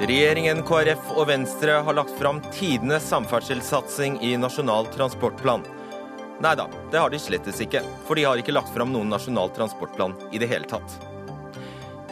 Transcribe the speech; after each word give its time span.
Regjeringen, 0.00 0.62
KrF 0.64 1.10
og 1.12 1.26
Venstre 1.28 1.74
har 1.84 1.92
lagt 1.92 2.14
fram 2.16 2.38
tidenes 2.54 3.04
samferdselssatsing 3.10 4.14
i 4.24 4.30
Nasjonal 4.40 4.88
transportplan. 4.94 5.66
Nei 6.40 6.54
da, 6.56 6.64
det 6.88 7.02
har 7.02 7.12
de 7.12 7.20
slettes 7.20 7.60
ikke, 7.60 7.82
for 8.08 8.16
de 8.16 8.24
har 8.24 8.40
ikke 8.40 8.54
lagt 8.56 8.72
fram 8.72 8.94
noen 8.94 9.12
nasjonal 9.12 9.52
transportplan 9.52 10.16
i 10.32 10.40
det 10.40 10.48
hele 10.48 10.64
tatt. 10.70 10.96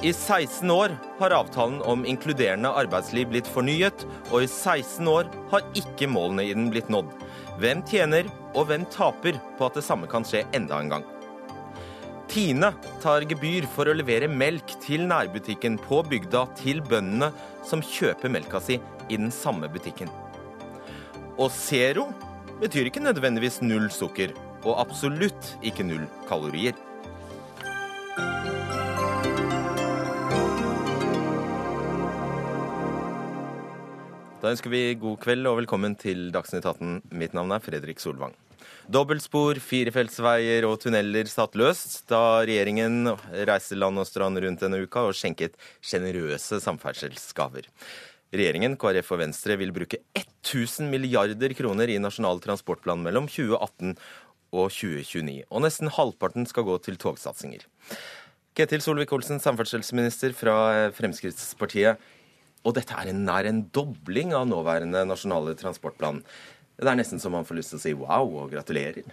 I 0.04 0.12
16 0.12 0.68
år 0.68 0.98
har 1.16 1.38
avtalen 1.40 1.80
om 1.88 2.04
inkluderende 2.04 2.74
arbeidsliv 2.76 3.32
blitt 3.32 3.48
fornyet, 3.48 4.04
og 4.28 4.44
i 4.44 4.50
16 4.52 5.08
år 5.08 5.32
har 5.48 5.64
ikke 5.72 6.12
målene 6.12 6.44
i 6.44 6.52
den 6.52 6.68
blitt 6.68 6.92
nådd. 6.92 7.08
Hvem 7.56 7.80
tjener 7.88 8.28
og 8.52 8.68
hvem 8.68 8.84
taper 8.92 9.40
på 9.56 9.64
at 9.64 9.80
det 9.80 9.88
samme 9.88 10.12
kan 10.12 10.28
skje 10.28 10.44
enda 10.52 10.76
en 10.76 10.92
gang? 10.92 11.14
Tine 12.28 12.74
tar 13.00 13.24
gebyr 13.24 13.64
for 13.72 13.88
å 13.88 13.96
levere 13.96 14.28
melk 14.28 14.76
til 14.84 15.06
nærbutikken 15.08 15.80
på 15.80 16.02
bygda 16.04 16.44
til 16.60 16.82
bøndene 16.84 17.32
som 17.68 17.84
kjøper 17.84 18.32
melka 18.32 18.60
si 18.64 18.78
i 19.08 19.16
den 19.16 19.30
samme 19.34 19.68
butikken. 19.72 20.10
Og 21.38 21.52
zero 21.54 22.08
betyr 22.58 22.88
ikke 22.88 23.04
nødvendigvis 23.04 23.60
null 23.62 23.86
sukker, 23.94 24.32
og 24.64 24.80
absolutt 24.82 25.54
ikke 25.62 25.86
null 25.86 26.08
kalorier. 26.30 26.74
Da 34.38 34.52
ønsker 34.54 34.70
vi 34.70 34.82
god 34.98 35.18
kveld 35.22 35.46
og 35.50 35.58
velkommen 35.58 35.96
til 35.98 36.28
Dagsnytt 36.34 36.66
18. 36.66 37.00
Mitt 37.10 37.34
navn 37.34 37.50
er 37.54 37.62
Fredrik 37.62 37.98
Solvang. 38.02 38.36
Dobbeltspor, 38.88 39.58
firefeltsveier 39.60 40.64
og 40.64 40.78
tunneler 40.80 41.28
satt 41.28 41.58
løst 41.60 42.06
da 42.08 42.40
regjeringen 42.40 43.10
reiste 43.44 43.76
land 43.76 44.00
og 44.00 44.08
strand 44.08 44.40
rundt 44.40 44.64
denne 44.64 44.78
uka 44.80 45.02
og 45.10 45.16
skjenket 45.18 45.58
sjenerøse 45.84 46.56
samferdselsgaver. 46.64 47.68
Regjeringen, 48.32 48.78
KrF 48.80 49.12
og 49.12 49.20
Venstre 49.20 49.58
vil 49.60 49.74
bruke 49.76 50.00
1000 50.16 50.88
milliarder 50.88 51.52
kroner 51.58 51.92
i 51.92 52.00
Nasjonal 52.00 52.40
transportplan 52.40 53.04
mellom 53.04 53.28
2018 53.28 53.92
og 54.56 54.72
2029. 54.72 55.44
Og 55.52 55.64
nesten 55.66 55.92
halvparten 55.92 56.48
skal 56.48 56.64
gå 56.64 56.80
til 56.88 56.96
togsatsinger. 56.96 57.68
Ketil 58.56 58.80
Solvik-Olsen, 58.80 59.36
samferdselsminister 59.36 60.32
fra 60.32 60.88
Fremskrittspartiet. 60.96 62.00
Og 62.64 62.74
dette 62.74 62.96
er 62.96 63.12
en 63.12 63.20
nær 63.28 63.46
en 63.46 63.66
dobling 63.68 64.32
av 64.34 64.48
nåværende 64.48 65.04
nasjonale 65.06 65.52
transportplan. 65.60 66.24
Det 66.78 66.90
er 66.90 66.98
nesten 66.98 67.20
så 67.20 67.30
man 67.32 67.46
får 67.46 67.58
lyst 67.58 67.74
til 67.74 67.80
å 67.80 67.82
si 67.82 67.94
wow 67.98 68.36
og 68.44 68.52
gratulerer. 68.52 69.08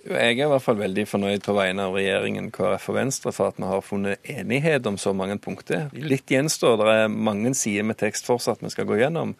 Jeg 0.00 0.32
er 0.32 0.46
i 0.46 0.48
hvert 0.48 0.64
fall 0.64 0.78
veldig 0.78 1.02
fornøyd 1.04 1.42
på 1.44 1.52
vegne 1.52 1.84
av 1.84 1.96
regjeringen, 1.98 2.46
KrF 2.54 2.86
og 2.88 2.96
Venstre 2.96 3.32
for 3.36 3.50
at 3.50 3.58
vi 3.60 3.68
har 3.68 3.82
funnet 3.84 4.30
enighet 4.32 4.86
om 4.88 4.96
så 4.96 5.12
mange 5.12 5.36
punkter. 5.42 5.90
Litt 5.92 6.30
gjenstår, 6.32 6.78
det 6.80 6.94
er 7.02 7.12
mange 7.12 7.52
sider 7.58 7.84
med 7.84 7.98
tekst 8.00 8.28
fortsatt 8.28 8.64
vi 8.64 8.72
skal 8.72 8.88
gå 8.88 8.96
gjennom. 9.02 9.34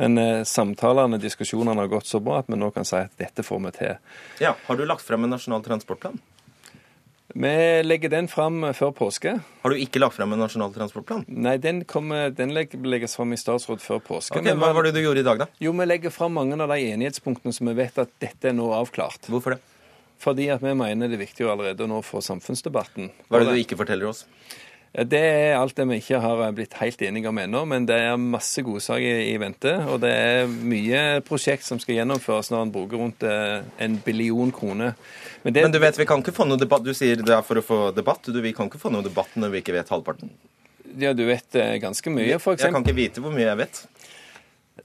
Men 0.00 0.18
eh, 0.18 0.42
samtalene 0.48 1.20
diskusjonene 1.20 1.84
har 1.84 1.92
gått 1.92 2.10
så 2.10 2.18
bra 2.22 2.40
at 2.40 2.50
vi 2.50 2.58
nå 2.58 2.72
kan 2.74 2.86
si 2.88 2.98
at 2.98 3.14
dette 3.20 3.44
får 3.46 3.62
vi 3.66 3.72
til. 3.76 3.96
Ja, 4.42 4.56
Har 4.66 4.78
du 4.78 4.82
lagt 4.88 5.06
frem 5.06 5.26
en 5.26 5.34
nasjonal 5.36 5.62
transportplan? 5.66 6.18
Vi 7.34 7.82
legger 7.86 8.10
den 8.10 8.28
fram 8.28 8.64
før 8.74 8.90
påske. 8.96 9.36
Har 9.62 9.70
du 9.70 9.78
ikke 9.78 10.00
lagt 10.02 10.16
frem 10.16 10.32
en 10.34 10.40
nasjonal 10.42 10.72
transportplan? 10.74 11.22
Nei, 11.30 11.56
den, 11.62 11.84
kommer, 11.88 12.32
den 12.34 12.54
legges 12.56 13.14
fram 13.18 13.34
i 13.34 13.38
statsråd 13.38 13.82
før 13.84 14.00
påske. 14.02 14.40
Ok, 14.40 14.50
Hva 14.58 14.72
var 14.74 14.88
det 14.88 14.94
du 14.96 15.02
gjorde 15.02 15.22
i 15.22 15.26
dag, 15.26 15.44
da? 15.44 15.48
Jo, 15.62 15.72
Vi 15.78 15.86
legger 15.86 16.14
fram 16.14 16.34
mange 16.34 16.58
av 16.58 16.72
de 16.74 16.80
enighetspunktene 16.90 17.54
som 17.54 17.70
vi 17.70 17.76
vet 17.78 18.00
at 18.02 18.10
dette 18.22 18.50
er 18.50 18.56
nå 18.56 18.72
avklart. 18.74 19.30
Hvorfor 19.30 19.56
det? 19.56 19.60
Fordi 20.20 20.50
at 20.52 20.60
vi 20.60 20.74
mener 20.76 21.08
det 21.08 21.16
er 21.16 21.22
viktig 21.22 21.46
å 21.46 21.54
allerede 21.54 21.86
nå 21.88 22.02
få 22.04 22.20
samfunnsdebatten. 22.24 23.08
Hva 23.30 23.38
er 23.38 23.46
det 23.46 23.54
du 23.56 23.62
ikke 23.62 23.78
forteller 23.80 24.10
oss? 24.10 24.26
Det 24.90 25.20
er 25.22 25.52
alt 25.54 25.76
det 25.78 25.84
vi 25.86 26.00
ikke 26.00 26.18
har 26.18 26.40
blitt 26.50 26.72
helt 26.80 27.02
enige 27.06 27.30
om 27.30 27.38
ennå, 27.38 27.62
men 27.70 27.84
det 27.86 27.94
er 28.08 28.16
masse 28.18 28.62
godsaker 28.66 29.20
i 29.22 29.36
vente. 29.38 29.70
Og 29.86 30.00
det 30.02 30.10
er 30.10 30.50
mye 30.50 31.02
prosjekt 31.26 31.62
som 31.62 31.78
skal 31.78 32.00
gjennomføres 32.00 32.50
når 32.50 32.64
en 32.66 32.72
bruker 32.74 32.98
rundt 32.98 33.22
eh, 33.22 33.62
en 33.86 34.00
billion 34.02 34.50
kroner. 34.50 34.96
Men, 35.44 35.54
det, 35.54 35.62
men, 35.62 35.76
du 35.76 35.78
vet, 35.78 36.00
vi 36.00 36.08
kan 36.10 36.24
ikke 36.24 36.34
få 36.34 36.48
noe 36.50 36.58
debatt. 36.58 36.82
Du 36.82 36.90
sier 36.96 37.22
det 37.22 37.36
er 37.36 37.46
for 37.46 37.62
å 37.62 37.64
få 37.64 37.80
debatt. 37.94 38.26
Du, 38.26 38.40
vi 38.42 38.54
kan 38.56 38.66
ikke 38.66 38.82
få 38.82 38.90
noe 38.90 39.06
debatt 39.06 39.38
når 39.38 39.54
vi 39.54 39.62
ikke 39.62 39.78
vet 39.78 39.94
halvparten. 39.94 40.34
Ja, 40.98 41.14
du 41.14 41.22
vet 41.28 41.54
eh, 41.54 41.76
ganske 41.78 42.10
mye, 42.10 42.40
f.eks. 42.40 42.66
Jeg 42.66 42.74
kan 42.74 42.82
ikke 42.82 42.98
vite 42.98 43.22
hvor 43.22 43.34
mye 43.34 43.46
jeg 43.46 43.62
vet. 43.62 43.84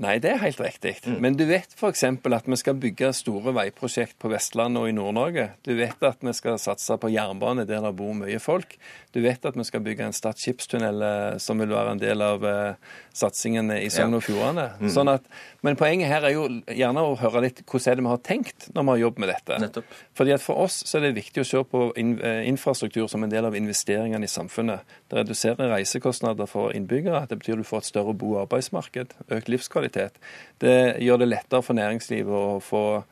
Nei, 0.02 0.18
det 0.20 0.32
er 0.34 0.42
helt 0.42 0.60
riktig. 0.60 0.98
Mm. 1.06 1.18
Men 1.24 1.38
du 1.40 1.46
vet 1.48 1.72
f.eks. 1.78 2.04
at 2.04 2.50
vi 2.50 2.58
skal 2.60 2.78
bygge 2.80 3.12
store 3.16 3.54
veiprosjekt 3.56 4.18
på 4.20 4.32
Vestlandet 4.32 4.82
og 4.82 4.90
i 4.90 4.96
Nord-Norge. 4.96 5.48
Du 5.64 5.72
vet 5.78 6.04
at 6.04 6.24
vi 6.26 6.34
skal 6.36 6.60
satse 6.62 6.98
på 7.00 7.12
jernbane 7.14 7.68
der 7.68 7.84
det 7.86 7.94
bor 7.96 8.16
mye 8.18 8.40
folk. 8.44 8.76
Du 9.16 9.22
vet 9.24 9.48
at 9.48 9.56
vi 9.56 9.66
skal 9.68 9.84
bygge 9.86 10.10
en 10.10 10.16
Stad 10.16 10.42
skipstunnel 10.42 11.02
eh, 11.08 11.38
som 11.42 11.62
vil 11.64 11.72
være 11.72 11.96
en 11.96 12.02
del 12.02 12.24
av 12.26 12.44
uh, 12.44 12.96
satsingen 13.16 13.72
i 13.78 13.88
Sogn 13.94 14.18
og 14.18 14.26
Fjordane. 14.26 14.68
Mm. 14.82 14.90
Sånn 14.92 15.12
at, 15.14 15.26
men 15.66 15.80
poenget 15.80 16.12
her 16.12 16.28
er 16.28 16.36
jo 16.36 16.46
gjerne 16.68 17.06
å 17.06 17.16
høre 17.20 17.46
litt 17.48 17.64
hvordan 17.64 17.92
er 17.92 18.00
det 18.00 18.06
vi 18.06 18.12
har 18.12 18.24
tenkt 18.28 18.70
når 18.76 18.84
vi 18.84 18.94
har 18.94 19.02
jobbet 19.06 19.24
med 19.24 19.32
dette. 19.32 19.60
Nettopp. 19.64 19.98
Fordi 20.20 20.36
at 20.36 20.44
For 20.46 20.66
oss 20.68 20.82
så 20.86 21.00
er 21.00 21.08
det 21.08 21.16
viktig 21.18 21.42
å 21.42 21.48
se 21.48 21.64
på 21.72 21.86
eh, 21.96 22.44
infrastruktur 22.52 23.08
som 23.12 23.24
en 23.26 23.32
del 23.32 23.48
av 23.48 23.56
investeringene 23.58 24.28
i 24.28 24.32
samfunnet. 24.32 24.86
Det 25.10 25.24
reduserer 25.24 25.72
reisekostnader 25.74 26.50
for 26.52 26.76
innbyggere. 26.76 27.26
Det 27.32 27.40
betyr 27.40 27.64
du 27.64 27.68
får 27.68 27.86
et 27.86 27.92
større 27.94 28.14
bo- 28.14 28.36
og 28.36 28.44
arbeidsmarked, 28.46 29.16
økt 29.26 29.52
livskvalitet 29.52 29.66
livskvalitet. 29.66 30.20
Det 30.60 31.04
gjør 31.04 31.18
det 31.22 31.30
lettere 31.30 31.64
for 31.64 31.76
næringslivet 31.76 32.32
å 32.32 32.60
få 32.64 33.04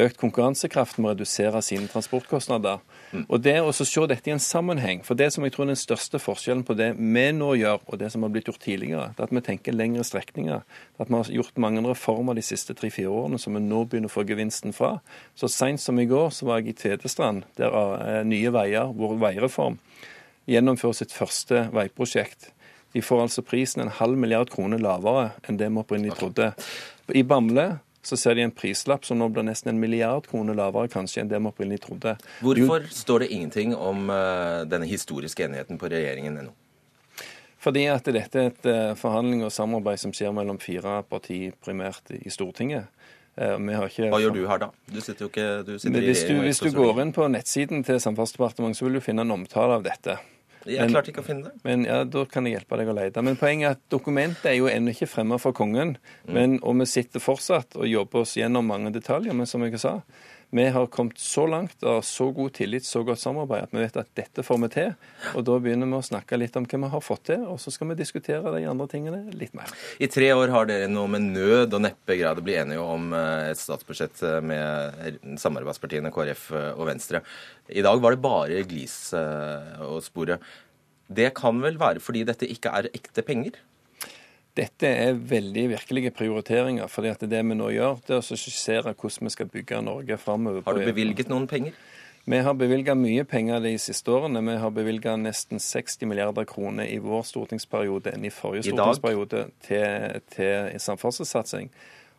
økt 0.00 0.18
konkurransekraft 0.20 0.98
med 0.98 1.08
å 1.08 1.12
redusere 1.14 1.60
sine 1.62 1.88
transportkostnader. 1.90 2.80
Mm. 3.12 3.24
Og 3.28 3.42
det 3.44 3.54
å 3.62 3.72
se 3.74 4.06
dette 4.10 4.30
i 4.30 4.34
en 4.34 4.42
sammenheng, 4.42 5.02
for 5.06 5.18
det 5.18 5.30
som 5.34 5.44
jeg 5.46 5.54
tror 5.54 5.66
er 5.66 5.74
den 5.74 5.80
største 5.80 6.20
forskjellen 6.22 6.64
på 6.66 6.76
det 6.78 6.90
vi 6.98 7.26
nå 7.36 7.52
gjør, 7.60 7.84
og 7.86 8.00
det 8.00 8.10
som 8.12 8.26
har 8.26 8.32
blitt 8.34 8.50
gjort 8.50 8.62
tidligere, 8.64 9.10
det 9.14 9.22
er 9.22 9.28
at 9.28 9.36
vi 9.36 9.44
tenker 9.46 9.76
lengre 9.76 10.06
strekninger. 10.06 10.64
At 10.98 11.12
vi 11.12 11.18
har 11.18 11.30
gjort 11.38 11.62
mange 11.62 11.84
reformer 11.86 12.38
de 12.38 12.46
siste 12.46 12.74
tre-fire 12.78 13.12
årene 13.12 13.38
som 13.40 13.54
vi 13.54 13.62
nå 13.62 13.84
begynner 13.86 14.10
å 14.10 14.14
få 14.14 14.26
gevinsten 14.28 14.74
fra. 14.76 14.96
Så 15.38 15.50
seint 15.52 15.82
som 15.82 16.00
i 16.00 16.08
går 16.10 16.34
så 16.34 16.50
var 16.50 16.62
jeg 16.62 16.74
i 16.74 16.78
Tvedestrand, 16.82 17.46
der 17.60 17.74
er 17.74 18.26
Nye 18.28 18.52
Veier, 18.54 18.90
vår 18.94 19.16
veireform, 19.22 19.78
gjennomfører 20.50 21.00
sitt 21.00 21.14
første 21.14 21.68
veiprosjekt. 21.74 22.50
De 22.94 23.02
får 23.02 23.24
altså 23.24 23.42
prisen 23.42 23.82
en 23.82 23.90
halv 23.90 24.18
milliard 24.18 24.50
kroner 24.52 24.78
lavere 24.78 25.32
enn 25.48 25.58
det 25.58 25.66
vi 25.66 25.80
opprinnelig 25.82 26.14
trodde. 26.20 26.52
I 27.10 27.24
Bamble 27.26 27.80
så 28.06 28.18
ser 28.20 28.36
de 28.38 28.44
en 28.46 28.52
prislapp 28.54 29.06
som 29.06 29.18
nå 29.20 29.28
blir 29.32 29.46
nesten 29.46 29.72
en 29.72 29.80
milliard 29.80 30.26
kroner 30.28 30.56
lavere 30.58 30.90
kanskje 30.92 31.22
enn 31.22 31.30
det 31.30 31.40
vi 31.40 31.50
opprinnelig 31.50 31.84
trodde. 31.86 32.16
Hvorfor 32.44 32.88
står 32.92 33.24
det 33.24 33.30
ingenting 33.36 33.74
om 33.76 34.10
uh, 34.12 34.64
denne 34.68 34.88
historiske 34.90 35.46
enigheten 35.46 35.80
på 35.80 35.90
regjeringen 35.92 36.36
ennå? 36.42 36.54
Fordi 37.64 37.86
at 37.88 38.08
dette 38.12 38.40
er 38.40 38.50
et 38.52 38.68
uh, 38.68 38.92
forhandling 39.00 39.46
og 39.46 39.52
samarbeid 39.54 40.02
som 40.02 40.12
skjer 40.12 40.34
mellom 40.36 40.60
fire 40.60 41.00
partier 41.08 41.56
primært 41.64 42.12
i 42.18 42.32
Stortinget. 42.32 42.90
Uh, 43.40 43.56
ikke... 43.88 44.10
Hva 44.12 44.20
gjør 44.22 44.36
du 44.36 44.44
her 44.50 44.60
da? 44.66 44.70
Du 44.86 45.00
sitter 45.00 45.26
jo 45.26 45.32
ikke 45.32 45.48
du 45.66 45.74
sitter 45.78 46.04
hvis, 46.04 46.26
du, 46.28 46.36
hvis 46.44 46.60
du 46.62 46.70
går 46.76 47.00
inn 47.02 47.16
på 47.16 47.26
nettsiden 47.32 47.82
til 47.86 47.98
Samferdselsdepartementet, 48.02 48.78
så 48.78 48.88
vil 48.88 49.00
du 49.00 49.04
finne 49.04 49.24
en 49.24 49.34
omtale 49.40 49.80
av 49.80 49.86
dette. 49.86 50.20
Jeg 50.68 50.90
klarte 50.90 51.12
ikke 51.12 51.22
å 51.24 51.26
finne 51.26 51.50
det. 51.50 51.62
Men 51.66 51.84
ja, 51.88 52.02
Da 52.08 52.24
kan 52.30 52.46
jeg 52.48 52.58
hjelpe 52.58 52.78
deg 52.80 52.90
å 52.90 52.96
lete. 52.96 53.24
Men 53.24 53.38
poenget 53.40 53.68
er 53.68 53.76
at 53.76 53.82
dokumentet 53.92 54.46
er 54.52 54.58
jo 54.58 54.70
ennå 54.70 54.94
ikke 54.94 55.10
fremmet 55.10 55.42
for 55.42 55.56
kongen. 55.56 55.96
Mm. 56.24 56.34
Men, 56.36 56.56
og 56.62 56.78
vi 56.80 56.88
sitter 56.88 57.22
fortsatt 57.22 57.76
og 57.78 57.88
jobber 57.90 58.24
oss 58.24 58.36
gjennom 58.38 58.66
mange 58.70 58.92
detaljer. 58.94 59.36
Men 59.36 59.50
som 59.50 59.64
jeg 59.66 59.80
sa, 59.82 59.98
vi 60.54 60.68
har 60.70 60.86
kommet 60.86 61.18
så 61.18 61.46
langt 61.50 61.82
og 61.82 62.04
så 62.06 62.28
god 62.30 62.52
tillit, 62.54 62.84
så 62.86 63.00
godt 63.02 63.18
samarbeid, 63.18 63.64
at 63.66 63.72
vi 63.74 63.80
vet 63.82 63.96
at 63.98 64.10
dette 64.14 64.44
får 64.46 64.60
vi 64.62 64.68
til. 64.70 64.92
Og 65.34 65.42
da 65.48 65.56
begynner 65.58 65.88
vi 65.90 65.98
å 65.98 66.06
snakke 66.06 66.38
litt 66.38 66.54
om 66.54 66.68
hva 66.70 66.78
vi 66.84 66.90
har 66.92 67.02
fått 67.02 67.24
til, 67.32 67.42
og 67.50 67.58
så 67.58 67.72
skal 67.74 67.90
vi 67.90 67.96
diskutere 67.98 68.52
de 68.54 68.60
andre 68.70 68.86
tingene 68.92 69.34
litt 69.34 69.56
mer. 69.58 69.72
I 69.98 70.06
tre 70.06 70.28
år 70.30 70.52
har 70.54 70.70
dere 70.70 70.86
nå 70.92 71.08
med 71.10 71.26
nød 71.34 71.74
og 71.74 71.82
neppe 71.82 72.18
greid 72.20 72.38
å 72.38 72.46
bli 72.46 72.54
enige 72.60 72.86
om 72.86 73.10
eh, 73.18 73.50
et 73.50 73.58
statsbudsjett 73.58 74.22
eh, 74.22 74.38
med 74.46 75.18
samarbeidspartiene 75.42 76.14
KrF 76.14 76.46
eh, 76.54 76.70
og 76.78 76.86
Venstre. 76.92 77.24
I 77.74 77.82
dag 77.82 77.98
var 78.04 78.14
det 78.14 78.22
bare 78.22 78.62
glis 78.70 78.96
og 79.16 79.98
sporet. 80.06 80.42
Det 81.10 81.32
kan 81.34 81.58
vel 81.64 81.80
være 81.80 82.02
fordi 82.04 82.22
dette 82.28 82.46
ikke 82.46 82.70
er 82.78 82.92
ekte 82.94 83.26
penger? 83.26 83.58
Dette 84.54 84.86
er 84.86 85.16
veldig 85.18 85.64
virkelige 85.72 86.12
prioriteringer. 86.14 86.86
fordi 86.88 87.08
at 87.10 87.20
det 87.20 87.42
vi 87.42 87.54
nå 87.58 87.70
gjør, 87.74 87.98
det 88.06 88.14
er 88.14 88.22
å 88.22 88.38
skissere 88.38 88.94
hvordan 88.94 89.26
vi 89.26 89.34
skal 89.34 89.50
bygge 89.50 89.82
Norge 89.82 90.16
framover. 90.16 90.62
Har 90.66 90.78
du 90.78 90.86
bevilget 90.86 91.28
noen 91.28 91.48
penger? 91.50 91.74
Vi 92.24 92.38
har 92.40 92.54
bevilga 92.56 92.94
mye 92.96 93.24
penger 93.28 93.60
de 93.60 93.74
siste 93.78 94.08
årene. 94.08 94.40
Vi 94.46 94.54
har 94.56 94.70
bevilga 94.72 95.16
nesten 95.20 95.60
60 95.60 96.08
milliarder 96.08 96.46
kroner 96.48 96.88
i 96.88 96.96
vår 97.02 97.26
stortingsperiode 97.28 98.14
enn 98.14 98.24
i 98.24 98.32
forrige 98.32 98.70
stortingsperiode 98.70 99.42
til, 99.66 100.22
til 100.32 100.80
samferdselssatsing. 100.80 101.68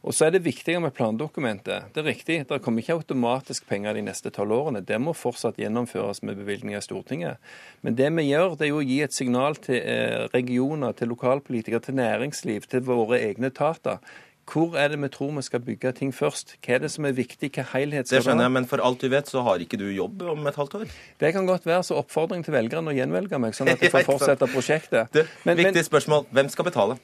Og 0.05 0.13
så 0.13 0.27
er 0.27 0.35
det 0.35 0.43
viktigere 0.45 0.83
med 0.83 0.93
plandokumentet. 0.93 1.87
Det 1.95 2.03
er 2.03 2.05
riktig, 2.05 2.37
det 2.45 2.59
kommer 2.61 2.83
ikke 2.83 2.99
automatisk 2.99 3.65
penger 3.65 3.97
de 3.97 4.03
neste 4.05 4.29
tolv 4.33 4.53
årene. 4.53 4.83
Det 4.85 4.99
må 5.01 5.15
fortsatt 5.17 5.57
gjennomføres 5.57 6.21
med 6.21 6.37
bevilgninger 6.37 6.77
i 6.77 6.85
Stortinget. 6.85 7.41
Men 7.81 7.97
det 7.97 8.11
vi 8.13 8.27
gjør, 8.27 8.53
det 8.53 8.67
er 8.67 8.71
jo 8.73 8.83
å 8.83 8.85
gi 8.85 8.99
et 9.01 9.17
signal 9.17 9.57
til 9.57 9.81
eh, 9.81 10.27
regioner, 10.35 10.93
til 10.93 11.09
lokalpolitikere, 11.09 11.81
til 11.87 11.97
næringsliv, 11.97 12.69
til 12.69 12.85
våre 12.85 13.17
egne 13.17 13.49
etater. 13.49 13.97
Hvor 14.45 14.75
er 14.77 14.91
det 14.93 14.99
vi 15.01 15.07
tror 15.09 15.31
vi 15.33 15.41
skal 15.41 15.63
bygge 15.65 15.91
ting 15.97 16.11
først? 16.13 16.53
Hva 16.61 16.75
er 16.75 16.83
det 16.83 16.91
som 16.93 17.07
er 17.09 17.15
viktig? 17.17 17.49
Hva 17.55 17.65
helhet 17.71 18.05
skal 18.05 18.19
Det 18.19 18.27
skjønner 18.27 18.45
jeg, 18.45 18.53
men 18.59 18.67
for 18.69 18.83
alt 18.85 19.01
du 19.01 19.09
vet, 19.09 19.31
så 19.31 19.41
har 19.47 19.63
ikke 19.63 19.79
du 19.81 19.87
jobb 19.89 20.21
om 20.35 20.45
et 20.45 20.59
halvt 20.59 20.75
år. 20.83 20.91
Det 21.17 21.31
kan 21.33 21.49
godt 21.49 21.65
være 21.65 21.81
så 21.87 21.97
oppfordring 21.97 22.45
til 22.45 22.53
velgerne 22.53 22.93
å 22.93 22.95
gjenvelge 22.95 23.41
meg, 23.41 23.57
sånn 23.57 23.73
at 23.73 23.81
jeg 23.81 23.89
får 23.95 24.05
fortsette 24.05 24.51
prosjektet. 24.53 25.09
Du, 25.17 25.23
men, 25.49 25.57
viktig 25.57 25.81
men, 25.81 25.89
spørsmål. 25.89 26.29
Hvem 26.29 26.53
skal 26.53 26.69
betale? 26.69 26.99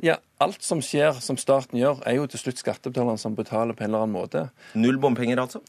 Ja, 0.00 0.18
Alt 0.42 0.62
som 0.62 0.80
skjer, 0.82 1.14
som 1.22 1.38
staten 1.38 1.78
gjør, 1.78 2.00
er 2.08 2.16
jo 2.18 2.26
til 2.30 2.40
slutt 2.40 2.58
skattebetalerne 2.58 3.20
som 3.20 3.36
betaler 3.38 3.76
på 3.78 3.84
en 3.84 3.92
eller 3.92 4.06
annen 4.06 4.16
måte. 4.16 4.46
Null 4.74 4.98
bompenger, 5.02 5.38
altså? 5.38 5.60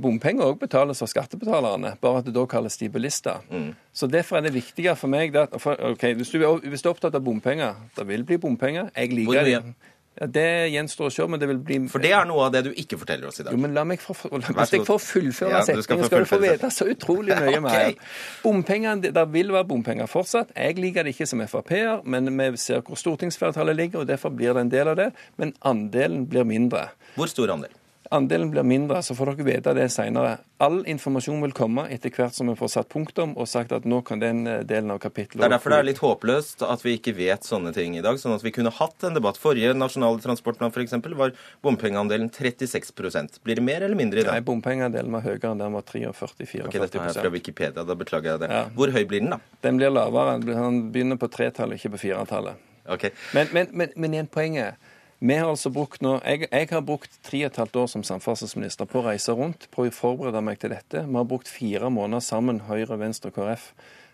Bompenger 0.00 0.46
òg 0.46 0.60
betales 0.62 1.02
av 1.02 1.10
skattebetalerne, 1.10 1.96
bare 2.00 2.22
at 2.22 2.28
det 2.28 2.32
da 2.36 2.44
kalles 2.48 2.78
de 2.80 2.88
bilister. 2.94 3.42
Mm. 3.50 3.72
Så 3.92 4.08
Derfor 4.08 4.38
er 4.38 4.46
det 4.46 4.54
viktigere 4.54 4.96
for 4.96 5.12
meg 5.12 5.36
at 5.36 5.56
for, 5.60 5.76
okay, 5.90 6.14
hvis, 6.16 6.30
du, 6.32 6.38
hvis, 6.40 6.84
du, 6.84 6.88
er 6.88 6.94
opptatt 6.94 7.18
av 7.18 7.24
bompenger, 7.26 7.74
det 7.98 8.06
vil 8.08 8.24
bli 8.24 8.38
bompenger. 8.40 8.88
Jeg 8.96 9.12
liker 9.12 9.50
mye? 9.50 9.92
Ja, 10.14 10.26
Det 10.30 10.46
gjenstår 10.70 11.08
å 11.08 11.12
se, 11.12 11.26
men 11.26 11.40
det 11.42 11.48
vil 11.50 11.58
bli 11.58 11.78
For 11.90 12.02
det 12.02 12.12
er 12.14 12.26
noe 12.28 12.46
av 12.46 12.52
det 12.54 12.64
du 12.68 12.70
ikke 12.70 12.98
forteller 13.00 13.30
oss 13.30 13.40
i 13.42 13.46
dag. 13.46 13.54
Jo, 13.56 13.60
men 13.60 13.74
la 13.74 13.82
meg 13.88 14.02
få, 14.02 14.14
Hvis 14.14 14.74
jeg 14.76 14.86
får 14.86 15.00
fullføre 15.02 15.50
ja, 15.50 15.62
setningen, 15.66 16.06
skal 16.06 16.24
du 16.26 16.30
få 16.30 16.40
vite 16.42 16.70
så 16.70 16.88
utrolig 16.92 17.34
mye 17.42 17.58
okay. 17.58 17.64
mer. 17.66 18.18
Bompenger, 18.44 19.02
Det 19.04 19.26
vil 19.34 19.52
være 19.54 19.68
bompenger 19.70 20.10
fortsatt. 20.10 20.54
Jeg 20.54 20.78
liker 20.78 21.06
det 21.06 21.16
ikke 21.16 21.26
som 21.30 21.42
Frp-er, 21.44 22.04
men 22.06 22.30
vi 22.30 22.50
ser 22.62 22.84
hvor 22.86 23.00
stortingsflertallet 23.00 23.76
ligger, 23.76 24.04
og 24.04 24.10
derfor 24.10 24.30
blir 24.34 24.54
det 24.54 24.68
en 24.68 24.74
del 24.76 24.92
av 24.94 25.00
det. 25.02 25.10
Men 25.36 25.54
andelen 25.66 26.28
blir 26.30 26.46
mindre. 26.46 26.88
Hvor 27.18 27.30
stor 27.30 27.50
andel? 27.56 27.74
Andelen 28.10 28.50
blir 28.50 28.62
mindre, 28.62 29.02
så 29.02 29.14
får 29.14 29.32
dere 29.32 29.46
vite 29.46 29.74
det 29.76 29.86
senere. 29.92 30.36
All 30.62 30.82
informasjon 30.88 31.40
vil 31.44 31.54
komme 31.56 31.86
etter 31.92 32.12
hvert 32.14 32.36
som 32.36 32.48
vi 32.50 32.56
får 32.58 32.70
satt 32.74 32.88
punktum 32.92 33.34
og 33.40 33.48
sagt 33.50 33.72
at 33.76 33.86
nå 33.88 34.00
kan 34.06 34.20
den 34.22 34.44
eh, 34.50 34.62
delen 34.68 34.92
av 34.94 35.00
kapittelet 35.02 35.42
Det 35.42 35.48
er 35.48 35.54
derfor 35.56 35.74
det 35.74 35.78
er 35.82 35.88
litt 35.88 36.02
håpløst 36.02 36.64
at 36.66 36.84
vi 36.84 36.96
ikke 36.98 37.14
vet 37.16 37.46
sånne 37.46 37.74
ting 37.76 37.96
i 37.98 38.04
dag, 38.04 38.18
sånn 38.20 38.36
at 38.36 38.44
vi 38.44 38.52
kunne 38.54 38.72
hatt 38.74 39.06
en 39.08 39.16
debatt. 39.16 39.40
Forrige 39.40 39.74
nasjonale 39.76 40.22
transportplan 40.24 40.72
f.eks. 40.74 40.96
var 41.16 41.34
bompengeandelen 41.64 42.30
36% 42.32 43.40
Blir 43.44 43.60
det 43.60 43.66
mer 43.66 43.86
eller 43.86 43.98
mindre 43.98 44.22
i 44.22 44.26
dag? 44.26 44.36
Nei, 44.36 44.46
bompengeandelen 44.46 45.14
var 45.14 45.26
høyere 45.26 45.52
enn 45.52 45.64
den 45.64 45.76
var 45.76 45.88
43-44 45.88 46.68
okay, 46.68 46.84
Dette 46.84 47.02
er 47.02 47.18
fra 47.18 47.32
Wikipedia, 47.34 47.84
da 47.84 47.98
beklager 47.98 48.34
jeg 48.34 48.44
det. 48.44 48.52
Ja. 48.52 48.64
Hvor 48.76 48.92
høy 48.94 49.02
blir 49.08 49.24
den, 49.24 49.34
da? 49.34 49.40
Den 49.64 49.80
blir 49.80 49.92
lavere. 49.92 50.38
Den 50.44 50.84
begynner 50.94 51.20
på 51.20 51.28
tretallet, 51.32 51.80
ikke 51.80 51.96
på 51.96 52.06
firetallet. 52.06 52.60
Okay. 52.84 53.14
Men, 53.32 53.48
men, 53.52 53.70
men, 53.72 53.94
men 53.96 54.16
igjen 54.16 54.28
poenget. 54.30 54.92
Vi 55.18 55.34
har 55.38 55.48
altså 55.48 55.70
brukt 55.70 56.02
nå, 56.02 56.16
jeg, 56.26 56.48
jeg 56.50 56.68
har 56.70 56.82
brukt 56.84 57.18
tre 57.24 57.44
og 57.44 57.52
et 57.52 57.58
halvt 57.60 57.76
år 57.84 57.90
som 57.92 58.02
samferdselsminister 58.06 58.88
på 58.90 59.00
å 59.00 59.06
reise 59.06 59.32
rundt, 59.36 59.68
på 59.70 59.86
å 59.86 59.92
forberede 59.94 60.42
meg 60.44 60.58
til 60.62 60.74
dette. 60.74 61.04
Vi 61.06 61.18
har 61.18 61.28
brukt 61.28 61.48
fire 61.48 61.90
måneder 61.92 62.24
sammen, 62.24 62.64
Høyre, 62.68 62.98
Venstre, 63.00 63.30
KrF 63.34 63.70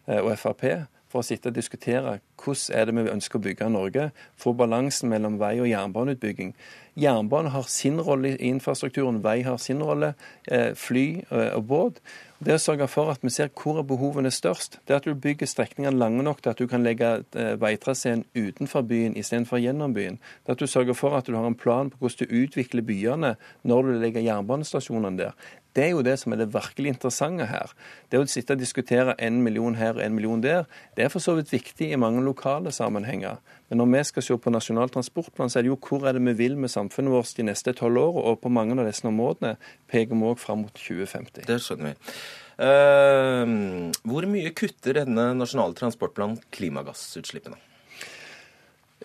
eh, 0.06 0.20
og 0.20 0.34
Frp, 0.38 0.66
for 1.10 1.22
å 1.22 1.26
sitte 1.26 1.50
og 1.50 1.56
diskutere 1.56 2.20
hvordan 2.40 2.76
er 2.76 2.86
det 2.86 2.94
vi 2.94 3.14
ønsker 3.16 3.40
å 3.40 3.44
bygge 3.48 3.70
Norge. 3.72 4.10
Få 4.38 4.52
balansen 4.54 5.10
mellom 5.10 5.40
vei- 5.40 5.58
og 5.58 5.70
jernbaneutbygging. 5.70 6.52
Jernbane 7.00 7.50
har 7.56 7.66
sin 7.72 7.98
rolle 8.04 8.36
i 8.36 8.50
infrastrukturen, 8.52 9.22
vei 9.24 9.40
har 9.46 9.58
sin 9.58 9.82
rolle, 9.82 10.14
eh, 10.46 10.74
fly 10.78 11.06
eh, 11.30 11.54
og 11.56 11.64
båt. 11.66 12.02
Det 12.40 12.54
å 12.56 12.60
sørge 12.62 12.86
for 12.88 13.10
at 13.12 13.20
vi 13.20 13.28
ser 13.28 13.50
hvor 13.52 13.82
behovene 13.84 14.30
er 14.30 14.32
størst. 14.32 14.78
Det 14.88 14.94
at 14.96 15.04
du 15.04 15.12
bygger 15.12 15.48
strekningene 15.48 16.00
lange 16.00 16.22
nok 16.24 16.38
til 16.40 16.54
at 16.54 16.62
du 16.62 16.70
kan 16.70 16.80
legge 16.80 17.10
eh, 17.36 17.50
veitraseen 17.60 18.22
utenfor 18.32 18.86
byen 18.88 19.12
istedenfor 19.20 19.60
gjennom 19.60 19.92
byen. 19.92 20.16
Det 20.46 20.54
at 20.56 20.62
du 20.62 20.70
sørger 20.70 20.96
for 20.96 21.18
at 21.18 21.28
du 21.28 21.36
har 21.36 21.44
en 21.44 21.58
plan 21.58 21.90
på 21.92 22.00
hvordan 22.00 22.30
du 22.30 22.38
utvikler 22.40 22.86
byene 22.88 23.34
når 23.68 23.90
du 23.90 23.92
legger 24.00 24.24
jernbanestasjonene 24.24 25.20
der. 25.20 25.36
Det 25.76 25.84
er 25.84 25.92
jo 25.92 26.02
det 26.02 26.16
som 26.18 26.34
er 26.34 26.40
det 26.40 26.48
virkelig 26.54 26.94
interessante 26.94 27.46
her. 27.46 27.70
Det 28.10 28.18
å 28.18 28.26
sitte 28.26 28.56
og 28.56 28.62
diskutere 28.62 29.14
en 29.22 29.38
million 29.44 29.76
her 29.78 29.94
og 29.94 30.02
en 30.02 30.16
million 30.16 30.42
der, 30.42 30.66
det 30.96 31.06
er 31.06 31.12
for 31.12 31.22
så 31.22 31.36
vidt 31.38 31.52
viktig 31.52 31.92
i 31.92 32.00
mange 32.00 32.24
lokale 32.26 32.72
sammenhenger. 32.74 33.38
Men 33.70 33.78
når 33.78 33.90
vi 33.92 34.02
skal 34.08 34.26
se 34.26 34.38
på 34.42 34.50
Nasjonal 34.50 34.90
transportplan, 34.90 35.50
så 35.50 35.60
er 35.60 35.66
det 35.66 35.70
jo 35.70 35.78
hvor 35.78 36.08
er 36.08 36.18
det 36.18 36.24
vi 36.26 36.34
vil 36.42 36.58
med 36.58 36.72
samfunnet 36.72 37.14
vårt 37.14 37.36
de 37.38 37.46
neste 37.46 37.74
tolv 37.78 38.02
årene. 38.02 38.26
Og 38.26 38.42
på 38.42 38.50
mange 38.50 38.74
av 38.74 38.88
disse 38.88 39.06
områdene 39.06 39.54
peker 39.90 40.18
vi 40.18 40.30
òg 40.32 40.42
fram 40.42 40.64
mot 40.64 40.74
2050. 40.74 41.46
Det 41.46 41.60
skjønner 41.62 41.92
vi. 41.92 42.14
Uh, 42.60 43.90
hvor 44.04 44.26
mye 44.28 44.50
kutter 44.52 44.98
denne 44.98 45.30
nasjonale 45.38 45.78
transportplanen 45.78 46.42
klimagassutslippene? 46.52 47.56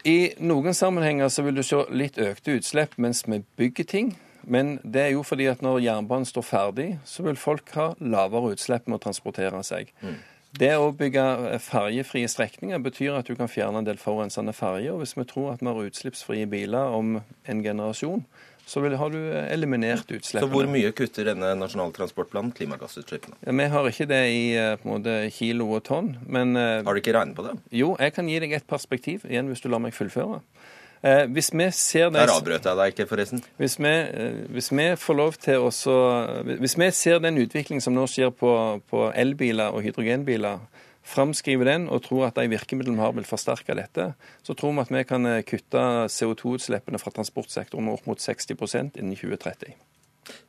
I 0.04 0.36
noen 0.44 0.76
sammenhenger 0.76 1.30
så 1.32 1.46
vil 1.46 1.56
du 1.56 1.64
se 1.64 1.86
litt 1.96 2.18
økte 2.22 2.58
utslipp 2.58 2.98
mens 3.02 3.24
vi 3.30 3.40
bygger 3.58 3.88
ting. 3.90 4.16
Men 4.48 4.78
det 4.84 5.02
er 5.02 5.12
jo 5.16 5.26
fordi 5.26 5.50
at 5.52 5.64
når 5.66 5.84
jernbanen 5.86 6.28
står 6.30 6.46
ferdig, 6.46 6.88
så 7.08 7.26
vil 7.26 7.40
folk 7.40 7.72
ha 7.78 7.92
lavere 8.00 8.54
utslipp 8.56 8.88
med 8.88 9.00
å 9.00 9.04
transportere 9.08 9.62
seg. 9.66 9.92
Mm. 10.06 10.18
Det 10.56 10.72
å 10.80 10.92
bygge 10.96 11.24
ferjefrie 11.60 12.28
strekninger 12.32 12.80
betyr 12.80 13.18
at 13.18 13.28
du 13.28 13.36
kan 13.36 13.50
fjerne 13.52 13.82
en 13.82 13.88
del 13.88 14.00
forurensende 14.00 14.54
ferjer. 14.56 14.96
Hvis 15.02 15.18
vi 15.18 15.26
tror 15.28 15.56
at 15.56 15.64
vi 15.64 15.68
har 15.68 15.90
utslippsfrie 15.90 16.48
biler 16.48 16.96
om 16.96 17.18
en 17.20 17.64
generasjon, 17.66 18.24
så 18.66 18.82
vil, 18.82 18.96
har 18.98 19.12
du 19.14 19.20
eliminert 19.20 20.10
utslippene. 20.10 20.46
Så 20.48 20.50
hvor 20.50 20.70
mye 20.70 20.90
kutter 20.98 21.28
denne 21.28 21.52
nasjonale 21.60 21.94
transportplanen 21.94 22.54
klimagassutslippene? 22.56 23.38
Ja, 23.46 23.54
vi 23.54 23.68
har 23.76 23.90
ikke 23.92 24.08
det 24.10 24.22
i 24.32 24.46
eh, 24.58 24.72
på 24.82 24.90
måte, 24.90 25.18
kilo 25.36 25.68
og 25.76 25.84
tonn, 25.86 26.16
men 26.26 26.56
eh, 26.58 26.82
Har 26.86 26.96
du 26.96 27.02
ikke 27.04 27.14
regnet 27.14 27.38
på 27.38 27.46
det? 27.46 27.54
Jo, 27.76 27.94
jeg 28.02 28.16
kan 28.16 28.32
gi 28.32 28.40
deg 28.42 28.56
et 28.58 28.68
perspektiv, 28.70 29.28
igjen 29.30 29.52
hvis 29.52 29.62
du 29.62 29.70
lar 29.70 29.84
meg 29.84 29.94
fullføre. 29.94 30.40
Eh, 31.06 31.28
hvis 31.30 31.52
vi 31.54 31.68
ser 31.72 32.10
det, 32.10 32.24
Der 32.24 32.34
avbrøt 32.34 32.66
jeg 32.66 32.78
deg 32.80 32.94
ikke, 32.94 33.06
forresten. 33.06 33.44
Hvis 33.62 33.78
vi, 33.78 33.92
eh, 33.94 34.40
hvis 34.50 34.72
vi 34.74 34.88
får 34.98 35.14
lov 35.14 35.34
til 35.34 35.62
også 35.62 35.94
Hvis 36.58 36.78
vi 36.78 36.92
ser 36.92 37.20
den 37.20 37.38
utviklingen 37.38 37.82
som 37.82 37.94
nå 37.94 38.08
skjer 38.10 38.32
på, 38.34 38.82
på 38.90 39.12
elbiler 39.14 39.70
og 39.70 39.84
hydrogenbiler, 39.86 40.60
framskriver 41.06 41.70
den 41.70 41.90
og 41.90 42.02
tror 42.08 42.28
at 42.28 42.40
de 42.40 42.50
virkemidlene 42.50 42.98
vi 42.98 43.06
har, 43.06 43.14
vil 43.14 43.28
forsterke 43.30 43.76
dette, 43.78 44.14
så 44.44 44.56
tror 44.58 44.74
vi 44.74 44.82
at 44.82 44.94
vi 44.98 45.04
kan 45.04 45.26
eh, 45.30 45.44
kutte 45.46 45.84
CO2-utslippene 46.10 46.98
fra 46.98 47.14
transportsektoren 47.14 47.92
opp 47.94 48.08
mot 48.10 48.18
60% 48.18 48.98
innen 48.98 49.14
2030. 49.14 49.76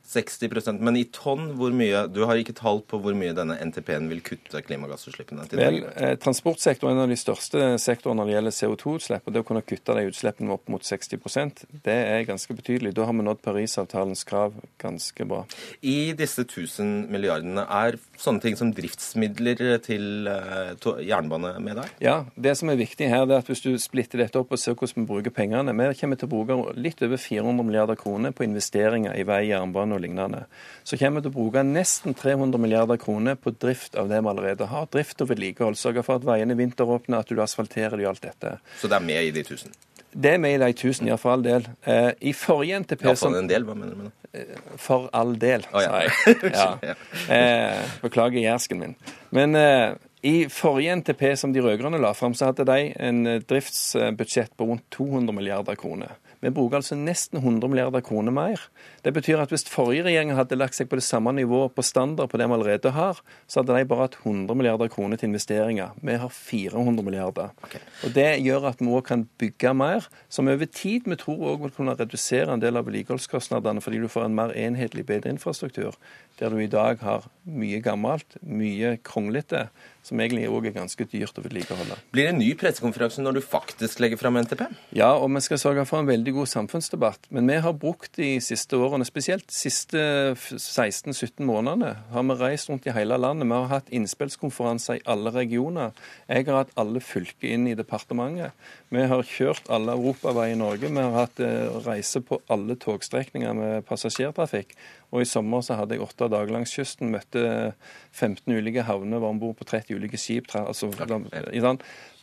60% 0.07 0.79
Men 0.83 0.97
i 0.99 1.05
tonn, 1.11 1.51
hvor 1.59 1.73
mye 1.75 2.05
Du 2.11 2.23
har 2.27 2.39
ikke 2.39 2.55
tall 2.57 2.81
på 2.87 2.99
hvor 3.03 3.15
mye 3.17 3.35
denne 3.35 3.57
NTP-en 3.59 4.07
vil 4.11 4.23
kutte 4.25 4.61
klimagassutslippene? 4.63 5.47
til 5.49 5.59
Vel, 5.59 5.81
eh, 5.95 6.15
Transportsektoren 6.21 6.93
er 6.93 6.97
en 6.97 7.05
av 7.07 7.11
de 7.11 7.19
største 7.19 7.63
sektorene 7.81 8.21
når 8.21 8.29
det 8.29 8.35
gjelder 8.37 8.55
CO2-utslipp. 8.57 9.27
og 9.27 9.33
Det 9.33 9.43
å 9.43 9.47
kunne 9.47 9.65
kutte 9.67 9.97
de 9.97 10.07
utslippene 10.07 10.53
opp 10.55 10.71
mot 10.71 10.83
60% 10.83 11.65
det 11.83 11.95
er 11.95 12.25
ganske 12.27 12.53
betydelig. 12.55 12.93
Da 12.95 13.05
har 13.07 13.13
vi 13.13 13.25
nådd 13.25 13.41
Parisavtalens 13.43 14.23
krav 14.27 14.55
ganske 14.81 15.27
bra. 15.27 15.43
I 15.81 16.13
disse 16.17 16.45
1000 16.45 17.07
milliardene, 17.11 17.65
er 17.67 17.97
sånne 18.19 18.43
ting 18.43 18.57
som 18.59 18.71
driftsmidler 18.75 19.77
til 19.83 20.27
uh, 20.29 21.01
jernbane 21.03 21.53
med 21.63 21.79
der? 21.81 21.93
Ja, 22.03 22.15
det 22.35 22.57
som 22.59 22.71
er 22.71 22.79
viktig 22.79 23.09
her, 23.11 23.25
det 23.27 23.37
er 23.37 23.45
at 23.45 23.51
hvis 23.51 23.63
du 23.65 23.71
splitter 23.81 24.23
dette 24.23 24.39
opp 24.39 24.53
og 24.53 24.61
ser 24.61 24.77
hvordan 24.77 25.03
vi 25.03 25.09
bruker 25.09 25.33
pengene 25.35 25.75
Vi 25.75 25.99
kommer 25.99 26.19
til 26.19 26.29
å 26.29 26.33
bruke 26.33 26.77
litt 26.77 27.01
over 27.05 27.19
400 27.21 27.67
milliarder 27.67 27.99
kroner 27.99 28.33
på 28.35 28.45
investeringer 28.47 29.17
i 29.17 29.25
vei, 29.27 29.43
jernbane 29.51 29.96
og 29.97 30.03
lignende, 30.05 30.45
så 30.87 30.99
kommer 30.99 31.19
vi 31.19 31.27
til 31.27 31.33
å 31.33 31.37
bruke 31.39 31.65
nesten 31.65 32.15
300 32.17 32.61
milliarder 32.61 33.01
kroner 33.01 33.35
på 33.35 33.53
drift 33.57 33.97
av 33.99 34.11
det 34.11 34.21
vi 34.21 34.31
allerede 34.31 34.69
har. 34.71 34.87
Drift 34.93 35.21
og 35.25 35.31
vedlikehold. 35.33 35.79
Sørge 35.79 36.05
for 36.05 36.21
at 36.21 36.27
veiene 36.27 36.55
er 36.55 36.61
vinteråpne, 36.61 37.19
at 37.19 37.29
du 37.29 37.43
asfalterer 37.43 37.97
de 37.97 38.07
og 38.07 38.15
alt 38.15 38.25
dette. 38.29 38.57
Så 38.81 38.89
det 38.91 38.99
er 38.99 39.05
med 39.09 39.29
i 39.29 39.35
de 39.35 39.43
1000? 39.45 39.75
Det 40.17 40.31
er 40.33 40.39
med 40.41 40.55
i 40.55 40.61
de 40.61 40.69
1000, 40.71 41.07
ja, 41.11 41.17
for 41.19 41.35
all 41.35 41.43
del. 41.45 41.67
Eh, 41.83 42.11
I 42.29 42.33
forrige 42.33 42.79
NTP 42.79 43.03
Ja, 43.05 43.13
for 43.19 43.35
en 43.37 43.49
del, 43.49 43.65
hva 43.67 43.75
mener 43.77 43.93
du 43.93 44.03
med 44.03 44.09
det? 44.09 44.29
Eh, 44.39 44.59
for 44.81 45.09
all 45.13 45.35
del, 45.39 45.65
oh, 45.73 45.81
ja. 45.83 45.89
sa 45.91 46.01
jeg. 46.07 46.55
Ja. 46.57 46.95
Eh, 47.35 47.97
beklager 48.01 48.39
jærsken 48.41 48.79
min. 48.81 48.95
Men 49.35 49.55
eh, 49.59 49.97
i 50.27 50.47
forrige 50.49 50.95
NTP 51.01 51.35
som 51.37 51.53
de 51.53 51.61
rød-grønne 51.61 51.99
la 52.01 52.13
fram, 52.17 52.33
så 52.33 52.49
hadde 52.49 52.65
de 52.65 52.93
en 52.97 53.21
driftsbudsjett 53.47 54.55
på 54.57 54.65
rundt 54.71 54.87
200 54.95 55.35
milliarder 55.35 55.77
kroner. 55.77 56.15
Vi 56.43 56.51
bruker 56.53 56.79
altså 56.79 56.95
nesten 56.97 57.39
100 57.39 57.69
milliarder 57.71 58.03
kroner 58.05 58.33
mer. 58.33 58.61
Det 59.03 59.13
betyr 59.15 59.41
at 59.41 59.51
hvis 59.53 59.65
forrige 59.71 60.05
regjering 60.05 60.35
hadde 60.37 60.57
lagt 60.59 60.77
seg 60.77 60.89
på 60.91 60.99
det 60.99 61.05
samme 61.05 61.33
nivået 61.33 61.73
på 61.73 61.85
standard 61.85 62.29
på 62.29 62.37
det 62.37 62.47
vi 62.47 62.57
allerede 62.57 62.91
har, 62.93 63.21
så 63.47 63.61
hadde 63.61 63.77
de 63.77 63.89
bare 63.89 64.05
hatt 64.05 64.19
100 64.21 64.53
milliarder 64.57 64.91
kroner 64.93 65.17
til 65.17 65.31
investeringer. 65.31 65.97
Vi 66.01 66.17
har 66.21 66.29
400 66.33 67.05
milliarder. 67.05 67.53
Okay. 67.65 67.81
Og 68.05 68.13
Det 68.13 68.29
gjør 68.45 68.69
at 68.69 68.81
vi 68.83 68.91
òg 68.93 69.03
kan 69.09 69.25
bygge 69.39 69.73
mer, 69.73 70.07
som 70.29 70.47
over 70.47 70.65
tid 70.65 71.09
vi 71.09 71.17
tror 71.19 71.55
òg 71.55 71.65
vil 71.65 71.75
kunne 71.75 71.97
redusere 71.97 72.53
en 72.53 72.61
del 72.61 72.77
av 72.77 72.85
vedlikeholdskostnadene, 72.85 73.81
fordi 73.81 74.01
du 74.03 74.07
får 74.11 74.27
en 74.27 74.37
mer 74.37 74.53
enhetlig, 74.53 75.05
bedre 75.05 75.33
infrastruktur. 75.33 75.97
Der 76.39 76.53
du 76.53 76.61
i 76.61 76.69
dag 76.69 77.01
har 77.01 77.29
mye 77.45 77.81
gammelt, 77.81 78.37
mye 78.45 78.97
kronglete 79.01 79.67
som 80.07 80.19
egentlig 80.23 80.47
òg 80.47 80.69
er 80.69 80.75
ganske 80.75 81.07
dyrt 81.09 81.39
å 81.39 81.43
vedlikeholde. 81.43 81.97
Blir 82.13 82.27
det 82.27 82.33
en 82.33 82.39
ny 82.39 82.51
pressekonferanse 82.59 83.23
når 83.23 83.37
du 83.37 83.41
faktisk 83.43 83.99
legger 84.03 84.19
fram 84.21 84.39
NTP? 84.39 84.63
Ja, 84.95 85.09
og 85.17 85.31
vi 85.33 85.41
skal 85.43 85.59
sørge 85.61 85.83
for 85.89 85.99
en 85.99 86.07
veldig 86.09 86.26
god 86.35 86.49
samfunnsdebatt. 86.51 87.27
Men 87.33 87.47
vi 87.49 87.57
har 87.63 87.75
brukt 87.77 88.15
de 88.17 88.29
siste 88.43 88.77
årene, 88.77 89.05
spesielt 89.07 89.47
de 89.47 89.55
siste 89.55 90.01
16-17 90.35 91.43
månedene, 91.47 91.93
har 92.11 92.25
vi 92.27 92.37
reist 92.39 92.69
rundt 92.71 92.87
i 92.87 92.93
hele 92.95 93.17
landet. 93.19 93.47
Vi 93.47 93.55
har 93.55 93.69
hatt 93.71 93.91
innspillskonferanser 93.93 94.99
i 94.99 95.03
alle 95.05 95.33
regioner. 95.35 95.95
Jeg 96.27 96.47
har 96.49 96.61
hatt 96.63 96.75
alle 96.79 97.01
fylker 97.03 97.53
inn 97.53 97.69
i 97.71 97.75
departementet. 97.77 98.55
Vi 98.93 99.03
har 99.11 99.23
kjørt 99.27 99.71
alle 99.73 99.95
europaveier 99.97 100.55
i 100.55 100.59
Norge. 100.59 100.91
Vi 100.91 101.03
har 101.03 101.15
hatt 101.15 101.41
eh, 101.43 101.79
reise 101.87 102.21
på 102.25 102.41
alle 102.51 102.77
togstrekninger 102.79 103.57
med 103.57 103.87
passasjertrafikk. 103.89 104.75
Og 105.11 105.23
i 105.23 105.29
sommer 105.29 105.63
så 105.63 105.77
hadde 105.79 105.95
jeg 105.95 106.03
åtte 106.03 106.27
dager 106.31 106.51
langs 106.51 106.73
kysten, 106.75 107.11
møtte 107.13 107.73
15 108.11 108.51
ulike 108.51 108.83
havner, 108.87 109.21
var 109.23 109.31
om 109.31 109.39
bord 109.39 109.55
på 109.59 109.67
30 109.67 109.99
ulike 109.99 110.19
skip. 110.19 110.51
Altså, 110.59 110.91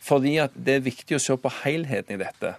fordi 0.05 0.35
at 0.43 0.57
det 0.57 0.77
er 0.77 0.85
viktig 0.85 1.17
å 1.17 1.23
se 1.23 1.37
på 1.41 1.53
helheten 1.63 2.17
i 2.17 2.21
dette. 2.21 2.55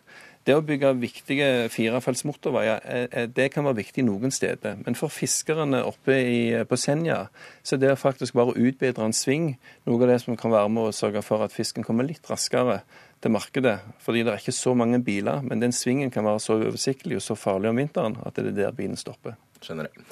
Det 0.47 0.55
å 0.55 0.63
bygge 0.63 0.93
viktige 1.03 1.47
firefelts 1.75 2.23
motorveier 2.29 2.85
eh, 2.87 3.07
eh, 3.11 3.25
det 3.27 3.49
kan 3.51 3.67
være 3.67 3.81
viktig 3.81 4.05
noen 4.07 4.31
steder. 4.31 4.77
Men 4.85 4.95
for 4.99 5.11
fiskerne 5.11 5.81
oppe 5.83 6.15
i, 6.23 6.39
på 6.71 6.79
Senja 6.79 7.25
så 7.67 7.75
er 7.75 7.83
det 7.83 7.97
faktisk 7.99 8.37
bare 8.39 8.55
å 8.55 8.69
utbedre 8.69 9.09
en 9.09 9.17
sving 9.17 9.57
noe 9.89 9.99
av 9.99 10.13
det 10.13 10.21
som 10.23 10.39
kan 10.39 10.55
være 10.55 10.71
med 10.71 10.87
å 10.87 10.95
sørge 10.95 11.25
for 11.27 11.43
at 11.43 11.55
fisken 11.55 11.87
kommer 11.87 12.07
litt 12.07 12.31
raskere 12.31 12.85
til 13.25 13.35
markedet. 13.35 13.81
Fordi 14.05 14.23
det 14.23 14.37
er 14.37 14.45
ikke 14.45 14.55
så 14.55 14.77
mange 14.79 15.03
biler, 15.03 15.43
men 15.43 15.65
den 15.65 15.75
svingen 15.75 16.15
kan 16.15 16.29
være 16.29 16.45
så 16.47 16.61
oversiktlig 16.61 17.19
og 17.19 17.27
så 17.27 17.35
farlig 17.39 17.73
om 17.73 17.83
vinteren 17.83 18.19
at 18.23 18.39
det 18.39 18.53
er 18.53 18.61
der 18.61 18.77
bilen 18.77 18.99
stopper. 19.01 19.35
Skjønner 19.65 19.91
det. 19.91 20.07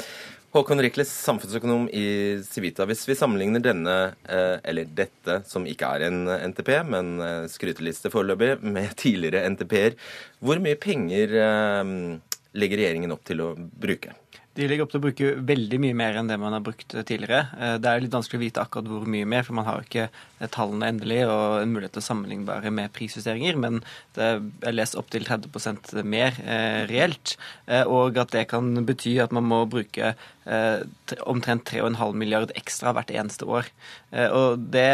Håkon 0.54 0.78
Rikles, 0.78 1.10
samfunnsøkonom 1.26 1.88
i 1.90 2.38
Civita. 2.46 2.84
Hvis 2.86 3.00
vi 3.08 3.16
sammenligner 3.18 3.58
denne, 3.58 3.94
eh, 4.22 4.60
eller 4.62 4.86
dette, 4.86 5.40
som 5.50 5.64
ikke 5.66 5.88
er 5.96 6.04
en 6.06 6.28
NTP, 6.30 6.70
men 6.86 7.08
eh, 7.18 7.46
skryteliste 7.50 8.12
foreløpig, 8.14 8.60
med 8.62 8.94
tidligere 9.02 9.48
NTP-er, 9.50 9.96
hvor 10.38 10.62
mye 10.62 10.78
penger 10.78 11.34
eh, 11.42 11.90
legger 12.54 12.84
regjeringen 12.84 13.16
opp 13.16 13.26
til 13.26 13.42
å 13.42 13.48
bruke? 13.58 14.14
De 14.54 14.66
legger 14.70 14.84
opp 14.84 14.92
til 14.92 15.00
å 15.00 15.02
bruke 15.02 15.30
veldig 15.48 15.78
mye 15.82 15.96
mer 15.98 16.18
enn 16.20 16.28
det 16.30 16.36
man 16.38 16.54
har 16.54 16.62
brukt 16.62 16.94
tidligere. 16.94 17.40
Eh, 17.58 17.74
det 17.82 17.90
er 17.90 18.04
litt 18.04 18.14
vanskelig 18.14 18.38
å 18.38 18.44
vite 18.44 18.62
akkurat 18.62 18.86
hvor 18.90 19.08
mye 19.10 19.26
mer, 19.26 19.42
for 19.46 19.56
man 19.58 19.66
har 19.66 19.82
ikke 19.82 20.04
eh, 20.06 20.50
tallene 20.54 20.92
endelig 20.92 21.24
og 21.26 21.58
en 21.58 21.72
mulighet 21.74 21.96
til 21.96 22.04
å 22.04 22.06
sammenlignbare 22.06 22.70
med 22.74 22.92
prisjusteringer, 22.94 23.58
men 23.58 23.80
det 24.14 24.28
er 24.62 24.76
lest 24.76 24.94
opptil 25.00 25.26
30 25.26 26.06
mer 26.06 26.38
eh, 26.44 26.84
reelt. 26.90 27.34
Eh, 27.66 27.82
og 27.82 28.20
at 28.22 28.30
det 28.36 28.46
kan 28.52 28.70
bety 28.86 29.16
at 29.24 29.34
man 29.34 29.48
må 29.50 29.64
bruke 29.70 30.14
eh, 30.14 30.78
omtrent 31.26 31.66
3,5 31.74 32.14
milliard 32.14 32.54
ekstra 32.54 32.94
hvert 32.94 33.10
eneste 33.10 33.48
år. 33.48 33.66
Og 34.14 34.62
det 34.70 34.86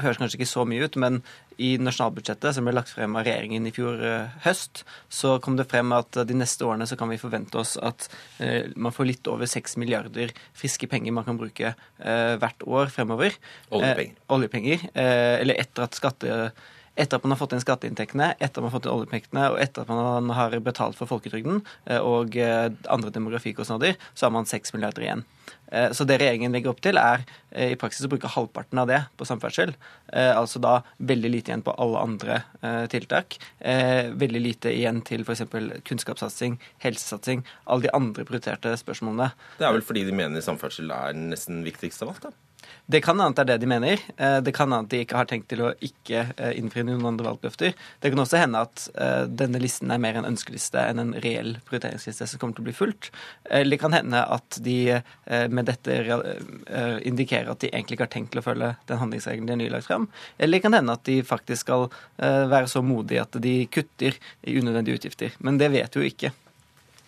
høres 0.00 0.16
kanskje 0.16 0.38
ikke 0.38 0.48
så 0.48 0.64
mye 0.68 0.86
ut, 0.86 0.96
men 0.96 1.20
i 1.62 1.74
nasjonalbudsjettet 1.78 2.56
som 2.56 2.66
ble 2.66 2.74
lagt 2.74 2.92
frem 2.92 3.14
av 3.16 3.24
regjeringen 3.26 3.66
i 3.68 3.72
fjor 3.74 4.00
eh, 4.04 4.36
høst, 4.46 4.84
så 5.12 5.36
kom 5.44 5.58
det 5.58 5.68
frem 5.70 5.92
at 5.96 6.18
de 6.26 6.36
neste 6.36 6.66
årene 6.66 6.88
så 6.88 6.98
kan 7.00 7.10
vi 7.12 7.20
forvente 7.20 7.58
oss 7.60 7.76
at 7.78 8.08
eh, 8.42 8.70
man 8.76 8.94
får 8.94 9.10
litt 9.10 9.30
over 9.30 9.48
6 9.50 9.78
milliarder 9.82 10.34
friske 10.56 10.88
penger 10.90 11.14
man 11.14 11.26
kan 11.26 11.40
bruke 11.40 11.74
eh, 11.74 12.36
hvert 12.40 12.64
år 12.66 12.92
fremover. 12.94 13.36
Oljepenger. 13.74 14.16
oljepenger. 14.34 14.88
eller 14.94 15.60
etter 15.60 15.86
at 15.86 15.96
skatte 15.98 16.38
etter 16.94 17.18
at 17.18 17.24
man 17.26 17.32
har 17.34 17.40
fått 17.40 17.56
inn 17.56 17.62
skatteinntektene, 17.62 18.28
etter 18.38 18.60
at 18.60 18.62
man 18.62 18.68
har 18.70 18.76
fått 18.76 18.84
inn 18.86 18.94
oljepengene 18.94 19.48
og 19.50 19.56
etter 19.58 19.82
at 19.82 19.90
man 19.90 20.30
har 20.36 20.54
betalt 20.62 20.94
for 20.94 21.10
folketrygden 21.10 21.64
og 21.98 22.36
andre 22.38 23.10
demografikostnader, 23.10 23.96
så 24.14 24.28
har 24.28 24.34
man 24.36 24.46
6 24.46 24.76
milliarder 24.76 25.02
igjen. 25.02 25.24
Eh, 25.74 25.90
så 25.92 26.06
det 26.06 26.18
regjeringen 26.22 26.54
legger 26.54 26.72
opp 26.72 26.82
til, 26.84 26.98
er 27.00 27.24
eh, 27.50 27.72
i 27.74 27.78
praksis 27.80 28.06
å 28.06 28.10
bruke 28.12 28.30
halvparten 28.30 28.80
av 28.80 28.88
det 28.90 29.00
på 29.18 29.26
samferdsel. 29.28 29.74
Eh, 30.12 30.30
altså 30.30 30.62
da 30.62 30.76
veldig 30.98 31.32
lite 31.32 31.52
igjen 31.52 31.64
på 31.66 31.74
alle 31.82 32.02
andre 32.04 32.40
tiltak. 32.90 33.36
Veldig 33.60 34.40
lite 34.40 34.70
igjen 34.72 35.00
til 35.06 35.24
f.eks. 35.24 35.42
kunnskapssatsing, 35.86 36.56
helsesatsing, 36.82 37.44
alle 37.68 37.86
de 37.86 37.92
andre 37.96 38.24
prioriterte 38.26 38.72
spørsmålene. 38.80 39.30
Det 39.58 39.66
er 39.66 39.74
vel 39.76 39.84
fordi 39.84 40.04
de 40.08 40.16
mener 40.16 40.44
samferdsel 40.44 40.92
er 40.94 41.16
nesten 41.18 41.62
viktigst 41.66 42.04
av 42.04 42.14
alt, 42.14 42.28
da? 42.28 42.32
Det 42.86 43.00
kan 43.00 43.20
hende 43.20 43.34
det 43.34 43.44
er 43.44 43.48
det 43.54 43.62
de 43.62 43.68
mener. 43.68 44.02
Eh, 44.16 44.38
det 44.44 44.52
kan 44.56 44.68
hende 44.68 44.84
at 44.84 44.92
de 44.92 45.00
ikke 45.04 45.16
har 45.16 45.28
tenkt 45.30 45.48
til 45.52 45.62
å 45.64 45.70
ikke 45.84 46.26
eh, 46.36 46.52
innfri 46.60 46.84
noen 46.84 47.06
andre 47.08 47.30
valgløfter. 47.30 47.72
Det 48.02 48.12
kan 48.12 48.20
også 48.20 48.40
hende 48.42 48.60
at 48.66 48.84
eh, 49.00 49.24
denne 49.40 49.60
listen 49.62 49.92
er 49.94 50.02
mer 50.02 50.18
en 50.20 50.28
ønskeliste 50.28 50.82
enn 50.90 51.00
en 51.00 51.14
reell 51.24 51.56
prioriteringsliste 51.68 52.28
som 52.28 52.42
kommer 52.42 52.58
til 52.58 52.66
å 52.66 52.68
bli 52.68 52.76
fulgt. 52.76 53.10
Eller 53.48 53.76
det 53.76 53.80
kan 53.82 53.96
hende 53.96 54.20
at 54.20 54.60
de 54.64 54.76
med 55.50 55.66
dette 55.66 55.94
indikerer 57.08 57.48
at 57.50 57.62
de 57.62 57.70
egentlig 57.70 57.96
ikke 57.96 58.06
har 58.06 58.12
tenkt 58.12 58.32
til 58.34 58.40
å 58.40 58.44
følge 58.44 58.70
den 58.88 59.00
handlingsregelen 59.00 59.48
de 59.48 59.54
har 59.54 59.60
nylagt 59.62 59.88
frem. 59.88 60.06
Eller 60.38 60.58
det 60.58 60.64
kan 60.66 60.76
hende 60.76 60.94
at 60.94 61.04
de 61.08 61.18
faktisk 61.26 61.64
skal 61.64 61.88
være 62.20 62.68
så 62.70 62.84
modige 62.84 63.24
at 63.24 63.38
de 63.42 63.54
kutter 63.72 64.18
i 64.44 64.56
unødvendige 64.60 65.00
utgifter. 65.00 65.36
Men 65.44 65.58
det 65.60 65.72
vet 65.74 65.96
vi 65.96 66.04
jo 66.04 66.12
ikke. 66.12 66.32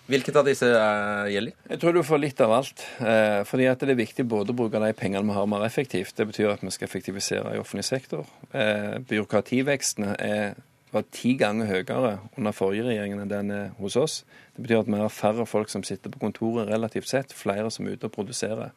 Hvilket 0.06 0.36
av 0.38 0.46
disse 0.46 0.66
uh, 0.70 1.26
gjelder? 1.26 1.54
Jeg 1.72 1.80
tror 1.82 1.96
du 1.96 2.04
får 2.06 2.20
litt 2.22 2.40
av 2.44 2.52
alt. 2.54 2.84
Eh, 3.02 3.40
fordi 3.48 3.66
at 3.66 3.82
det 3.82 3.90
er 3.96 3.98
viktig 3.98 4.26
både 4.30 4.54
å 4.54 4.58
bruke 4.58 4.78
de 4.82 4.92
pengene 4.94 5.26
vi 5.26 5.34
har 5.34 5.48
mer 5.50 5.64
effektivt. 5.66 6.14
Det 6.14 6.28
betyr 6.28 6.52
at 6.52 6.62
vi 6.62 6.70
skal 6.74 6.86
effektivisere 6.86 7.56
i 7.56 7.58
offentlig 7.58 7.88
sektor. 7.88 8.22
Eh, 8.54 9.00
byråkrativeksten 9.08 10.12
er, 10.14 10.54
var 10.94 11.08
ti 11.10 11.34
ganger 11.40 11.72
høyere 11.72 12.12
under 12.38 12.54
forrige 12.54 12.86
regjering 12.86 13.16
enn 13.18 13.32
den 13.32 13.50
er 13.50 13.74
hos 13.80 13.98
oss. 13.98 14.20
Det 14.54 14.68
betyr 14.68 14.84
at 14.84 14.92
vi 14.94 15.02
har 15.02 15.10
færre 15.10 15.48
folk 15.50 15.74
som 15.74 15.82
sitter 15.86 16.14
på 16.14 16.22
kontoret 16.22 16.70
relativt 16.70 17.10
sett, 17.10 17.34
flere 17.34 17.74
som 17.74 17.88
er 17.88 17.98
ute 17.98 18.06
og 18.06 18.14
produserer. 18.14 18.70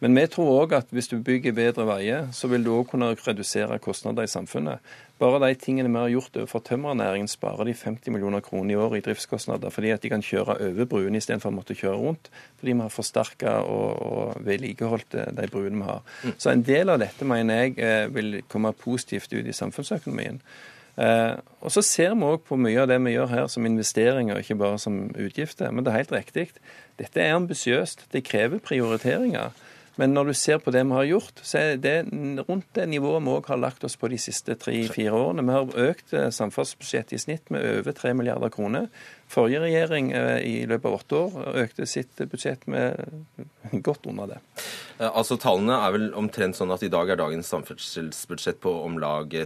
Men 0.00 0.16
vi 0.16 0.24
tror 0.32 0.62
òg 0.62 0.72
at 0.78 0.92
hvis 0.96 1.10
du 1.12 1.18
bygger 1.20 1.52
bedre 1.52 1.84
veier, 1.84 2.30
så 2.32 2.48
vil 2.48 2.64
du 2.64 2.70
òg 2.72 2.86
kunne 2.88 3.12
redusere 3.20 3.76
kostnader 3.84 4.24
i 4.24 4.30
samfunnet. 4.32 4.80
Bare 5.20 5.42
de 5.42 5.58
tingene 5.60 5.90
vi 5.92 6.00
har 6.00 6.12
gjort 6.14 6.38
overfor 6.40 6.62
tømmernæringen, 6.64 7.28
sparer 7.28 7.68
de 7.68 7.74
50 7.76 8.08
millioner 8.14 8.40
kroner 8.40 8.72
i 8.72 8.78
året 8.80 9.02
i 9.02 9.04
driftskostnader. 9.04 9.68
Fordi 9.70 9.92
at 9.92 10.02
de 10.02 10.08
kan 10.08 10.24
kjøre 10.24 10.56
over 10.70 10.88
bruene 10.88 11.20
istedenfor 11.20 11.52
å 11.52 11.58
måtte 11.58 11.76
kjøre 11.76 12.00
rundt. 12.00 12.32
Fordi 12.56 12.72
vi 12.72 12.80
har 12.80 12.94
forsterka 12.94 13.54
og, 13.60 14.00
og 14.00 14.42
vedlikeholdt 14.48 15.20
eh, 15.20 15.30
de 15.36 15.48
bruene 15.52 15.82
vi 15.82 15.88
har. 15.90 16.02
Mm. 16.24 16.34
Så 16.40 16.54
en 16.54 16.64
del 16.64 16.96
av 16.96 17.04
dette 17.04 17.28
mener 17.28 17.60
jeg 17.60 17.76
eh, 17.84 18.08
vil 18.14 18.40
komme 18.48 18.72
positivt 18.72 19.36
ut 19.36 19.44
i 19.44 19.56
samfunnsøkonomien. 19.60 20.40
Eh, 20.96 21.34
og 21.60 21.76
Så 21.76 21.84
ser 21.84 22.16
vi 22.16 22.32
òg 22.32 22.40
på 22.48 22.56
mye 22.56 22.80
av 22.80 22.88
det 22.88 23.02
vi 23.04 23.18
gjør 23.18 23.34
her 23.36 23.52
som 23.52 23.68
investeringer, 23.68 24.40
ikke 24.40 24.56
bare 24.64 24.80
som 24.80 25.02
utgifter. 25.12 25.68
Men 25.68 25.84
det 25.84 25.92
er 25.92 26.02
helt 26.06 26.16
riktig. 26.16 26.48
Dette 26.96 27.20
er 27.20 27.36
ambisiøst. 27.36 28.08
Det 28.16 28.24
krever 28.24 28.64
prioriteringer. 28.64 29.52
Men 30.00 30.14
når 30.16 30.30
du 30.30 30.34
ser 30.38 30.60
på 30.64 30.72
det 30.72 30.80
vi 30.88 30.96
har 30.96 31.08
gjort, 31.10 31.40
så 31.44 31.58
er 31.60 31.80
det 31.80 31.94
rundt 32.48 32.68
det 32.76 32.86
nivået 32.88 33.20
vi 33.20 33.32
òg 33.34 33.48
har 33.52 33.60
lagt 33.60 33.84
oss 33.84 33.98
på 34.00 34.08
de 34.08 34.16
siste 34.20 34.54
tre-fire 34.56 35.12
årene. 35.12 35.44
Vi 35.44 35.52
har 35.52 35.90
økt 35.90 36.14
eh, 36.16 36.30
samferdselsbudsjettet 36.32 37.18
i 37.18 37.20
snitt 37.20 37.50
med 37.52 37.66
over 37.82 37.92
3 37.98 38.14
milliarder 38.16 38.52
kroner. 38.54 38.86
Forrige 39.30 39.60
regjering 39.60 40.08
eh, 40.16 40.38
i 40.40 40.54
løpet 40.70 40.88
av 40.88 40.96
åtte 40.96 41.18
år 41.18 41.58
økte 41.66 41.88
sitt 41.90 42.22
budsjett 42.32 42.64
med 42.72 42.96
godt 43.86 44.08
under 44.08 44.32
det. 44.32 44.38
Altså 45.10 45.36
Tallene 45.40 45.76
er 45.84 45.92
vel 45.92 46.06
omtrent 46.16 46.56
sånn 46.56 46.72
at 46.72 46.84
i 46.84 46.90
dag 46.92 47.12
er 47.12 47.20
dagens 47.20 47.52
samferdselsbudsjett 47.52 48.60
på 48.64 48.72
om 48.86 48.96
lag 49.02 49.36
ja, 49.36 49.44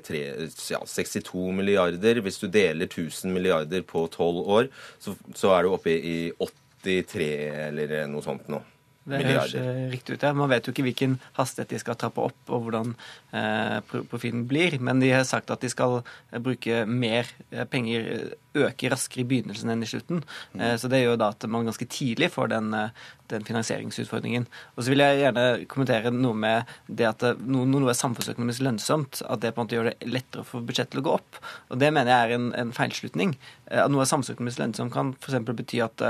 62 0.86 1.48
milliarder. 1.58 2.22
Hvis 2.22 2.38
du 2.42 2.46
deler 2.46 2.86
1000 2.86 3.34
milliarder 3.34 3.82
på 3.82 4.06
tolv 4.14 4.46
år, 4.46 4.70
så, 5.02 5.16
så 5.34 5.50
er 5.56 5.66
du 5.66 5.74
oppe 5.74 5.98
i 5.98 6.16
83 6.38 7.28
eller 7.72 7.98
noe 8.12 8.22
sånt 8.22 8.46
nå. 8.54 8.62
Det 9.04 9.20
høres 9.20 9.52
riktig 9.92 10.16
ut. 10.16 10.22
Ja. 10.24 10.32
Man 10.36 10.48
vet 10.48 10.64
jo 10.66 10.72
ikke 10.72 10.86
hvilken 10.86 11.18
hastighet 11.36 11.74
de 11.74 11.80
skal 11.82 11.98
trappe 12.00 12.24
opp, 12.24 12.38
og 12.48 12.66
hvordan 12.66 12.94
eh, 13.36 13.78
profilen 14.10 14.46
blir. 14.48 14.78
Men 14.80 15.02
de 15.02 15.12
har 15.12 15.26
sagt 15.28 15.52
at 15.52 15.64
de 15.64 15.70
skal 15.72 16.00
eh, 16.00 16.40
bruke 16.40 16.84
mer 16.88 17.28
eh, 17.50 17.66
penger, 17.68 18.32
øke 18.54 18.90
raskere 18.92 19.24
i 19.24 19.28
begynnelsen 19.28 19.72
enn 19.72 19.82
i 19.82 19.88
slutten. 19.88 20.22
Mm. 20.54 20.62
Eh, 20.62 20.76
så 20.80 20.90
det 20.90 21.02
gjør 21.02 21.18
da 21.20 21.32
at 21.34 21.46
man 21.50 21.66
ganske 21.66 21.86
tidlig 21.90 22.30
får 22.34 22.52
den, 22.52 22.72
eh, 22.74 22.90
den 23.32 23.44
finansieringsutfordringen. 23.46 24.46
Og 24.76 24.84
så 24.84 24.92
vil 24.92 25.02
jeg 25.02 25.22
gjerne 25.22 25.66
kommentere 25.70 26.12
noe 26.14 26.36
med 26.38 26.70
det 26.86 27.08
at 27.08 27.24
noe, 27.40 27.66
noe 27.66 27.90
er 27.90 27.98
samfunnsøkonomisk 27.98 28.62
lønnsomt, 28.62 29.22
at 29.26 29.42
det 29.42 29.54
på 29.54 29.62
en 29.62 29.66
måte 29.66 29.78
gjør 29.78 29.90
det 29.90 30.10
lettere 30.10 30.44
for 30.46 30.64
budsjettet 30.66 31.00
å 31.00 31.04
gå 31.06 31.14
opp. 31.16 31.40
Og 31.72 31.80
det 31.80 31.90
mener 31.90 32.12
jeg 32.12 32.28
er 32.28 32.36
en, 32.38 32.50
en 32.54 32.74
feilslutning. 32.76 33.34
Eh, 33.66 33.82
at 33.82 33.90
noe 33.90 34.04
er 34.04 34.10
samfunnsøkonomisk 34.10 34.62
lønnsomt 34.62 34.94
kan 34.94 35.14
f.eks. 35.18 35.40
bety 35.54 35.82
at 35.84 36.02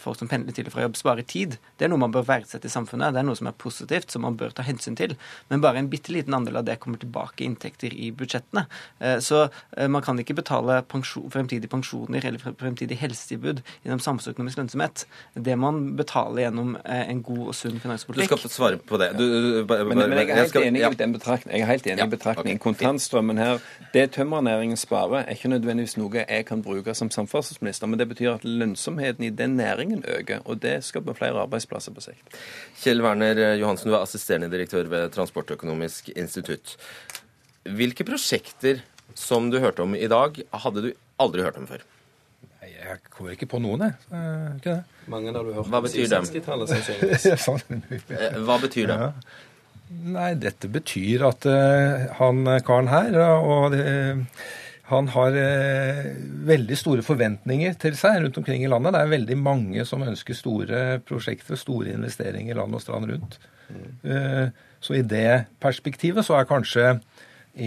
folk 0.00 0.16
som 0.16 0.28
pendler 0.30 0.54
til 0.56 0.66
og 0.66 0.72
fra 0.72 0.84
jobb, 0.86 0.96
sparer 0.96 1.26
tid. 1.28 1.58
Det 1.76 1.84
er 1.84 1.90
noe 1.92 2.00
man 2.00 2.12
bør 2.14 2.24
verdsette 2.26 2.66
i 2.66 2.72
samfunnet. 2.72 3.12
Det 3.12 3.20
er 3.20 3.26
noe 3.28 3.36
som 3.38 3.50
er 3.50 3.56
positivt, 3.60 4.10
som 4.10 4.24
man 4.24 4.38
bør 4.40 4.54
ta 4.56 4.64
hensyn 4.64 4.96
til. 4.96 5.14
Men 5.52 5.60
bare 5.60 5.78
en 5.82 5.90
bitte 5.92 6.12
liten 6.14 6.34
andel 6.34 6.56
av 6.60 6.64
det 6.66 6.78
kommer 6.80 6.98
tilbake 7.02 7.44
i 7.44 7.48
inntekter 7.50 7.92
i 7.92 8.08
budsjettene. 8.16 8.64
Så 9.24 9.44
man 9.92 10.04
kan 10.04 10.18
ikke 10.22 10.38
betale 10.40 10.80
pensjon, 10.88 11.28
fremtidige 11.68 11.78
pensjoner 11.78 12.26
eller 12.26 12.38
fremtidig 12.58 12.96
helsetilbud 12.98 13.62
gjennom 13.84 14.00
samfunnsøkonomisk 14.00 14.58
lønnsomhet. 14.58 15.06
Det 15.34 15.56
man 15.56 15.96
betaler 15.96 16.42
gjennom 16.46 16.76
eh, 16.84 17.10
en 17.10 17.22
god 17.22 17.48
og 17.48 17.54
sunn 17.54 17.80
finanspolitikk. 17.80 18.28
Du 18.30 18.36
skal 18.36 18.42
få 18.42 18.48
svare 18.48 18.78
på 18.78 18.98
det. 18.98 19.12
Du, 19.18 19.64
bare, 19.68 19.84
men, 19.84 19.98
men, 19.98 20.18
jeg 20.18 20.30
er 20.30 20.42
helt 20.42 20.56
enig 20.56 20.82
i 20.82 20.92
den 20.98 21.12
betraktningen. 21.12 21.58
Jeg 21.58 21.66
er 21.66 21.72
helt 21.72 21.86
enig 21.86 22.04
i 22.04 22.08
betraktningen. 22.16 22.58
Kontantstrømmen 22.58 23.38
her, 23.38 23.62
det 23.94 24.10
tømmernæringen 24.16 24.76
sparer, 24.76 25.24
er 25.24 25.36
ikke 25.36 25.52
nødvendigvis 25.52 25.96
noe 25.98 26.24
jeg 26.24 26.46
kan 26.48 26.62
bruke 26.62 26.94
som 26.94 27.10
samferdselsminister, 27.10 27.88
men 27.90 28.00
det 28.00 28.08
betyr 28.08 28.36
at 28.36 28.44
lønnsomheten 28.44 29.24
i 29.24 29.30
den 29.30 29.56
næringen 29.58 30.04
øker, 30.08 30.42
og 30.44 30.62
det 30.62 30.80
skaper 30.84 31.16
flere 31.18 31.44
arbeidsplasser 31.44 31.94
på 31.94 32.04
sikt. 32.04 32.38
Kjell 32.82 33.02
Werner 33.04 33.56
Johansen, 33.58 33.90
du 33.90 33.96
er 33.96 34.02
assisterende 34.02 34.50
direktør 34.52 34.88
ved 34.90 35.10
Transportøkonomisk 35.14 36.10
institutt. 36.16 36.76
Hvilke 37.68 38.06
prosjekter 38.06 38.80
som 39.18 39.50
du 39.50 39.58
hørte 39.62 39.82
om 39.82 39.96
i 39.98 40.08
dag, 40.10 40.38
hadde 40.62 40.82
du 40.82 40.90
aldri 41.22 41.44
hørt 41.46 41.58
om 41.60 41.66
før? 41.68 41.82
Nei, 42.58 42.70
Jeg 42.74 43.02
kommer 43.10 43.34
ikke 43.34 43.50
på 43.50 43.60
noen, 43.62 43.88
jeg. 43.88 43.98
Eh, 44.14 44.46
ikke 44.58 44.76
det? 44.76 45.04
Mange 45.10 45.32
har 45.32 45.44
du 45.44 45.52
hørt 45.56 45.70
Hva 45.72 45.82
betyr 45.84 46.08
det? 46.12 47.38
Sånn. 47.46 47.82
Eh, 47.88 48.40
hva 48.46 48.58
betyr 48.62 48.90
det? 48.90 48.98
Ja. 49.02 49.12
Nei, 49.88 50.32
dette 50.36 50.68
betyr 50.68 51.24
at 51.30 51.46
uh, 51.48 52.08
han 52.18 52.42
karen 52.66 52.90
her 52.92 53.14
og 53.24 53.72
uh, 53.72 54.20
han 54.88 55.08
har 55.12 55.34
eh, 55.36 56.06
veldig 56.48 56.76
store 56.80 57.02
forventninger 57.04 57.74
til 57.76 57.96
seg 57.96 58.22
rundt 58.22 58.38
omkring 58.40 58.62
i 58.64 58.70
landet. 58.72 58.94
Det 58.94 59.00
er 59.02 59.10
veldig 59.10 59.36
mange 59.36 59.84
som 59.84 60.00
ønsker 60.00 60.36
store 60.36 60.78
prosjekter, 61.04 61.58
store 61.60 61.92
investeringer 61.92 62.56
land 62.56 62.72
og 62.72 62.80
strand 62.80 63.10
rundt. 63.10 63.36
Mm. 63.68 64.54
så 64.80 64.94
i 64.96 65.02
det 65.04 65.44
perspektivet 65.60 66.24
så 66.24 66.38
er 66.38 66.46
kanskje 66.48 66.94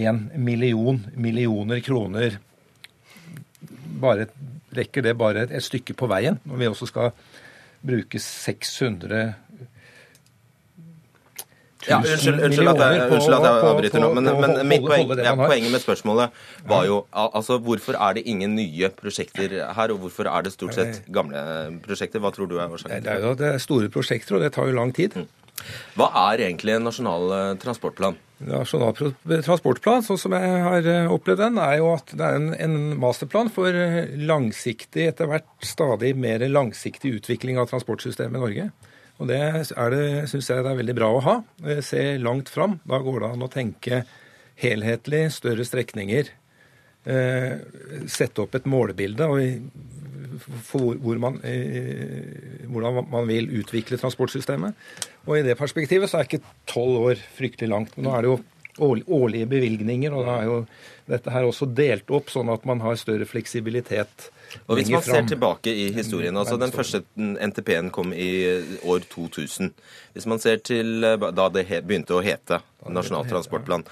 en 0.02 0.18
million 0.34 0.98
millioner 1.14 1.78
kroner 1.78 2.40
bare 4.02 4.28
rekker 4.76 5.04
det 5.06 5.16
bare 5.18 5.46
et, 5.46 5.54
et 5.54 5.64
stykke 5.64 5.96
på 5.98 6.08
veien. 6.10 6.40
Når 6.48 6.60
vi 6.60 6.70
også 6.70 6.90
skal 6.90 7.14
bruke 7.82 8.20
600 8.22 9.22
ja, 11.88 11.98
unnskyld, 11.98 12.38
unnskyld, 12.46 12.68
at 12.70 12.80
jeg, 12.80 13.06
unnskyld 13.10 13.34
at 13.34 13.46
jeg 13.46 13.68
avbryter 13.68 14.02
nå, 14.02 14.08
men, 14.14 14.28
men 14.38 14.52
mitt 14.70 14.84
poeng, 14.86 15.12
ja, 15.18 15.32
poenget 15.34 15.72
med 15.74 15.82
spørsmålet 15.82 16.42
var 16.70 16.84
jo 16.86 17.00
altså 17.10 17.56
hvorfor 17.58 17.98
er 17.98 18.18
det 18.18 18.22
ingen 18.30 18.54
nye 18.54 18.90
prosjekter 18.94 19.56
her, 19.74 19.94
og 19.94 20.04
hvorfor 20.04 20.30
er 20.30 20.46
det 20.46 20.54
stort 20.54 20.76
sett 20.78 21.02
gamle 21.12 21.42
prosjekter? 21.82 22.22
Hva 22.22 22.30
tror 22.34 22.50
du 22.50 22.58
er 22.60 22.70
årsaken? 22.70 23.02
Det 23.02 23.16
er 23.16 23.26
jo 23.26 23.34
det 23.38 23.48
er 23.56 23.62
store 23.62 23.90
prosjekter, 23.90 24.38
og 24.38 24.44
det 24.44 24.52
tar 24.54 24.70
jo 24.70 24.76
lang 24.78 24.94
tid. 24.94 25.16
Mm. 25.18 25.26
Hva 25.98 26.08
er 26.30 26.46
egentlig 26.46 26.76
en 26.76 26.86
nasjonal 26.86 27.34
eh, 27.38 27.48
transportplan? 27.62 28.18
Nasjonal 28.48 28.94
transportplan, 29.44 30.04
sånn 30.06 30.20
som 30.20 30.34
jeg 30.36 30.62
har 30.64 30.88
eh, 30.88 31.10
opplevd 31.12 31.42
den, 31.44 31.60
er 31.62 31.76
jo 31.80 31.92
at 31.94 32.14
det 32.16 32.26
er 32.26 32.38
en, 32.38 32.48
en 32.54 32.76
masterplan 33.02 33.50
for 33.52 33.74
eh, 33.74 34.14
langsiktig, 34.28 35.08
etter 35.10 35.30
hvert 35.30 35.48
stadig 35.66 36.14
mer 36.18 36.44
langsiktig 36.48 37.16
utvikling 37.20 37.60
av 37.62 37.70
transportsystemet 37.70 38.38
i 38.38 38.42
Norge. 38.42 38.68
Og 39.22 39.30
det, 39.30 39.40
det 39.94 40.04
syns 40.30 40.50
jeg 40.50 40.64
det 40.64 40.72
er 40.72 40.80
veldig 40.80 40.98
bra 40.98 41.08
å 41.14 41.22
ha. 41.22 41.34
Se 41.84 42.00
langt 42.18 42.48
fram. 42.50 42.80
Da 42.88 42.98
går 43.04 43.20
det 43.22 43.28
an 43.36 43.44
å 43.46 43.50
tenke 43.52 44.00
helhetlig, 44.58 45.26
større 45.36 45.66
strekninger. 45.66 46.32
Eh, 47.02 47.52
sette 48.10 48.44
opp 48.44 48.54
et 48.54 48.66
målebilde 48.70 49.26
for 50.40 50.96
hvor 51.02 51.20
man, 51.22 51.38
eh, 51.44 52.64
hvordan 52.70 53.02
man 53.10 53.28
vil 53.28 53.50
utvikle 53.60 53.98
transportsystemet. 54.00 54.74
Og 55.26 55.38
i 55.38 55.44
det 55.46 55.58
perspektivet 55.58 56.10
så 56.10 56.20
er 56.20 56.28
ikke 56.28 56.42
tolv 56.70 57.12
år 57.12 57.22
fryktelig 57.36 57.70
langt. 57.70 57.96
Men 57.96 58.08
nå 58.08 58.16
er 58.16 58.24
det 58.24 58.32
jo 58.32 58.40
årlige 58.80 59.46
bevilgninger, 59.46 60.14
og 60.16 60.24
da 60.26 60.36
er 60.40 60.48
jo 60.48 60.58
dette 61.10 61.32
her 61.34 61.44
også 61.44 61.66
delt 61.76 62.08
opp, 62.14 62.30
sånn 62.32 62.48
at 62.52 62.64
man 62.68 62.80
har 62.80 62.96
større 62.96 63.26
fleksibilitet. 63.28 64.30
Og 64.66 64.78
Hvis 64.78 64.90
man 64.92 65.04
ser 65.04 65.26
tilbake 65.28 65.72
i 65.72 65.90
historien, 65.92 66.36
altså 66.36 66.58
Den 66.60 66.72
første 66.72 67.02
NTP-en 67.16 67.90
kom 67.90 68.12
i 68.12 68.32
år 68.84 69.04
2000. 69.10 69.72
Hvis 70.12 70.26
man 70.26 70.38
ser 70.38 70.60
til 70.64 71.04
eh, 71.04 71.16
da 71.16 71.48
det 71.52 71.66
begynte 71.84 72.16
å 72.16 72.24
hete 72.24 72.60
Nasjonal 72.88 73.28
transportplan, 73.30 73.84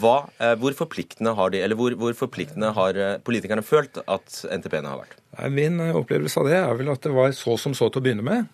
hva, 0.00 0.16
eh, 0.42 0.54
hvor 0.60 0.74
forpliktende 0.78 1.34
har 1.38 1.52
de, 1.54 1.62
hvor, 1.78 1.94
hvor 2.00 2.16
forpliktende 2.18 2.72
har 2.76 2.98
eh, 2.98 3.18
politikerne 3.26 3.64
følt 3.66 4.00
at 4.02 4.40
NTP-ene 4.50 4.90
har 4.90 5.04
vært? 5.04 5.20
Min 5.52 5.78
opplevelse 5.84 6.40
av 6.40 6.48
det 6.48 6.56
er 6.58 6.78
vel 6.78 6.90
at 6.94 7.04
det 7.04 7.12
var 7.14 7.34
så 7.36 7.58
som 7.60 7.74
så 7.76 7.90
til 7.92 8.00
å 8.00 8.06
begynne 8.06 8.24
med. 8.24 8.46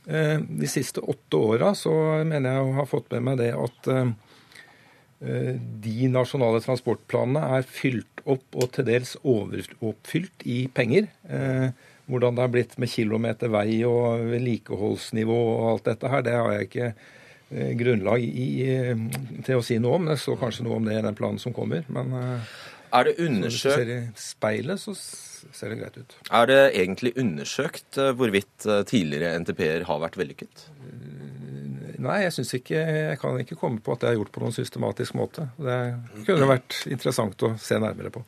De 0.49 0.67
siste 0.67 0.99
åtte 0.99 1.39
åra 1.39 1.77
så 1.79 1.93
mener 2.27 2.57
jeg 2.57 2.65
å 2.65 2.77
ha 2.81 2.87
fått 2.91 3.13
med 3.15 3.23
meg 3.29 3.39
det 3.39 3.53
at 3.55 3.91
Eh, 5.23 5.55
de 5.83 6.09
nasjonale 6.11 6.59
transportplanene 6.65 7.59
er 7.59 7.67
fylt 7.69 8.23
opp 8.27 8.57
og 8.59 8.73
til 8.75 8.89
dels 8.89 9.15
overoppfylt 9.23 10.43
i 10.51 10.65
penger. 10.75 11.07
Eh, 11.31 11.69
hvordan 12.11 12.35
det 12.35 12.43
har 12.43 12.51
blitt 12.51 12.75
med 12.83 12.91
kilometer 12.91 13.53
vei 13.53 13.85
og 13.87 14.25
vedlikeholdsnivå 14.33 15.37
og 15.53 15.69
alt 15.71 15.91
dette 15.93 16.11
her, 16.11 16.25
det 16.27 16.35
har 16.35 16.57
jeg 16.57 16.71
ikke 16.71 16.89
eh, 16.91 17.05
grunnlag 17.79 18.23
i, 18.25 18.49
til 19.47 19.59
å 19.59 19.65
si 19.65 19.79
noe 19.83 19.99
om. 19.99 20.11
Det 20.11 20.19
står 20.23 20.41
kanskje 20.41 20.67
noe 20.67 20.79
om 20.81 20.87
det 20.89 20.99
i 20.99 21.05
den 21.05 21.19
planen 21.19 21.43
som 21.43 21.55
kommer. 21.57 21.85
Men 21.93 22.15
er 22.17 23.09
det 23.09 23.17
undersøkt... 23.25 23.53
hvis 23.53 23.63
du 23.63 23.71
ser 23.71 23.93
i 23.93 24.01
speilet, 24.21 24.83
så 24.83 24.97
ser 24.97 25.73
det 25.73 25.81
greit 25.81 25.99
ut. 26.01 26.17
Er 26.31 26.49
det 26.51 26.61
egentlig 26.71 27.15
undersøkt 27.21 28.01
hvorvidt 28.19 28.69
tidligere 28.89 29.35
NTP-er 29.43 29.89
har 29.89 30.05
vært 30.05 30.21
vellykket? 30.21 30.67
Nei, 32.03 32.23
jeg 32.25 32.35
syns 32.37 32.55
ikke 32.59 32.79
Jeg 32.81 33.19
kan 33.23 33.37
ikke 33.43 33.59
komme 33.59 33.83
på 33.83 33.95
at 33.95 34.03
det 34.03 34.11
er 34.11 34.19
gjort 34.19 34.33
på 34.35 34.43
noen 34.43 34.55
systematisk 34.55 35.17
måte. 35.19 35.49
Det 35.61 35.79
kunne 36.27 36.49
vært 36.51 36.83
interessant 36.91 37.47
å 37.47 37.55
se 37.63 37.79
nærmere 37.83 38.13
på. 38.15 38.25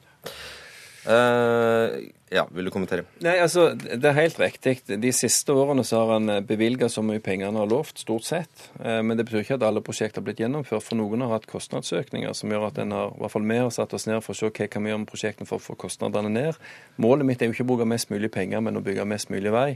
Uh, 1.05 2.01
ja, 2.35 2.45
vil 2.51 2.67
du 2.69 2.75
kommentere? 2.75 3.07
Nei, 3.25 3.39
altså, 3.43 3.71
Det 3.75 4.05
er 4.11 4.19
helt 4.19 4.41
riktig. 4.43 4.81
De 5.01 5.15
siste 5.15 5.55
årene 5.55 5.85
så 5.87 6.03
har 6.03 6.17
han 6.19 6.33
bevilget 6.45 6.65
bevilga 6.65 6.89
så 6.89 7.03
mye 7.03 7.21
penger 7.21 7.49
en 7.49 7.59
har 7.61 7.69
lovt, 7.69 7.99
stort 7.99 8.25
sett. 8.25 8.71
Uh, 8.81 9.03
men 9.03 9.17
det 9.17 9.27
betyr 9.27 9.45
ikke 9.45 9.59
at 9.59 9.67
alle 9.69 9.83
prosjekter 9.85 10.21
har 10.21 10.27
blitt 10.27 10.41
gjennomført. 10.41 10.85
For 10.85 10.99
noen 10.99 11.25
har 11.25 11.35
hatt 11.35 11.47
kostnadsøkninger 11.51 12.33
som 12.35 12.51
gjør 12.51 12.69
at 12.71 12.81
en 12.83 12.95
har, 12.95 13.13
i 13.15 13.23
hvert 13.23 13.35
fall 13.35 13.47
vi 13.49 13.61
har 13.61 13.71
satt 13.75 13.95
oss 13.95 14.09
ned 14.09 14.23
for 14.25 14.35
å 14.35 14.39
se 14.39 14.51
hva 14.51 14.69
kan 14.71 14.85
vi 14.85 14.93
gjøre 14.93 15.03
med 15.05 15.11
prosjektene 15.11 15.49
for 15.49 15.61
å 15.61 15.65
få 15.65 15.77
kostnadene 15.79 16.33
ned. 16.33 16.59
Målet 16.97 17.29
mitt 17.29 17.43
er 17.43 17.51
jo 17.51 17.57
ikke 17.57 17.67
å 17.67 17.71
bruke 17.75 17.89
mest 17.89 18.11
mulig 18.13 18.33
penger, 18.35 18.65
men 18.65 18.81
å 18.81 18.85
bygge 18.85 19.07
mest 19.09 19.31
mulig 19.35 19.53
vei. 19.55 19.69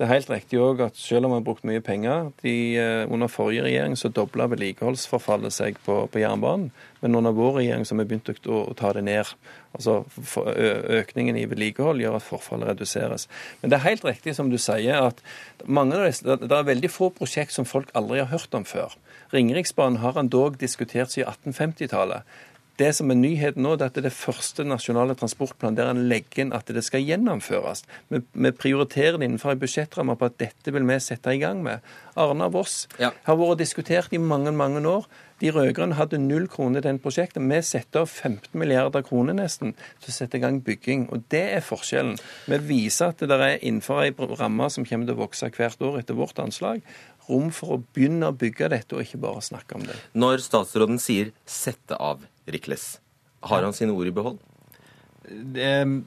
Det 0.00 0.06
er 0.06 0.14
helt 0.14 0.30
riktig 0.32 0.56
òg 0.56 0.78
at 0.80 0.96
selv 0.96 1.28
om 1.28 1.34
vi 1.34 1.36
har 1.36 1.44
brukt 1.44 1.66
mye 1.68 1.82
penger 1.84 2.30
de, 2.40 2.52
eh, 2.80 3.12
Under 3.12 3.28
forrige 3.28 3.66
regjering 3.66 3.98
så 4.00 4.08
dobla 4.08 4.46
vedlikeholdsforfallet 4.48 5.52
seg 5.52 5.76
på, 5.84 6.06
på, 6.08 6.22
jernbanen. 6.22 6.70
Men 7.02 7.14
under 7.14 7.36
vår 7.36 7.58
regjering 7.58 7.84
så 7.84 7.94
har 7.94 8.04
vi 8.04 8.14
begynt 8.14 8.30
å, 8.48 8.62
å 8.70 8.74
ta 8.74 8.94
det 8.96 9.04
ned. 9.04 9.28
Altså 9.76 9.98
for, 10.08 10.48
Økningen 11.00 11.36
i 11.36 11.44
vedlikehold 11.44 11.99
gjør 12.02 12.18
at 12.18 12.26
forfallet 12.26 12.72
reduseres. 12.72 13.28
Men 13.60 13.72
det 13.72 13.78
er 13.78 13.86
helt 13.88 14.04
riktig 14.08 14.34
som 14.36 14.50
du 14.52 14.58
sier, 14.60 15.10
at 15.10 15.22
mange 15.64 15.98
av 15.98 16.08
disse, 16.08 16.38
det 16.40 16.50
er 16.50 16.68
veldig 16.68 16.92
få 16.92 17.10
prosjekt 17.16 17.56
som 17.56 17.68
folk 17.68 17.92
aldri 17.98 18.22
har 18.22 18.32
hørt 18.32 18.54
om 18.56 18.66
før. 18.68 18.96
Ringeriksbanen 19.34 20.00
har 20.02 20.18
en 20.18 20.30
dog 20.32 20.58
diskutert 20.60 21.12
siden 21.12 21.30
1850-tallet. 21.30 22.26
Det 22.80 22.94
som 22.96 23.10
er 23.12 23.18
nyheten 23.18 23.64
nå, 23.64 23.74
det 23.76 23.84
er 23.84 23.90
at 23.90 23.98
det 24.00 24.08
er 24.08 24.14
første 24.16 24.64
nasjonale 24.64 25.12
transportplan 25.18 25.76
der 25.76 25.90
en 25.90 26.06
legger 26.08 26.46
inn 26.46 26.54
at 26.56 26.70
det 26.72 26.80
skal 26.86 27.04
gjennomføres. 27.04 27.82
Vi, 28.08 28.22
vi 28.32 28.52
prioriterer 28.56 29.18
det 29.20 29.28
innenfor 29.28 29.52
en 29.52 29.60
budsjettramme 29.60 30.16
på 30.16 30.30
at 30.30 30.38
dette 30.40 30.72
vil 30.72 30.86
vi 30.88 30.96
sette 31.04 31.34
i 31.34 31.42
gang 31.42 31.60
med. 31.66 31.84
Arna-Voss 32.16 32.86
ja. 33.02 33.12
har 33.26 33.36
vært 33.36 33.60
diskutert 33.60 34.16
i 34.16 34.22
mange, 34.22 34.54
mange 34.56 34.80
år. 34.88 35.04
De 35.40 35.50
rød-grønne 35.54 35.96
hadde 35.96 36.20
null 36.20 36.46
kroner 36.52 36.82
til 36.82 36.90
den 36.90 37.00
prosjektet. 37.00 37.40
Vi 37.40 37.60
setter 37.64 38.04
av 38.04 38.10
15 38.10 38.52
milliarder 38.60 39.04
kroner 39.06 39.36
nesten 39.38 39.72
til 40.02 40.12
å 40.12 40.16
sette 40.16 40.36
i 40.36 40.42
gang 40.42 40.60
bygging. 40.64 41.06
Og 41.14 41.24
det 41.32 41.46
er 41.56 41.64
forskjellen. 41.64 42.18
Vi 42.50 42.60
viser 42.68 43.14
at 43.14 43.24
det 43.24 43.38
er 43.38 43.56
innenfor 43.56 44.02
ei 44.04 44.12
ramme 44.40 44.68
som 44.72 44.84
kommer 44.84 45.08
til 45.08 45.16
å 45.16 45.22
vokse 45.22 45.48
hvert 45.56 45.80
år 45.86 46.02
etter 46.02 46.18
vårt 46.18 46.42
anslag, 46.42 46.84
rom 47.30 47.48
for 47.54 47.76
å 47.76 47.82
begynne 47.94 48.28
å 48.28 48.36
bygge 48.36 48.68
dette, 48.72 48.96
og 48.96 49.06
ikke 49.06 49.22
bare 49.22 49.44
snakke 49.44 49.78
om 49.78 49.88
det. 49.88 49.96
Når 50.12 50.44
statsråden 50.44 51.00
sier 51.00 51.32
'sette 51.46 51.96
av', 51.96 52.26
Rikles. 52.48 52.98
Har 53.42 53.62
han 53.62 53.72
sine 53.72 53.92
ord 53.92 54.06
i 54.06 54.10
behold? 54.10 54.38
Det, 55.24 56.02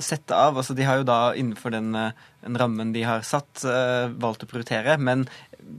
sette 0.00 0.34
av, 0.34 0.56
altså 0.56 0.74
De 0.74 0.86
har 0.86 1.00
jo 1.00 1.06
da 1.06 1.34
innenfor 1.34 1.74
den, 1.74 1.92
den 1.92 2.58
rammen 2.58 2.92
de 2.94 3.02
har 3.06 3.24
satt, 3.26 3.64
uh, 3.66 4.08
valgt 4.08 4.44
å 4.44 4.50
prioritere. 4.50 4.96
Men 4.98 5.26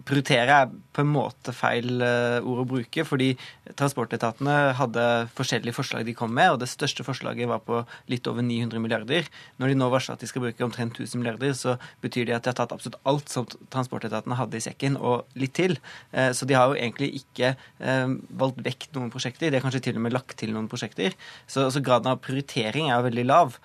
prioritere 0.07 0.63
er 0.63 0.71
på 0.93 1.01
en 1.01 1.09
måte 1.09 1.53
feil 1.55 2.01
uh, 2.03 2.43
ord 2.45 2.63
å 2.63 2.67
bruke, 2.69 3.05
fordi 3.07 3.31
transportetatene 3.79 4.73
hadde 4.77 5.05
forskjellige 5.33 5.75
forslag 5.75 6.05
de 6.07 6.15
kom 6.17 6.33
med, 6.35 6.53
og 6.53 6.59
det 6.61 6.69
største 6.71 7.05
forslaget 7.05 7.49
var 7.49 7.63
på 7.65 7.81
litt 8.11 8.27
over 8.29 8.45
900 8.45 8.81
milliarder. 8.83 9.29
Når 9.61 9.73
de 9.73 9.77
nå 9.79 9.89
varsler 9.93 10.17
at 10.17 10.23
de 10.23 10.29
skal 10.29 10.45
bruke 10.45 10.65
omtrent 10.65 10.99
1000 10.99 11.21
milliarder, 11.21 11.55
så 11.57 11.75
betyr 12.03 12.29
det 12.29 12.37
at 12.37 12.45
de 12.45 12.51
har 12.51 12.59
tatt 12.59 12.75
absolutt 12.75 12.99
alt 13.09 13.31
som 13.33 13.47
transportetatene 13.73 14.37
hadde 14.37 14.59
i 14.59 14.65
sekken, 14.65 14.99
og 14.99 15.25
litt 15.39 15.55
til. 15.57 15.77
Uh, 16.13 16.29
så 16.35 16.47
de 16.49 16.57
har 16.57 16.69
jo 16.69 16.77
egentlig 16.79 17.11
ikke 17.23 17.53
uh, 17.57 18.13
valgt 18.43 18.61
vekk 18.65 18.89
noen 18.97 19.13
prosjekter. 19.13 19.49
De 19.49 19.59
har 19.59 19.65
kanskje 19.65 19.85
til 19.89 19.99
og 19.99 20.05
med 20.05 20.15
lagt 20.15 20.37
til 20.41 20.53
noen 20.53 20.69
prosjekter. 20.71 21.17
Så, 21.47 21.65
så 21.73 21.83
graden 21.83 22.11
av 22.11 22.21
prioritering 22.23 22.91
er 22.91 22.99
jo 22.99 23.07
veldig 23.09 23.27
lav. 23.29 23.57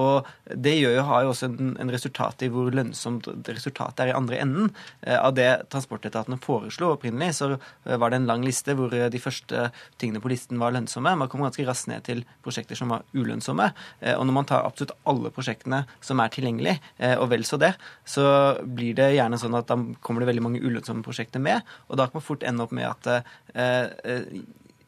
Og 0.00 0.28
det 0.62 0.72
gjør 0.76 0.94
jo, 0.94 1.02
har 1.04 1.24
jo 1.24 1.32
også 1.32 1.48
en, 1.50 1.72
en 1.82 1.90
resultat 1.92 2.44
i 2.46 2.48
hvor 2.52 2.70
lønnsomt 2.72 3.26
resultatet 3.50 4.04
er 4.04 4.12
i 4.12 4.14
andre 4.16 4.38
enden 4.40 4.70
av 5.04 5.34
det 5.36 5.39
transportetatene 5.72 6.38
foreslo 6.42 6.92
opprinnelig, 6.94 7.34
så 7.38 7.50
eh, 7.54 7.96
var 8.00 8.12
det 8.12 8.20
en 8.20 8.28
lang 8.30 8.44
liste 8.46 8.74
hvor 8.78 8.94
eh, 8.96 9.08
de 9.12 9.22
første 9.22 9.68
tingene 10.00 10.22
på 10.22 10.32
listen 10.32 10.60
var 10.60 10.74
lønnsomme. 10.76 11.16
Man 11.20 11.30
kom 11.30 11.44
ganske 11.44 11.66
raskt 11.68 11.90
ned 11.90 12.04
til 12.08 12.22
prosjekter 12.44 12.78
som 12.78 12.94
var 12.94 13.04
ulønnsomme. 13.16 13.70
Eh, 14.00 14.16
og 14.16 14.26
når 14.28 14.38
man 14.38 14.50
tar 14.50 14.66
absolutt 14.66 14.96
alle 15.10 15.32
prosjektene 15.34 15.82
som 16.04 16.22
er 16.22 16.32
tilgjengelig, 16.32 16.76
og 17.20 17.26
vel 17.30 17.44
så 17.46 17.56
det, 17.60 17.72
så 18.08 18.24
blir 18.64 18.94
det 18.98 19.10
gjerne 19.14 19.38
sånn 19.40 19.56
at 19.58 19.68
da 19.70 19.76
kommer 20.04 20.22
det 20.22 20.30
veldig 20.30 20.44
mange 20.44 20.62
ulønnsomme 20.62 21.04
prosjekter 21.04 21.42
med, 21.42 21.64
og 21.88 21.98
da 21.98 22.06
kan 22.08 22.20
man 22.20 22.26
fort 22.26 22.44
ende 22.46 22.64
opp 22.64 22.74
med 22.76 22.88
at 22.88 23.08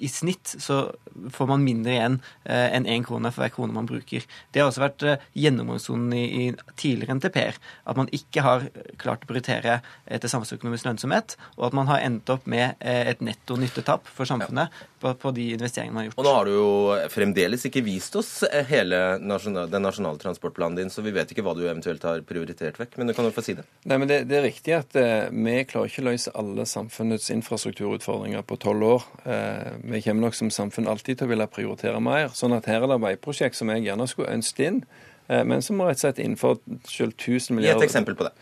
i 0.03 0.09
snitt 0.11 0.55
så 0.59 0.83
får 1.31 1.47
man 1.47 1.65
mindre 1.65 1.95
igjen 1.95 2.19
eh, 2.45 2.69
enn 2.75 2.89
én 2.91 3.05
krone 3.07 3.31
for 3.33 3.45
hver 3.45 3.53
krone 3.55 3.75
man 3.77 3.89
bruker. 3.89 4.25
Det 4.51 4.63
har 4.63 4.71
også 4.71 4.83
vært 4.83 5.05
eh, 5.07 5.27
gjennomgangssonen 5.39 6.15
i, 6.17 6.23
i, 6.43 6.47
tidligere 6.81 7.19
NTP-er. 7.19 7.59
At 7.89 7.99
man 8.01 8.11
ikke 8.15 8.45
har 8.45 8.67
klart 9.01 9.23
å 9.25 9.31
prioritere 9.31 9.79
etter 10.07 10.33
samfunnsøkonomisk 10.33 10.89
lønnsomhet, 10.89 11.37
og 11.59 11.69
at 11.69 11.77
man 11.79 11.91
har 11.91 12.03
endt 12.03 12.33
opp 12.35 12.49
med 12.51 12.81
eh, 12.81 13.05
et 13.13 13.23
netto 13.25 13.59
nyttetap 13.61 14.09
for 14.11 14.29
samfunnet 14.29 14.73
ja. 14.73 14.89
på, 15.03 15.15
på, 15.23 15.35
de 15.37 15.53
investeringene 15.59 15.95
man 15.95 16.05
har 16.05 16.11
gjort. 16.11 16.19
Og 16.23 16.29
nå 16.29 16.35
har 16.39 16.49
du 16.49 16.55
jo 16.57 16.73
fremdeles 17.13 17.69
ikke 17.69 17.85
vist 17.87 18.19
oss 18.19 18.33
hele 18.69 19.03
nasjonal, 19.23 19.71
den 19.71 19.87
nasjonale 19.87 20.21
transportplanen 20.23 20.81
din, 20.81 20.93
så 20.93 21.05
vi 21.05 21.15
vet 21.15 21.31
ikke 21.31 21.47
hva 21.47 21.55
du 21.59 21.63
eventuelt 21.67 22.03
har 22.09 22.25
prioritert 22.27 22.81
vekk. 22.81 22.99
Men 22.99 23.11
du 23.11 23.17
kan 23.17 23.29
jo 23.29 23.35
få 23.35 23.45
si 23.45 23.57
det. 23.59 23.67
Nei, 23.87 24.01
men 24.03 24.11
det, 24.11 24.23
det 24.31 24.41
er 24.41 24.47
riktig 24.49 24.77
at 24.77 24.99
eh, 24.99 25.31
vi 25.31 25.57
klarer 25.69 25.91
ikke 25.93 26.03
å 26.03 26.09
løse 26.11 26.35
alle 26.39 26.67
samfunnets 26.69 27.31
infrastrukturutfordringer 27.35 28.45
på 28.47 28.59
tolv 28.63 28.89
år. 28.97 29.09
Uh, 29.27 29.73
vi 29.93 30.03
kommer 30.05 30.29
nok 30.29 30.37
som 30.39 30.51
samfunn 30.53 30.89
alltid 30.91 31.21
til 31.21 31.29
å 31.29 31.33
ville 31.35 31.49
prioritere 31.53 32.01
mer. 32.03 32.33
Sånn 32.37 32.57
at 32.57 32.69
her 32.71 32.85
er 32.85 32.95
det 32.95 33.01
veiprosjekt 33.03 33.59
som 33.59 33.73
jeg 33.73 33.87
gjerne 33.87 34.09
skulle 34.11 34.33
ønsket 34.33 34.67
inn, 34.67 34.83
eh, 35.29 35.45
men 35.49 35.65
som 35.65 35.81
rett 35.85 36.01
og 36.01 36.05
slett 36.07 36.23
innenfor 36.23 36.59
selv 36.89 37.17
1000 37.17 37.59
milliarder 37.59 37.83
Gi 37.83 37.85
et 37.85 37.91
eksempel 37.91 38.19
på 38.19 38.29
det. 38.29 38.35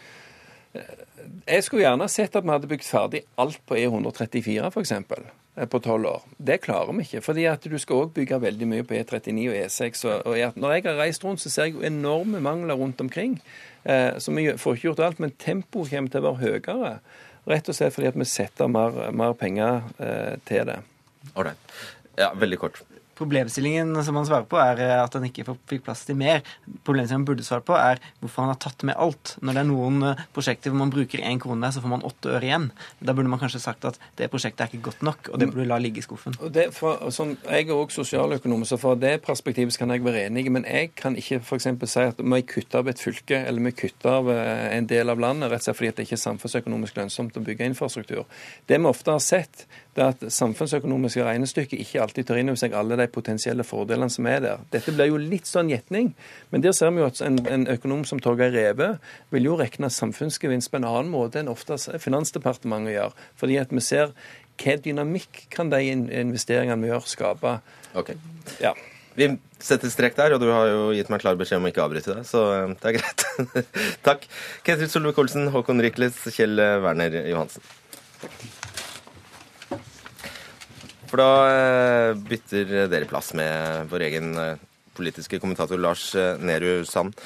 Jeg 1.50 1.64
skulle 1.66 1.84
gjerne 1.84 2.08
sett 2.10 2.36
at 2.38 2.46
vi 2.46 2.52
hadde 2.52 2.68
bygd 2.70 2.86
ferdig 2.86 3.22
alt 3.40 3.58
på 3.66 3.76
E134 3.78 4.68
f.eks. 4.70 4.92
på 5.70 5.80
tolv 5.82 6.08
år. 6.08 6.28
Det 6.38 6.60
klarer 6.64 6.94
vi 6.96 7.04
ikke. 7.04 7.22
fordi 7.26 7.44
at 7.50 7.66
du 7.66 7.76
skal 7.78 8.04
òg 8.04 8.12
bygge 8.16 8.40
veldig 8.40 8.68
mye 8.70 8.86
på 8.86 8.94
E39 8.96 9.48
og 9.50 9.56
E6. 9.58 10.04
Og, 10.06 10.30
og 10.30 10.60
når 10.60 10.76
jeg 10.76 10.86
har 10.86 11.00
reist 11.00 11.24
rundt, 11.24 11.42
så 11.42 11.50
ser 11.50 11.68
jeg 11.68 11.74
jo 11.74 11.86
enorme 11.86 12.40
mangler 12.40 12.78
rundt 12.78 13.00
omkring. 13.00 13.40
Eh, 13.84 14.18
så 14.18 14.32
vi 14.32 14.46
får 14.56 14.78
ikke 14.78 14.88
gjort 14.88 15.04
alt, 15.06 15.20
men 15.20 15.34
tempoet 15.38 15.90
kommer 15.90 16.12
til 16.12 16.22
å 16.22 16.30
være 16.30 16.40
høyere. 16.44 16.94
Rett 17.50 17.68
og 17.68 17.76
slett 17.76 17.94
fordi 17.96 18.10
at 18.10 18.18
vi 18.20 18.28
setter 18.28 18.70
mer, 18.70 19.02
mer 19.16 19.34
penger 19.38 19.82
eh, 19.98 20.38
til 20.48 20.68
det. 20.68 20.80
Ålreit. 21.34 21.76
Ja, 22.18 22.32
veldig 22.36 22.58
kort. 22.60 22.82
Problemstillingen 23.20 24.04
som 24.04 24.16
han 24.16 24.24
svarer 24.24 24.46
på, 24.48 24.56
er 24.56 24.78
eh, 24.80 24.96
at 24.96 25.12
han 25.12 25.26
ikke 25.26 25.44
fikk 25.68 25.82
plass 25.84 26.06
til 26.08 26.16
mer. 26.16 26.38
Problemstillingen 26.86 27.20
han 27.20 27.26
burde 27.28 27.44
svare 27.44 27.64
på, 27.68 27.74
er 27.76 28.00
hvorfor 28.22 28.46
han 28.46 28.52
har 28.54 28.60
tatt 28.62 28.80
med 28.88 28.96
alt. 28.96 29.34
Når 29.44 29.58
det 29.58 29.60
er 29.60 29.68
noen 29.68 30.06
eh, 30.08 30.22
prosjekter 30.32 30.72
hvor 30.72 30.80
man 30.80 30.92
bruker 30.94 31.20
én 31.28 31.40
krone, 31.42 31.68
så 31.68 31.82
får 31.84 31.92
man 31.92 32.06
åtte 32.08 32.32
øre 32.32 32.48
igjen. 32.48 32.70
Da 33.04 33.12
burde 33.12 33.28
man 33.28 33.42
kanskje 33.42 33.60
sagt 33.60 33.84
at 33.90 33.98
det 34.16 34.30
prosjektet 34.32 34.64
er 34.64 34.72
ikke 34.72 34.86
godt 34.88 35.04
nok, 35.04 35.28
og 35.34 35.42
det 35.42 35.50
burde 35.50 35.66
du 35.66 35.68
la 35.68 35.76
ligge 35.84 36.00
i 36.00 36.06
skuffen. 36.06 36.38
Det, 36.56 36.70
for, 36.72 37.10
sånn, 37.12 37.34
jeg 37.44 37.68
er 37.68 37.74
òg 37.76 37.92
sosialøkonom, 37.92 38.64
så 38.64 38.80
fra 38.80 38.94
det 38.96 39.12
perspektivet 39.26 39.76
kan 39.76 39.92
jeg 39.92 40.06
være 40.06 40.24
enig, 40.30 40.46
men 40.56 40.64
jeg 40.64 40.94
kan 40.96 41.18
ikke 41.20 41.42
f.eks. 41.42 41.68
si 41.92 42.06
at 42.06 42.24
må 42.24 42.40
kutter 42.40 42.56
kutte 42.56 42.80
av 42.80 42.88
et 42.88 43.04
fylke, 43.04 43.42
eller 43.50 43.68
vi 43.68 43.74
kutter 43.82 44.16
av 44.16 44.32
eh, 44.32 44.64
en 44.78 44.88
del 44.88 45.12
av 45.12 45.20
landet, 45.20 45.52
rett 45.52 45.60
og 45.60 45.68
slett 45.68 45.82
fordi 45.82 45.92
det 46.00 46.08
ikke 46.08 46.16
er 46.16 46.24
samfunnsøkonomisk 46.24 46.96
lønnsomt 47.02 47.36
å 47.36 47.44
bygge 47.44 47.68
infrastruktur. 47.68 48.24
Det 48.64 48.80
vi 48.80 48.88
ofte 48.88 49.12
har 49.12 49.20
sett, 49.20 49.68
er 50.00 50.12
at 50.14 50.24
samfunnsøkonomiske 50.34 51.24
regnestykker 51.24 51.80
ikke 51.82 52.02
alltid 52.02 52.28
tar 52.28 52.40
inn 52.40 52.52
over 52.52 52.60
seg 52.60 52.74
alle 52.76 52.98
de 53.00 53.06
potensielle 53.12 53.64
fordelene 53.66 54.10
som 54.12 54.28
er 54.30 54.42
der. 54.44 54.62
Dette 54.72 54.94
blir 54.94 55.10
jo 55.10 55.20
litt 55.20 55.48
sånn 55.50 55.70
gjetning, 55.72 56.12
men 56.52 56.64
der 56.64 56.74
ser 56.76 56.92
vi 56.94 57.02
jo 57.02 57.08
at 57.10 57.20
en, 57.24 57.40
en 57.50 57.66
økonom 57.70 58.04
som 58.08 58.20
Torgeir 58.22 58.54
Reve 58.54 58.92
vil 59.34 59.48
jo 59.48 59.56
regne 59.60 59.90
samfunnsgevinst 59.92 60.72
på 60.72 60.80
en 60.80 60.88
annen 60.88 61.12
måte 61.12 61.42
enn 61.42 61.50
ofte 61.52 61.78
Finansdepartementet 62.00 62.96
gjør. 62.96 63.18
Fordi 63.40 63.58
at 63.62 63.74
vi 63.74 63.84
ser 63.84 64.14
hva 64.60 64.76
dynamikk 64.84 65.46
kan 65.52 65.72
de 65.72 65.82
investeringene 65.88 66.82
vi 66.84 66.90
gjør, 66.92 67.06
skape. 67.08 67.58
Ok. 67.96 68.14
Ja. 68.60 68.74
Vi 69.16 69.26
setter 69.60 69.90
strek 69.92 70.16
der, 70.16 70.36
og 70.36 70.42
du 70.42 70.48
har 70.52 70.68
jo 70.70 70.84
gitt 70.96 71.10
meg 71.12 71.22
klar 71.24 71.38
beskjed 71.40 71.60
om 71.60 71.66
å 71.66 71.72
ikke 71.72 71.82
avbryte 71.84 72.14
deg, 72.14 72.28
så 72.28 72.44
eh, 72.54 72.76
det 72.80 72.92
er 72.92 72.98
greit. 73.00 73.26
Takk. 74.06 74.24
Ketil 74.66 74.92
Solvik-Olsen, 74.92 75.50
Håkon 75.54 75.82
Rikles, 75.84 76.22
Kjell 76.36 76.60
Werner 76.84 77.22
Johansen. 77.24 77.64
For 81.10 81.18
da 81.18 81.30
eh, 81.50 82.12
bytter 82.14 82.86
dere 82.90 83.08
plass 83.10 83.32
med 83.34 83.88
vår 83.90 84.04
egen 84.06 84.30
eh, 84.38 84.60
politiske 84.94 85.40
kommentator 85.42 85.80
Lars 85.82 86.12
eh, 86.14 86.38
Nehru 86.38 86.84
Sand. 86.86 87.16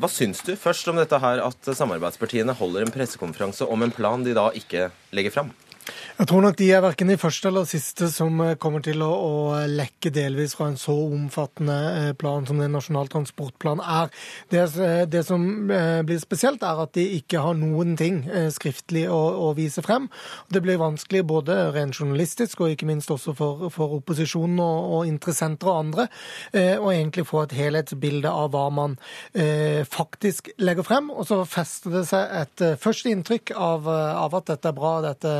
Hva 0.00 0.08
syns 0.08 0.40
du 0.46 0.54
først 0.56 0.88
om 0.88 0.96
dette 0.96 1.18
her 1.20 1.42
at 1.44 1.68
samarbeidspartiene 1.76 2.56
holder 2.56 2.86
en 2.86 2.94
pressekonferanse 2.94 3.68
om 3.68 3.84
en 3.84 3.92
plan 3.92 4.24
de 4.24 4.32
da 4.36 4.46
ikke 4.56 4.88
legger 5.12 5.34
fram? 5.34 5.52
Jeg 6.20 6.28
tror 6.28 6.42
nok 6.44 6.56
de 6.58 6.66
er 6.68 6.82
verken 6.84 7.08
de 7.08 7.16
første 7.16 7.48
eller 7.48 7.64
siste 7.64 8.10
som 8.12 8.42
eh, 8.44 8.56
kommer 8.60 8.82
til 8.84 9.00
å, 9.00 9.08
å, 9.08 9.30
lekke 9.72 10.10
delvis 10.12 10.52
fra 10.58 10.66
en 10.68 10.76
så 10.76 10.92
omfattende 10.92 11.76
eh, 11.88 12.10
plan 12.20 12.44
som 12.44 12.60
den 12.60 12.74
Nasjonal 12.76 13.08
transportplan 13.08 13.80
er. 13.80 14.10
Det, 14.52 14.60
eh, 14.84 15.04
det, 15.08 15.22
som 15.24 15.46
blir 15.70 16.20
spesielt, 16.20 16.60
er 16.66 16.82
at 16.84 16.92
de 16.98 17.06
ikke 17.16 17.40
har 17.40 17.56
noen 17.56 17.96
ting 17.96 18.20
skriftlig 18.52 19.06
å, 19.08 19.20
å 19.48 19.54
vise 19.56 19.80
frem. 19.84 20.10
Det 20.52 20.60
blir 20.64 20.80
vanskelig 20.82 21.22
både 21.30 21.56
rent 21.72 21.96
journalistisk 21.96 22.60
og 22.60 22.74
ikke 22.74 22.90
minst 22.90 23.10
også 23.14 23.32
for, 23.38 23.70
for 23.72 23.96
opposisjonen 23.96 24.60
og, 24.60 24.92
og, 24.98 25.08
interessenter 25.08 25.70
og 25.70 25.78
andre 25.78 26.06
å 26.52 26.90
egentlig 26.92 27.24
få 27.28 27.44
et 27.46 27.54
helhetsbilde 27.56 28.28
av 28.28 28.50
hva 28.52 28.66
man 28.74 28.96
faktisk 29.88 30.50
legger 30.60 30.84
frem. 30.86 31.10
Og 31.14 31.26
så 31.28 31.40
fester 31.48 31.94
det 31.94 32.04
seg 32.10 32.34
et 32.42 32.64
første 32.82 33.12
inntrykk 33.12 33.54
av, 33.56 33.88
av 33.88 34.36
at 34.40 34.52
dette 34.52 34.70
er 34.70 34.76
bra. 34.76 34.92
dette 35.04 35.34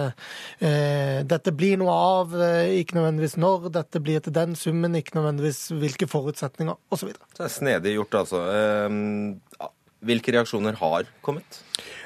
dette 0.60 1.52
blir 1.56 1.78
noe 1.80 1.94
av, 1.94 2.34
eh, 2.36 2.80
ikke 2.80 2.98
nødvendigvis 2.98 3.36
når, 3.40 3.70
dette 3.74 4.02
blir 4.04 4.22
til 4.24 4.34
den 4.36 4.56
summen, 4.58 4.96
ikke 4.98 5.16
nødvendigvis 5.18 5.62
hvilke 5.80 6.08
forutsetninger 6.10 6.76
osv. 6.92 7.12
Det 7.36 7.46
er 7.46 7.52
snedig 7.52 7.96
gjort, 7.96 8.18
altså. 8.22 8.42
Eh, 8.54 9.70
hvilke 10.10 10.32
reaksjoner 10.36 10.78
har 10.80 11.08
kommet? 11.24 11.60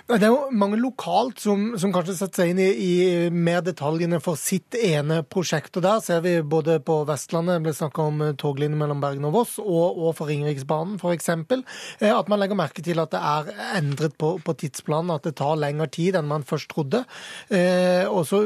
Det 0.05 0.21
er 0.21 0.35
jo 0.35 0.51
mange 0.53 0.77
lokalt 0.77 1.39
som, 1.41 1.63
som 1.81 1.89
kanskje 1.89 2.13
setter 2.19 2.43
seg 2.43 2.51
inn 2.53 2.59
i, 2.61 2.67
i, 2.77 3.29
mer 3.33 3.63
detaljene 3.65 4.19
for 4.21 4.37
sitt 4.37 4.77
ene 4.77 5.23
prosjekt. 5.25 5.79
og 5.79 5.85
Der 5.87 6.03
ser 6.05 6.19
vi 6.21 6.35
både 6.45 6.75
på 6.85 6.99
Vestlandet, 7.09 7.57
det 7.57 7.65
ble 7.65 7.73
snakka 7.73 8.05
om 8.11 8.21
toglinjen 8.37 8.77
mellom 8.77 9.01
Bergen 9.01 9.25
og 9.25 9.33
Voss, 9.39 9.55
og, 9.63 9.97
og 9.97 10.13
for 10.19 10.29
Ringeriksbanen 10.29 10.99
f.eks., 11.01 11.31
eh, 11.33 12.11
at 12.11 12.29
man 12.29 12.43
legger 12.43 12.59
merke 12.61 12.85
til 12.85 13.01
at 13.01 13.15
det 13.15 13.23
er 13.31 13.49
endret 13.79 14.19
på, 14.21 14.35
på, 14.45 14.57
tidsplanen, 14.61 15.15
at 15.15 15.25
det 15.25 15.39
tar 15.41 15.57
lengre 15.57 15.89
tid 15.97 16.21
enn 16.21 16.29
man 16.29 16.45
først 16.45 16.69
trodde. 16.75 17.01
Eh, 17.49 18.05
og 18.05 18.29
så 18.29 18.43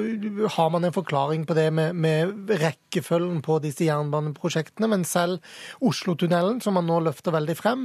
har 0.60 0.70
man 0.70 0.86
en 0.86 0.94
forklaring 0.94 1.42
på 1.42 1.58
det 1.58 1.66
med, 1.74 1.98
med 1.98 2.54
rekkefølgen 2.62 3.42
på 3.42 3.58
disse 3.66 3.88
jernbaneprosjektene, 3.88 4.92
men 4.94 5.02
selv 5.02 5.42
Oslotunnelen, 5.82 6.62
som 6.62 6.78
man 6.78 6.86
nå 6.86 7.02
løfter 7.08 7.34
veldig 7.34 7.58
frem, 7.58 7.84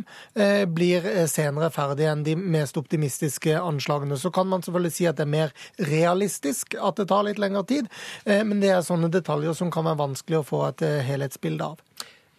blir 0.77 1.05
senere 1.31 1.73
ferdig 1.73 2.05
enn 2.11 2.21
de 2.25 2.37
mest 2.37 2.77
optimistiske 2.77 3.62
anslagene. 3.65 4.17
Så 4.19 4.31
kan 4.33 4.49
man 4.49 4.65
selvfølgelig 4.65 4.95
si 4.97 5.07
at 5.09 5.19
det 5.19 5.27
er 5.27 5.33
mer 5.33 5.53
realistisk 5.91 6.77
at 6.79 6.99
det 6.99 7.09
tar 7.11 7.27
litt 7.27 7.41
lengre 7.41 7.65
tid, 7.69 7.89
eh, 8.25 8.43
men 8.47 8.63
det 8.63 8.73
er 8.75 8.85
sånne 8.85 9.11
detaljer 9.13 9.57
som 9.57 9.71
kan 9.73 9.87
være 9.89 10.01
vanskelig 10.03 10.41
å 10.41 10.47
få 10.47 10.63
et 10.69 10.85
eh, 10.85 11.01
helhetsbilde 11.07 11.73
av. 11.73 11.81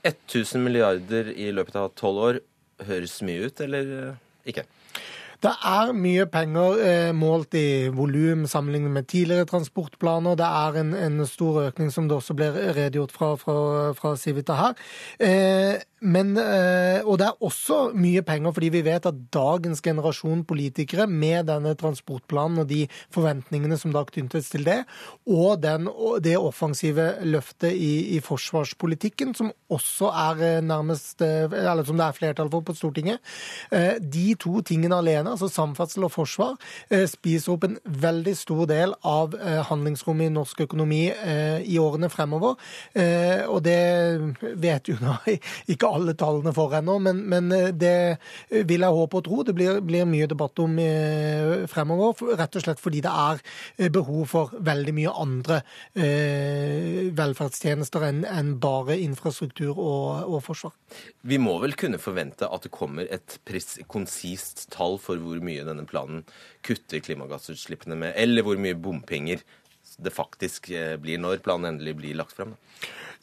1000 0.04 0.60
milliarder 0.60 1.32
i 1.32 1.48
løpet 1.56 1.78
av 1.80 1.92
tolv 1.96 2.24
år 2.28 2.40
høres 2.84 3.20
mye 3.24 3.48
ut, 3.48 3.60
eller 3.64 3.92
eh, 4.00 4.24
ikke? 4.52 4.66
Det 5.44 5.50
er 5.68 5.90
mye 5.92 6.24
penger 6.32 6.78
eh, 6.80 7.10
målt 7.12 7.52
i 7.58 7.90
volum 7.92 8.46
sammenlignet 8.48 8.94
med 8.94 9.08
tidligere 9.10 9.48
transportplaner. 9.50 10.38
Det 10.40 10.46
er 10.46 10.78
en, 10.80 10.94
en, 10.96 11.24
stor 11.28 11.66
økning, 11.66 11.90
som 11.92 12.08
det 12.08 12.16
også 12.16 12.36
blir 12.38 12.56
redegjort 12.76 13.12
fra, 13.12 13.34
fra, 13.36 13.56
fra 13.98 14.14
Civita 14.20 14.56
her. 14.56 14.78
Eh, 15.20 15.82
men, 16.04 16.34
eh, 16.36 17.00
og 17.00 17.16
det 17.20 17.26
er 17.30 17.44
også 17.44 17.78
mye 17.96 18.20
penger, 18.26 18.52
fordi 18.52 18.68
vi 18.74 18.82
vet 18.84 19.06
at 19.08 19.20
dagens 19.32 19.80
generasjon 19.84 20.42
politikere, 20.44 21.06
med 21.08 21.46
denne 21.48 21.72
transportplanen 21.80 22.60
og 22.60 22.68
de 22.68 22.82
forventningene 23.14 23.78
som 23.80 23.92
da 23.94 24.02
knyttes 24.04 24.50
til 24.52 24.66
det, 24.66 24.82
og 25.24 25.62
den, 25.62 25.88
det 26.20 26.36
offensive 26.36 27.06
løftet 27.24 27.72
i, 27.72 28.16
i, 28.16 28.20
forsvarspolitikken, 28.24 29.32
som 29.34 29.52
også 29.72 30.10
er 30.12 30.44
eh, 30.44 30.60
nærmest 30.64 31.22
eh, 31.24 31.48
Eller 31.48 31.84
som 31.84 31.96
det 31.96 32.06
er 32.06 32.18
flertall 32.18 32.50
for 32.52 32.64
på 32.64 32.74
Stortinget, 32.76 33.20
de 34.00 34.34
to 34.40 34.60
tingene 34.66 34.96
alene, 34.96 35.30
altså 35.30 35.48
samferdsel 35.48 36.04
og 36.06 36.12
forsvar, 36.12 36.54
spiser 37.08 37.54
opp 37.54 37.64
en 37.66 37.76
veldig 37.84 38.34
stor 38.36 38.64
del 38.70 38.94
av 39.06 39.34
handlingsrommet 39.68 40.28
i 40.28 40.34
norsk 40.34 40.64
økonomi 40.66 41.02
i 41.08 41.78
årene 41.80 42.10
fremover. 42.12 42.56
Og 43.48 43.60
det 43.64 43.80
vet 44.62 44.90
jo 44.90 44.98
da 45.00 45.16
ikke 45.72 45.90
alle 45.93 45.93
tallene 46.18 46.52
for 46.54 46.74
ennå, 46.76 46.98
men, 47.02 47.22
men, 47.30 47.50
eh, 47.54 47.70
det 47.74 48.18
vil 48.68 48.84
jeg 48.84 48.98
håpe 48.98 49.20
og 49.20 49.24
tro. 49.26 49.42
Det 49.46 49.54
blir, 49.56 49.80
blir, 49.84 50.06
mye 50.08 50.28
debatt 50.30 50.58
om 50.62 50.76
eh, 50.82 51.64
fremover, 51.70 52.36
rett 52.38 52.58
og 52.58 52.64
slett 52.64 52.82
fordi 52.82 53.00
det 53.04 53.12
er 53.12 53.40
eh, 53.78 53.90
behov 53.92 54.26
for 54.30 54.54
veldig 54.64 54.94
mye 54.96 55.14
andre 55.24 55.60
eh, 55.94 57.10
velferdstjenester 57.16 58.06
enn 58.08 58.22
en 58.28 58.54
bare 58.62 58.98
infrastruktur 59.00 59.72
og, 59.72 60.24
og, 60.28 60.38
forsvar. 60.44 60.74
Vi 61.22 61.40
må 61.40 61.56
vel 61.62 61.76
kunne 61.78 62.00
forvente 62.02 62.48
at 62.48 62.66
det 62.66 62.74
kommer 62.74 63.08
et 63.08 63.38
konsist 63.90 64.66
tall 64.74 64.98
for 65.02 65.20
hvor 65.22 65.40
mye 65.44 65.64
denne 65.66 65.86
planen 65.88 66.24
kutter 66.64 67.02
klimagassutslippene 67.04 67.98
med, 67.98 68.16
eller 68.20 68.46
hvor 68.46 68.60
mye 68.60 68.76
bompenger 68.76 69.44
det 70.02 70.10
faktisk 70.10 70.70
blir 70.98 71.20
når 71.22 71.42
planen 71.44 71.74
endelig 71.74 71.92
blir 72.00 72.16
lagt 72.18 72.34
frem? 72.34 72.54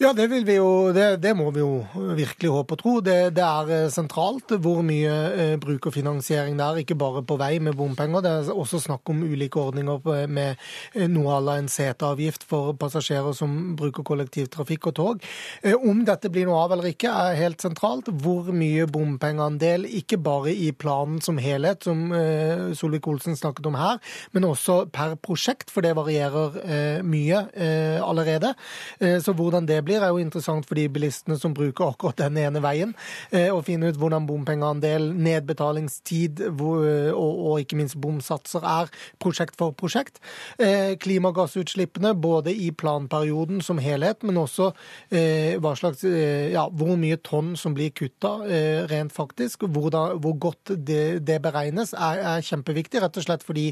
Ja, 0.01 0.13
det, 0.17 0.31
vil 0.31 0.47
vi 0.47 0.55
jo, 0.55 0.89
det, 0.95 1.19
det, 1.21 1.35
må 1.37 1.51
vi 1.53 1.61
jo 1.61 1.83
virkelig 2.17 2.49
håpe 2.49 2.73
og 2.73 2.79
tro. 2.79 2.91
Det, 3.05 3.35
det 3.37 3.43
er 3.45 3.67
eh, 3.69 3.89
sentralt 3.93 4.49
hvor 4.57 4.79
mye 4.81 5.11
eh, 5.29 5.51
brukerfinansiering 5.61 6.55
det 6.57 6.65
er, 6.65 6.79
ikke 6.81 6.95
bare 6.97 7.21
på 7.21 7.35
vei 7.37 7.51
med 7.61 7.77
bompenger. 7.77 8.23
Det 8.25 8.31
er 8.31 8.49
også 8.49 8.79
snakk 8.81 9.11
om 9.13 9.19
ulike 9.21 9.61
ordninger 9.61 10.25
med 10.25 10.55
eh, 10.95 11.05
noe 11.05 11.35
à 11.35 11.43
la 11.45 11.59
en 11.61 11.69
seteavgift 11.69 12.47
for 12.49 12.73
passasjerer 12.81 13.35
som 13.37 13.75
bruker 13.77 14.01
kollektivtrafikk 14.07 14.87
og 14.89 14.95
tog. 14.97 15.27
Om 15.69 16.01
dette 16.09 16.33
blir 16.33 16.49
noe 16.49 16.63
av 16.63 16.73
eller 16.73 16.89
ikke, 16.95 17.13
er 17.13 17.37
helt 17.37 17.61
sentralt. 17.61 18.09
Hvor 18.25 18.49
mye 18.57 18.89
bompengeandel, 18.89 19.85
ikke 20.01 20.17
bare 20.17 20.49
i 20.49 20.71
planen 20.73 21.21
som 21.21 21.37
helhet, 21.37 21.85
som 21.85 22.09
Solvik-Olsen 22.09 23.37
snakket 23.37 23.69
om 23.69 23.77
her, 23.77 24.01
men 24.33 24.49
også 24.49 24.87
per 24.89 25.13
prosjekt, 25.21 25.69
for 25.69 25.85
det 25.85 25.93
varierer 25.99 27.03
mye 27.05 27.45
allerede. 28.01 28.55
Så 28.97 29.37
hvordan 29.37 29.69
det 29.69 29.83
blir, 29.85 29.90
er 29.99 30.11
jo 30.11 30.21
interessant 30.21 30.67
for 30.67 30.79
de 30.79 30.87
bilistene 30.91 31.37
som 31.39 31.55
bruker 31.57 31.91
akkurat 31.91 32.21
den 32.21 32.39
ene 32.41 32.61
veien. 32.63 32.93
Å 33.31 33.59
finne 33.65 33.91
ut 33.91 33.99
hvordan 33.99 34.27
bompengeandel, 34.29 35.09
nedbetalingstid 35.15 36.43
og 36.51 37.59
ikke 37.61 37.79
minst 37.79 37.97
bomsatser 38.01 38.65
er 38.67 38.91
prosjekt 39.21 39.57
for 39.59 39.75
prosjekt. 39.77 40.21
Klimagassutslippene 41.01 42.13
både 42.15 42.53
i 42.53 42.71
planperioden 42.75 43.61
som 43.65 43.81
helhet, 43.81 44.23
men 44.27 44.39
også 44.41 44.71
hva 45.11 45.73
slags, 45.79 46.03
ja, 46.05 46.67
hvor 46.69 46.95
mye 46.99 47.19
tonn 47.25 47.55
som 47.59 47.75
blir 47.77 47.93
kutta 47.95 48.37
rent 48.91 49.15
faktisk. 49.15 49.65
Hvor, 49.71 49.89
da, 49.93 50.05
hvor 50.21 50.37
godt 50.41 50.73
det, 50.87 51.21
det 51.27 51.41
beregnes, 51.43 51.95
er, 51.97 52.21
er 52.35 52.45
kjempeviktig. 52.45 53.01
rett 53.01 53.17
og 53.17 53.25
slett 53.25 53.45
fordi 53.45 53.69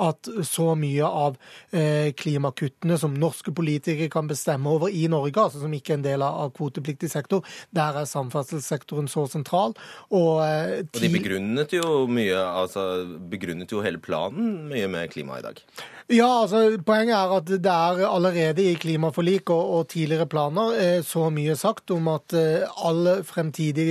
at 0.00 0.30
så 0.46 0.74
mye 0.78 1.06
av 1.06 1.36
eh, 1.72 2.10
klimakuttene 2.16 2.98
som 3.00 3.16
norske 3.16 3.52
politikere 3.56 4.10
kan 4.12 4.28
bestemme 4.30 4.70
over 4.70 4.92
i 4.92 5.06
Norge, 5.10 5.46
altså 5.50 5.64
som 5.64 5.76
ikke 5.76 5.94
er 5.94 6.00
en 6.00 6.06
del 6.06 6.24
av 6.24 6.52
kvotepliktig 6.56 7.10
sektor, 7.12 7.44
der 7.76 8.00
er 8.00 8.08
samferdselssektoren 8.08 9.10
så 9.10 9.26
sentral. 9.30 9.74
Og, 10.08 10.42
eh, 10.46 10.80
og 10.86 11.00
de 11.02 11.12
begrunnet 11.12 11.74
jo 11.76 12.04
mye, 12.10 12.36
altså 12.38 13.04
begrunnet 13.30 13.72
jo 13.72 13.84
hele 13.84 14.00
planen 14.02 14.70
mye 14.70 14.90
med 14.90 15.10
klima 15.12 15.40
i 15.40 15.46
dag. 15.46 15.62
Ja, 16.10 16.26
altså 16.42 16.64
Poenget 16.82 17.14
er 17.14 17.32
at 17.36 17.50
det 17.62 17.70
er 17.70 18.00
allerede 18.08 18.64
i 18.66 18.74
klimaforlik 18.74 19.50
og, 19.54 19.74
og 19.76 19.88
tidligere 19.92 20.26
planer 20.30 20.72
eh, 20.74 21.02
så 21.06 21.28
mye 21.30 21.54
sagt 21.58 21.92
om 21.94 22.08
at 22.10 22.34
eh, 22.34 22.66
all 22.86 23.20
fremtidig 23.26 23.86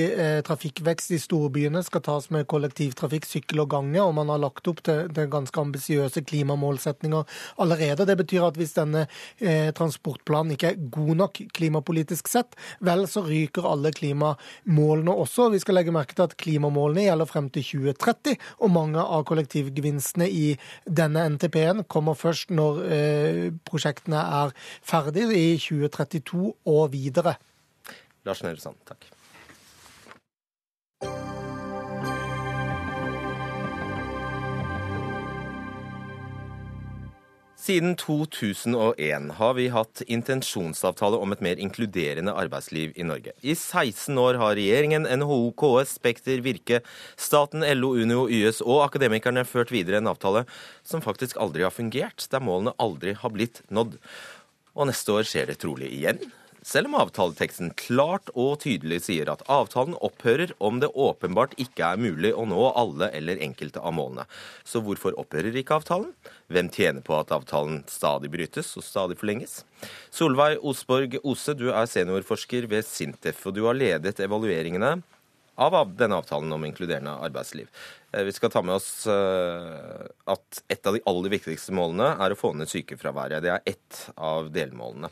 trafikkvekst 0.45 1.13
i 1.15 1.19
storbyene 1.21 1.81
skal 1.85 2.03
tas 2.03 2.27
med 2.33 2.47
kollektivtrafikk, 2.51 3.27
sykkel 3.27 3.63
og 3.63 3.69
gange, 3.71 4.01
og 4.03 4.13
man 4.17 4.31
har 4.33 4.41
lagt 4.41 4.67
opp 4.67 4.81
til, 4.85 5.07
til 5.15 5.29
ganske 5.31 5.61
ambisiøse 5.61 6.23
klimamålsetninger 6.27 7.39
allerede. 7.63 8.05
Det 8.05 8.17
betyr 8.19 8.47
at 8.47 8.59
hvis 8.59 8.75
denne 8.77 9.05
eh, 9.39 9.69
transportplanen 9.75 10.55
ikke 10.55 10.73
er 10.73 10.81
god 10.91 11.15
nok 11.23 11.41
klimapolitisk 11.55 12.29
sett, 12.31 12.57
vel 12.85 13.05
så 13.09 13.23
ryker 13.25 13.67
alle 13.67 13.91
klimamålene 13.95 15.15
også. 15.23 15.49
Vi 15.53 15.61
skal 15.63 15.79
legge 15.79 15.93
merke 15.95 16.17
til 16.17 16.27
at 16.27 16.37
klimamålene 16.39 17.07
gjelder 17.07 17.29
frem 17.29 17.51
til 17.53 17.65
2030, 17.67 18.39
og 18.63 18.73
mange 18.75 19.03
av 19.03 19.25
kollektivgevinstene 19.29 20.29
i 20.29 20.47
denne 20.85 21.27
NTP-en 21.35 21.85
kommer 21.89 22.17
først 22.19 22.53
når 22.55 22.81
eh, 22.87 23.45
prosjektene 23.67 24.23
er 24.43 24.55
ferdige 24.81 25.35
i 25.35 25.55
2032 25.59 26.51
og 26.69 26.83
videre. 26.95 27.37
Lars 28.27 28.43
Nehru 28.43 28.61
takk. 28.85 29.18
Siden 37.69 37.91
2001 38.01 39.27
har 39.37 39.51
vi 39.53 39.67
hatt 39.69 40.01
intensjonsavtale 40.09 41.19
om 41.21 41.35
et 41.35 41.41
mer 41.45 41.59
inkluderende 41.61 42.33
arbeidsliv 42.33 42.95
i 42.97 43.05
Norge. 43.05 43.35
I 43.45 43.53
16 43.53 44.17
år 44.17 44.39
har 44.41 44.55
regjeringen, 44.57 45.05
NHO, 45.21 45.51
KS, 45.53 45.91
Spekter, 45.99 46.41
Virke, 46.41 46.79
staten, 47.13 47.61
LO, 47.77 47.91
Unio, 47.93 48.23
YS 48.25 48.63
og 48.65 48.87
Akademikerne 48.87 49.45
ført 49.45 49.69
videre 49.69 50.01
en 50.01 50.09
avtale 50.09 50.47
som 50.81 51.05
faktisk 51.05 51.37
aldri 51.37 51.67
har 51.67 51.75
fungert, 51.75 52.25
der 52.33 52.41
målene 52.41 52.73
aldri 52.81 53.13
har 53.21 53.37
blitt 53.37 53.61
nådd. 53.69 53.99
Og 54.73 54.89
neste 54.89 55.19
år 55.19 55.29
skjer 55.29 55.53
det 55.53 55.61
trolig 55.61 55.93
igjen 55.93 56.25
selv 56.69 56.89
om 56.89 56.97
avtaleteksten 57.01 57.71
klart 57.79 58.29
og 58.35 58.59
tydelig 58.63 59.01
sier 59.07 59.29
at 59.31 59.41
avtalen 59.49 59.95
opphører 60.05 60.53
om 60.61 60.77
det 60.83 60.91
åpenbart 60.93 61.55
ikke 61.61 61.87
er 61.95 62.01
mulig 62.01 62.31
å 62.37 62.45
nå 62.49 62.67
alle 62.77 63.09
eller 63.17 63.41
enkelte 63.41 63.81
av 63.81 63.95
målene. 63.97 64.27
Så 64.67 64.83
hvorfor 64.85 65.17
opphører 65.17 65.55
ikke 65.57 65.79
avtalen? 65.79 66.11
Hvem 66.53 66.69
tjener 66.73 67.05
på 67.05 67.17
at 67.17 67.33
avtalen 67.33 67.81
stadig 67.89 68.29
brytes 68.33 68.75
og 68.77 68.85
stadig 68.85 69.17
forlenges? 69.19 69.63
Solveig 70.13 70.59
Osborg 70.61 71.17
Ose, 71.23 71.57
du 71.57 71.71
er 71.71 71.89
seniorforsker 71.89 72.69
ved 72.69 72.85
Sintef, 72.85 73.41
og 73.49 73.57
du 73.57 73.63
har 73.65 73.77
ledet 73.77 74.21
evalueringene 74.21 74.99
av 75.59 75.75
denne 75.97 76.21
avtalen 76.21 76.53
om 76.55 76.63
inkluderende 76.63 77.17
arbeidsliv. 77.25 77.67
Eh, 78.13 78.23
vi 78.23 78.31
skal 78.31 78.51
ta 78.53 78.61
med 78.63 78.77
oss 78.77 79.07
eh, 79.11 80.05
at 80.31 80.61
et 80.71 80.87
av 80.87 80.95
de 80.95 81.03
aller 81.09 81.33
viktigste 81.33 81.75
målene 81.75 82.13
er 82.15 82.31
å 82.31 82.39
få 82.39 82.53
ned 82.55 82.71
sykefraværet. 82.71 83.43
Det 83.43 83.51
er 83.57 83.67
ett 83.73 84.05
av 84.15 84.47
delmålene. 84.55 85.11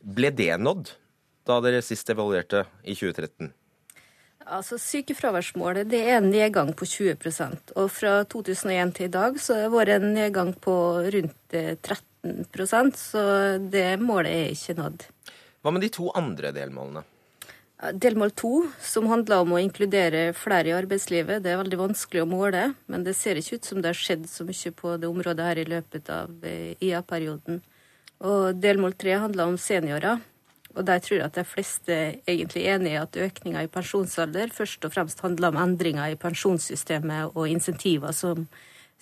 Ble 0.00 0.30
det 0.32 0.54
nådd 0.60 0.92
da 1.48 1.58
dere 1.64 1.82
sist 1.84 2.08
evaluerte 2.12 2.64
i 2.82 2.94
2013? 2.94 3.50
Altså 4.50 4.78
Sykefraværsmålet 4.80 5.90
det 5.92 6.00
er 6.08 6.16
en 6.18 6.30
nedgang 6.32 6.72
på 6.74 6.88
20% 6.88 7.74
og 7.78 7.90
Fra 7.92 8.14
2001 8.24 8.94
til 8.96 9.06
i 9.06 9.12
dag 9.12 9.38
så 9.38 9.58
har 9.58 9.68
det 9.68 9.74
vært 9.74 9.94
en 9.98 10.14
nedgang 10.16 10.50
på 10.56 10.74
rundt 11.14 11.54
13 11.54 12.00
eh, 12.24 12.90
så 12.96 13.22
det 13.60 13.86
målet 14.00 14.32
er 14.32 14.50
ikke 14.56 14.76
nådd. 14.80 15.06
Hva 15.60 15.72
med 15.72 15.84
de 15.84 15.92
to 15.92 16.10
andre 16.16 16.50
delmålene? 16.56 17.04
Delmål 17.80 18.34
to, 18.36 18.50
som 18.84 19.06
handler 19.08 19.40
om 19.40 19.54
å 19.56 19.60
inkludere 19.62 20.34
flere 20.36 20.68
i 20.68 20.74
arbeidslivet, 20.76 21.40
det 21.40 21.54
er 21.54 21.60
veldig 21.62 21.78
vanskelig 21.80 22.26
å 22.26 22.28
måle. 22.28 22.64
Men 22.92 23.06
det 23.06 23.14
ser 23.16 23.40
ikke 23.40 23.56
ut 23.56 23.68
som 23.70 23.80
det 23.80 23.94
har 23.94 23.96
skjedd 23.96 24.26
så 24.28 24.44
mye 24.44 24.72
på 24.76 24.98
det 25.00 25.08
området 25.08 25.46
her 25.46 25.60
i 25.62 25.68
løpet 25.68 26.10
av 26.12 26.44
eh, 26.44 26.74
IA-perioden. 26.76 27.62
Og 28.20 28.58
delmål 28.60 28.94
tre 29.00 29.16
handler 29.22 29.48
om 29.48 29.58
seniorer. 29.60 30.20
Og 30.76 30.86
der 30.86 31.00
tror 31.02 31.16
jeg 31.16 31.26
at 31.26 31.38
de 31.38 31.44
fleste 31.48 31.94
egentlig 32.30 32.62
er 32.62 32.76
enig 32.76 32.92
i 32.92 33.00
at 33.00 33.16
økninga 33.18 33.64
i 33.64 33.70
pensjonsalder 33.72 34.52
først 34.54 34.84
og 34.86 34.92
fremst 34.94 35.22
handler 35.24 35.50
om 35.50 35.58
endringer 35.58 36.12
i 36.12 36.18
pensjonssystemet 36.20 37.34
og 37.34 37.48
insentiver 37.50 38.14
som, 38.14 38.46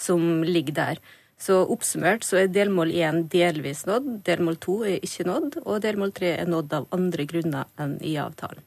som 0.00 0.44
ligger 0.46 0.78
der. 0.78 1.02
Så 1.38 1.60
oppsummert 1.70 2.24
så 2.26 2.40
er 2.40 2.48
delmål 2.50 2.90
én 2.90 3.26
delvis 3.30 3.84
nådd, 3.86 4.08
delmål 4.26 4.56
to 4.64 4.80
er 4.88 5.04
ikke 5.04 5.28
nådd, 5.28 5.60
og 5.62 5.84
delmål 5.84 6.14
tre 6.16 6.32
er 6.40 6.48
nådd 6.50 6.72
av 6.80 6.88
andre 6.96 7.28
grunner 7.30 7.68
enn 7.78 7.94
i 8.02 8.16
avtalen. 8.18 8.64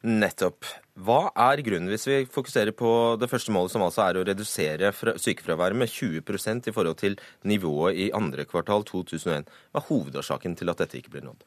Nettopp. 0.00 0.64
Hva 0.96 1.28
er 1.36 1.60
grunnen, 1.64 1.90
hvis 1.92 2.06
vi 2.08 2.22
fokuserer 2.32 2.72
på 2.76 2.90
det 3.20 3.28
første 3.28 3.52
målet, 3.52 3.72
som 3.74 3.84
altså 3.84 4.06
er 4.06 4.16
å 4.16 4.24
redusere 4.24 4.92
sykefraværet 4.96 5.76
med 5.76 5.92
20% 5.92 6.70
i 6.70 6.74
forhold 6.76 6.96
til 7.02 7.18
nivået 7.44 8.00
i 8.06 8.10
andre 8.16 8.46
kvartal 8.48 8.86
2001? 8.88 9.50
Hva 9.72 9.82
er 9.82 9.88
hovedårsaken 9.90 10.56
til 10.56 10.72
at 10.72 10.80
dette 10.80 10.96
ikke 11.00 11.12
blir 11.16 11.26
nådd? 11.28 11.44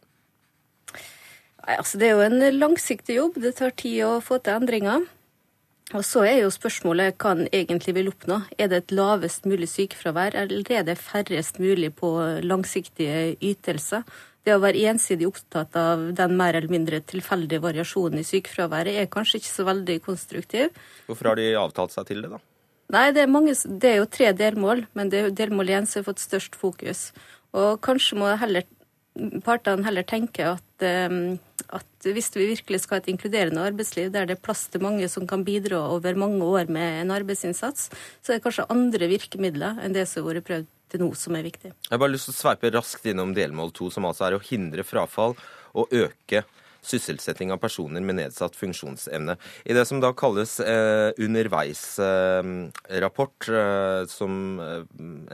Altså 1.64 1.98
Det 1.98 2.08
er 2.08 2.18
jo 2.18 2.28
en 2.28 2.60
langsiktig 2.60 3.18
jobb. 3.18 3.42
Det 3.42 3.56
tar 3.58 3.74
tid 3.80 4.04
å 4.06 4.20
få 4.22 4.38
til 4.38 4.60
endringer. 4.60 5.06
Og 5.94 6.06
Så 6.06 6.24
er 6.26 6.44
jo 6.44 6.52
spørsmålet 6.54 7.18
hva 7.22 7.34
en 7.36 7.48
egentlig 7.52 7.94
vil 7.98 8.10
oppnå. 8.10 8.44
Er 8.58 8.70
det 8.70 8.78
et 8.84 8.94
lavest 8.96 9.46
mulig 9.46 9.68
sykefravær, 9.70 10.36
eller 10.36 10.72
er 10.72 10.86
det 10.88 10.98
færrest 10.98 11.60
mulig 11.60 11.94
på 11.96 12.10
langsiktige 12.42 13.36
ytelser? 13.42 14.06
Det 14.44 14.56
å 14.56 14.62
være 14.64 14.88
ensidig 14.92 15.28
opptatt 15.30 15.76
av 15.80 16.10
den 16.18 16.36
mer 16.40 16.58
eller 16.58 16.72
mindre 16.72 17.00
tilfeldige 17.08 17.64
variasjonen 17.64 18.20
i 18.20 18.28
sykefraværet 18.28 19.00
er 19.00 19.12
kanskje 19.12 19.40
ikke 19.40 19.54
så 19.54 19.68
veldig 19.68 20.00
konstruktiv. 20.04 20.74
Hvorfor 21.08 21.32
har 21.32 21.40
de 21.40 21.54
avtalt 21.60 21.96
seg 21.96 22.10
til 22.10 22.26
det, 22.26 22.34
da? 22.36 22.42
Nei, 22.94 23.08
det 23.16 23.24
er, 23.24 23.32
mange, 23.32 23.56
det 23.56 23.90
er 23.90 24.02
jo 24.02 24.10
tre 24.12 24.34
delmål, 24.38 24.84
men 24.98 25.10
det 25.10 25.20
er 25.20 25.30
jo 25.30 25.38
delmål 25.38 25.72
én 25.80 25.88
som 25.90 26.02
har 26.02 26.12
fått 26.12 26.22
størst 26.22 26.58
fokus. 26.60 27.08
Og 27.56 27.80
kanskje 27.86 28.20
må 28.20 28.28
heller, 28.38 28.68
partene 29.46 29.86
heller 29.88 30.06
tenke 30.06 30.46
at, 30.52 30.86
ehm, 30.86 31.40
at 31.74 32.06
hvis 32.06 32.30
vi 32.36 32.52
virkelig 32.52 32.84
skal 32.84 33.00
ha 33.00 33.02
et 33.02 33.10
inkluderende 33.14 33.64
arbeidsliv 33.64 34.12
der 34.14 34.28
det 34.30 34.38
er 34.38 34.44
plass 34.46 34.68
til 34.70 34.84
mange 34.84 35.08
som 35.10 35.26
kan 35.30 35.46
bidra 35.48 35.80
over 35.96 36.20
mange 36.20 36.44
år 36.44 36.70
med 36.70 37.00
en 37.02 37.16
arbeidsinnsats, 37.16 37.90
så 38.22 38.34
er 38.34 38.38
det 38.38 38.46
kanskje 38.46 38.70
andre 38.74 39.10
virkemidler 39.10 39.80
enn 39.82 39.96
det 39.96 40.06
som 40.10 40.28
har 40.28 40.36
vært 40.36 40.50
prøvd 40.52 40.72
til 40.94 41.02
noe 41.02 41.18
som 41.18 41.34
er 41.38 41.44
viktig. 41.48 41.72
Jeg 41.74 41.92
har 41.92 42.02
bare 42.02 42.14
lyst 42.14 42.26
til 42.30 42.36
å 42.36 42.42
sveipe 42.42 42.74
raskt 42.74 43.06
innom 43.10 43.32
delmål 43.36 43.72
to, 43.76 43.86
som 43.94 44.06
altså 44.10 44.24
er 44.28 44.34
å 44.38 44.46
hindre 44.46 44.84
frafall 44.86 45.34
og 45.74 45.86
øke 45.94 46.40
sysselsetting 46.84 47.52
av 47.54 47.62
personer 47.64 48.02
med 48.04 48.16
nedsatt 48.20 48.56
funksjonsevne. 48.60 49.34
I 49.64 49.74
det 49.76 49.86
som 49.88 50.02
da 50.04 50.10
kalles 50.18 50.60
eh, 50.60 51.12
underveisrapport, 51.24 53.50
eh, 53.50 54.04
som, 54.12 54.60
eh, 54.60 54.84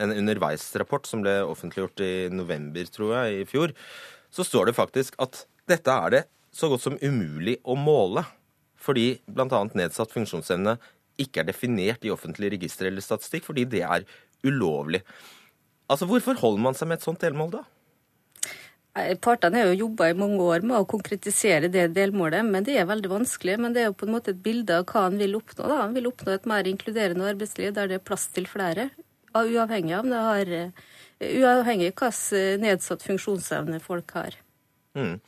en 0.04 0.12
underveisrapport 0.13 1.06
som 1.10 1.22
ble 1.26 1.36
offentliggjort 1.50 2.00
i 2.06 2.30
november, 2.34 2.86
tror 2.93 3.10
jeg, 3.17 3.30
i 3.41 3.50
fjor, 3.50 3.69
så 4.30 4.41
står 4.45 4.63
det 4.69 4.78
faktisk 4.78 5.17
at 5.26 5.34
dette 5.69 5.89
er 5.89 6.10
det 6.13 6.24
så 6.54 6.69
godt 6.69 6.86
som 6.86 7.02
umulig 7.02 7.58
å 7.65 7.74
måle. 7.78 8.24
Fordi 8.80 9.19
bl.a. 9.28 9.69
nedsatt 9.76 10.13
funksjonsevne 10.13 10.78
ikke 11.19 11.39
er 11.41 11.50
definert 11.50 12.06
i 12.06 12.13
offentlig 12.13 12.52
register 12.54 12.86
eller 12.88 13.02
statistikk, 13.04 13.43
fordi 13.50 13.65
det 13.67 13.84
er 13.84 14.06
ulovlig. 14.45 15.02
Altså, 15.89 16.08
Hvorfor 16.10 16.38
holder 16.39 16.63
man 16.63 16.78
seg 16.78 16.89
med 16.89 16.99
et 16.99 17.06
sånt 17.08 17.21
delmål, 17.23 17.60
da? 17.60 17.65
Partene 19.23 19.62
har 19.62 19.69
jo 19.69 19.86
jobba 19.86 20.10
i 20.10 20.17
mange 20.17 20.41
år 20.43 20.63
med 20.65 20.75
å 20.80 20.88
konkretisere 20.89 21.69
det 21.71 21.86
delmålet, 21.95 22.43
men 22.45 22.65
det 22.65 22.75
er 22.80 22.89
veldig 22.89 23.12
vanskelig. 23.12 23.56
Men 23.62 23.75
det 23.75 23.84
er 23.84 23.88
jo 23.91 23.97
på 23.99 24.08
en 24.08 24.15
måte 24.15 24.34
et 24.34 24.41
bilde 24.43 24.80
av 24.82 24.88
hva 24.89 25.06
han 25.06 25.19
vil 25.21 25.38
oppnå. 25.39 25.67
da. 25.69 25.78
Han 25.86 25.95
vil 25.95 26.10
oppnå 26.10 26.34
et 26.34 26.49
mer 26.49 26.67
inkluderende 26.67 27.30
arbeidsliv 27.30 27.73
der 27.78 27.89
det 27.91 27.99
er 27.99 28.06
plass 28.06 28.28
til 28.34 28.49
flere, 28.49 28.89
uavhengig 29.34 29.95
av 29.95 30.10
det 30.10 30.25
har, 30.25 30.54
uavhengig 31.21 31.93
av 31.93 32.04
hvilken 32.04 32.65
nedsatt 32.65 33.06
funksjonsevne 33.06 33.80
folk 33.84 34.12
har. 34.17 34.38
Mm. 34.97 35.19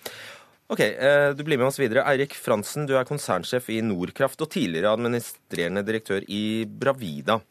Ok, 0.72 0.80
eh, 0.80 1.34
Du 1.34 1.44
blir 1.44 1.58
med 1.58 1.68
oss 1.68 1.80
videre. 1.80 2.04
Eirik 2.08 2.34
Fransen, 2.34 2.88
du 2.88 2.96
er 2.98 3.08
konsernsjef 3.08 3.70
i 3.70 3.82
Nordkraft 3.82 4.42
og 4.42 4.50
tidligere 4.50 4.94
administrerende 4.96 5.84
direktør 5.86 6.24
i 6.28 6.66
Bravida. 6.66 7.42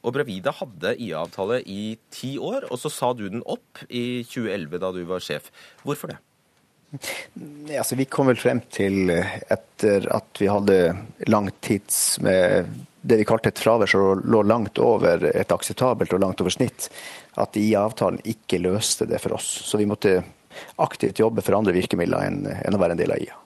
Og 0.00 0.14
Bravida 0.16 0.52
hadde 0.56 0.94
IA-avtale 0.96 1.60
i 1.68 1.94
ti 2.12 2.36
år, 2.40 2.70
og 2.72 2.80
så 2.80 2.92
sa 2.92 3.12
du 3.12 3.26
den 3.28 3.44
opp 3.44 3.82
i 3.88 4.22
2011 4.24 4.80
da 4.80 4.92
du 4.96 5.00
var 5.08 5.24
sjef. 5.24 5.50
Hvorfor 5.84 6.14
det? 6.14 6.20
Altså 7.76 7.94
Vi 7.94 8.08
kom 8.10 8.30
vel 8.30 8.40
frem 8.40 8.62
til, 8.72 9.12
etter 9.12 10.08
at 10.10 10.40
vi 10.40 10.48
hadde 10.50 10.78
lang 11.30 11.50
tids 11.62 12.18
med 12.24 12.72
det 13.00 13.20
vi 13.20 13.24
kalte 13.28 13.48
et 13.48 13.60
fravær 13.60 13.88
som 13.88 14.24
lå 14.28 14.42
langt 14.44 14.80
over 14.82 15.22
et 15.30 15.52
akseptabelt 15.54 16.12
og 16.12 16.20
langt 16.20 16.42
over 16.42 16.52
snitt, 16.52 16.90
at 17.40 17.56
IA-avtalen 17.56 18.20
ikke 18.28 18.60
løste 18.60 19.08
det 19.08 19.22
for 19.22 19.38
oss. 19.38 19.48
Så 19.64 19.80
vi 19.80 19.88
måtte 19.88 20.18
aktivt 20.82 21.22
jobbe 21.22 21.44
for 21.46 21.56
andre 21.56 21.76
virkemidler 21.76 22.26
enn, 22.26 22.42
enn 22.50 22.76
å 22.76 22.82
være 22.82 22.98
en 22.98 23.00
del 23.00 23.14
av 23.14 23.24
IA. 23.24 23.39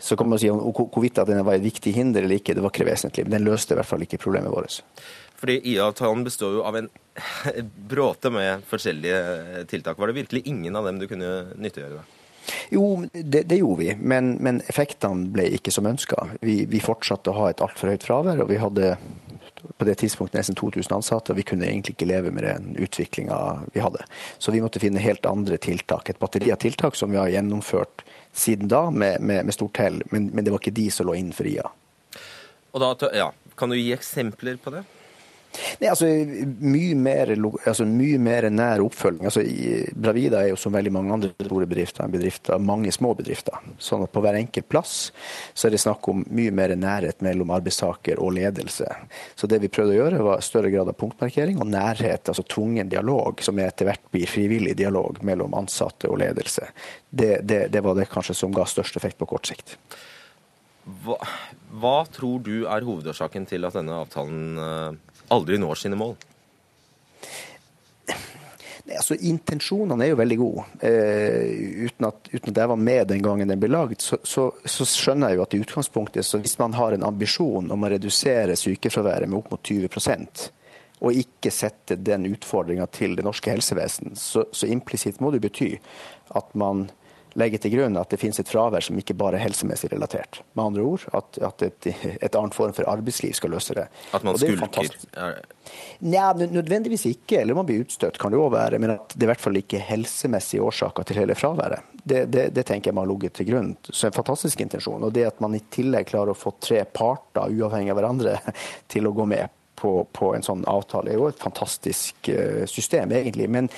Så 0.00 0.16
kan 0.18 0.30
man 0.30 0.40
si 0.40 0.50
om 0.52 0.60
hvorvidt 0.72 1.20
at 1.22 1.30
den 1.30 1.42
var 1.46 1.58
et 1.58 1.64
viktig 1.64 1.94
hinder 1.96 2.24
eller 2.24 2.40
ikke, 2.40 2.56
det 2.56 2.64
var 2.64 2.74
ikke 2.74 2.88
vesentlig. 2.88 3.26
Men 3.26 3.38
den 3.38 3.46
løste 3.48 3.74
i 3.76 3.80
hvert 3.80 3.88
fall 3.88 4.06
ikke 4.06 4.20
problemet 4.22 4.52
vårt. 4.52 4.80
Fordi 5.42 5.58
IA-avtalen 5.72 6.22
består 6.24 6.58
jo 6.58 6.64
av 6.66 6.76
en 6.78 6.88
bråte 7.92 8.30
med 8.30 8.62
forskjellige 8.70 9.66
tiltak. 9.70 9.98
Var 9.98 10.12
det 10.12 10.20
virkelig 10.20 10.42
ingen 10.46 10.76
av 10.78 10.86
dem 10.86 11.00
du 11.02 11.08
kunne 11.10 11.32
nyttiggjøre 11.58 11.98
deg? 11.98 12.18
Jo, 12.70 13.04
det, 13.12 13.42
det, 13.42 13.56
gjorde 13.56 13.82
vi, 13.82 13.90
men, 13.98 14.36
men 14.42 14.60
effektene 14.70 15.28
ble 15.34 15.46
ikke 15.58 15.74
som 15.74 15.86
ønska. 15.86 16.26
Vi, 16.42 16.62
vi, 16.70 16.80
fortsatte 16.82 17.30
å 17.30 17.36
ha 17.36 17.50
et 17.50 17.62
altfor 17.62 17.92
høyt 17.92 18.06
fravær, 18.06 18.42
og 18.42 18.50
vi 18.50 18.58
hadde 18.58 18.94
på 19.78 19.86
det 19.86 19.94
tidspunktet 20.00 20.40
nesten 20.40 20.58
2000 20.58 20.96
ansatte, 20.96 21.32
og 21.32 21.38
vi 21.38 21.46
kunne 21.46 21.68
egentlig 21.68 21.94
ikke 21.96 22.08
leve 22.10 22.32
med 22.34 22.46
den 22.46 22.72
utviklinga 22.82 23.38
vi 23.74 23.82
hadde. 23.84 24.02
Så 24.38 24.54
vi 24.54 24.62
måtte 24.62 24.82
finne 24.82 25.02
helt 25.02 25.26
andre 25.28 25.58
tiltak. 25.62 26.10
Et 26.10 26.18
batteri 26.22 26.50
av 26.54 26.58
tiltak 26.62 26.98
som 26.98 27.12
vi 27.14 27.20
har 27.20 27.30
gjennomført 27.30 28.02
siden 28.32 28.68
da, 28.68 28.90
med, 28.90 29.20
med, 29.20 29.44
med 29.44 29.54
stort 29.54 29.76
hell, 29.76 30.02
men, 30.10 30.30
men, 30.32 30.44
det 30.44 30.52
var 30.52 30.62
ikke 30.62 30.74
de 30.74 30.88
som 30.90 31.06
lå 31.08 31.16
innenfor 31.18 31.48
IA. 31.50 31.68
Og 32.72 32.80
da, 32.80 33.10
ja, 33.12 33.30
Kan 33.56 33.70
du 33.70 33.76
gi 33.76 33.92
eksempler 33.92 34.56
på 34.56 34.72
det? 34.72 34.84
Nei, 35.80 35.88
altså, 35.90 36.06
mye 36.64 36.94
mer, 36.96 37.32
altså, 37.34 37.84
mye 37.88 38.18
mer 38.22 38.46
nær 38.52 38.82
oppfølging. 38.84 39.26
Altså, 39.28 39.42
Bravida 39.92 40.40
er 40.42 40.52
jo 40.52 40.58
som 40.60 40.72
veldig 40.74 40.92
mange 40.94 41.12
andre 41.16 41.32
store 41.34 41.68
bedrifter, 41.68 42.08
bedrifter, 42.12 42.62
mange 42.62 42.92
små 42.94 43.12
bedrifter. 43.18 43.58
Sånn 43.82 44.04
at 44.06 44.12
på 44.14 44.22
hver 44.24 44.38
enkelt 44.38 44.68
plass 44.72 44.94
så 45.52 45.68
er 45.68 45.74
det 45.74 45.82
snakk 45.82 46.08
om 46.12 46.24
mye 46.32 46.54
mer 46.54 46.74
nærhet 46.78 47.20
mellom 47.24 47.52
arbeidstaker 47.54 48.22
og 48.22 48.34
ledelse. 48.38 48.88
Så 49.36 49.50
det 49.50 49.60
vi 49.64 49.72
prøvde 49.72 49.96
å 49.96 50.00
gjøre, 50.00 50.22
var 50.24 50.44
større 50.44 50.72
grad 50.72 50.88
av 50.88 50.96
punktmarkering 50.98 51.60
og 51.60 51.68
nærhet, 51.72 52.32
altså 52.32 52.46
tvungen 52.48 52.92
dialog, 52.92 53.42
som 53.44 53.60
etter 53.60 53.90
hvert 53.90 54.08
blir 54.14 54.30
frivillig 54.30 54.76
dialog 54.80 55.20
mellom 55.26 55.58
ansatte 55.58 56.08
og 56.08 56.22
ledelse. 56.24 56.70
Det, 57.10 57.42
det, 57.44 57.66
det 57.74 57.84
var 57.84 57.98
det 57.98 58.08
kanskje 58.12 58.38
som 58.38 58.54
ga 58.56 58.64
størst 58.68 58.96
effekt 58.96 59.20
på 59.20 59.28
kort 59.34 59.52
sikt. 59.52 59.76
Hva, 61.04 61.14
hva 61.78 61.98
tror 62.10 62.40
du 62.42 62.64
er 62.66 62.82
hovedårsaken 62.82 63.44
til 63.46 63.68
at 63.68 63.76
denne 63.76 64.00
avtalen 64.02 64.56
uh 64.58 65.11
aldri 65.32 65.58
når 65.60 65.80
sine 65.82 65.98
mål? 65.98 66.14
Altså, 68.92 69.14
intensjonene 69.24 70.04
er 70.04 70.10
jo 70.10 70.18
veldig 70.18 70.38
gode. 70.40 70.64
Eh, 70.84 71.86
uten, 71.86 72.08
at, 72.08 72.26
uten, 72.32 72.50
at, 72.50 72.58
jeg 72.58 72.70
var 72.72 72.80
med 72.80 73.06
den 73.12 73.22
gangen 73.24 73.48
den 73.48 73.60
ble 73.62 73.70
laget, 73.70 74.02
så, 74.04 74.18
så, 74.26 74.48
så, 74.68 74.86
skjønner 74.88 75.32
jeg 75.32 75.38
jo 75.38 75.44
at 75.44 75.54
i 75.54 75.60
utgangspunktet, 75.62 76.26
så 76.26 76.40
hvis 76.42 76.58
man 76.60 76.74
har 76.76 76.96
en 76.96 77.06
ambisjon 77.06 77.70
om 77.72 77.86
å 77.86 77.92
redusere 77.92 78.58
sykefraværet 78.58 79.30
med 79.30 79.38
opp 79.38 79.54
mot 79.54 79.70
20% 79.70 80.50
og 81.02 81.18
ikke 81.18 81.50
sette 81.50 81.96
den 81.98 82.28
utfordringa 82.30 82.86
til 82.94 83.16
det 83.18 83.24
norske 83.26 83.50
helsevesen, 83.50 84.14
så, 84.18 84.44
så 84.54 84.68
implisitt 84.70 85.18
må 85.22 85.32
det 85.34 85.40
bety 85.42 85.72
at 86.38 86.52
man 86.58 86.84
legge 87.38 87.60
til 87.62 87.74
grunn 87.76 87.96
at 88.00 88.12
det 88.12 88.18
finnes 88.20 88.38
et 88.42 88.48
fravær 88.48 88.84
som 88.84 88.98
ikke 88.98 89.16
bare 89.18 89.38
er 89.38 89.46
helsemessig 89.46 89.92
relatert. 89.92 90.40
Med 90.56 90.64
andre 90.64 90.84
ord 90.86 91.06
at, 91.16 91.38
at 91.48 91.64
et, 91.68 91.88
et, 92.18 92.34
annet 92.34 92.56
form 92.56 92.74
for 92.76 92.88
arbeidsliv 92.90 93.34
skal 93.38 93.54
løse 93.54 93.76
det. 93.78 93.86
At 94.12 94.26
man 94.26 94.38
skulker? 94.40 94.90
Nei, 96.02 96.22
nødvendigvis 96.42 97.06
ikke. 97.10 97.40
Eller 97.40 97.56
man 97.56 97.68
blir 97.68 97.84
utstøtt, 97.84 98.18
kan 98.20 98.34
det 98.34 98.40
òg 98.40 98.52
være. 98.54 98.80
Men 98.82 98.96
at 98.96 99.16
det 99.16 99.26
i 99.26 99.30
hvert 99.30 99.42
fall 99.42 99.58
ikke 99.60 99.78
er 99.80 99.88
helsemessige 99.92 100.64
årsaker 100.64 101.08
til 101.08 101.22
hele 101.22 101.38
fraværet. 101.38 101.88
Det, 102.02 102.24
det, 102.34 102.48
det, 102.56 102.66
tenker 102.66 102.90
jeg 102.90 102.98
man 102.98 103.06
har 103.06 103.12
ligget 103.14 103.38
til 103.38 103.48
grunn. 103.52 103.72
Så 103.88 104.08
en 104.08 104.16
fantastisk 104.16 104.60
intensjon. 104.64 105.02
Og 105.06 105.14
det 105.14 105.28
at 105.30 105.42
man 105.44 105.56
i 105.56 105.62
tillegg 105.72 106.10
klarer 106.10 106.34
å 106.34 106.38
få 106.38 106.56
tre 106.60 106.82
parter, 106.84 107.52
uavhengig 107.52 107.94
av 107.94 108.00
hverandre, 108.00 108.38
til 108.92 109.08
å 109.08 109.16
gå 109.16 109.28
med 109.30 109.58
på, 109.82 109.92
på, 110.14 110.30
en 110.36 110.44
sånn 110.46 110.62
avtale, 110.70 111.10
er 111.10 111.18
jo 111.18 111.28
et 111.32 111.42
fantastisk 111.42 112.30
uh, 112.30 112.62
system, 112.70 113.10
egentlig. 113.18 113.48
Men 113.50 113.68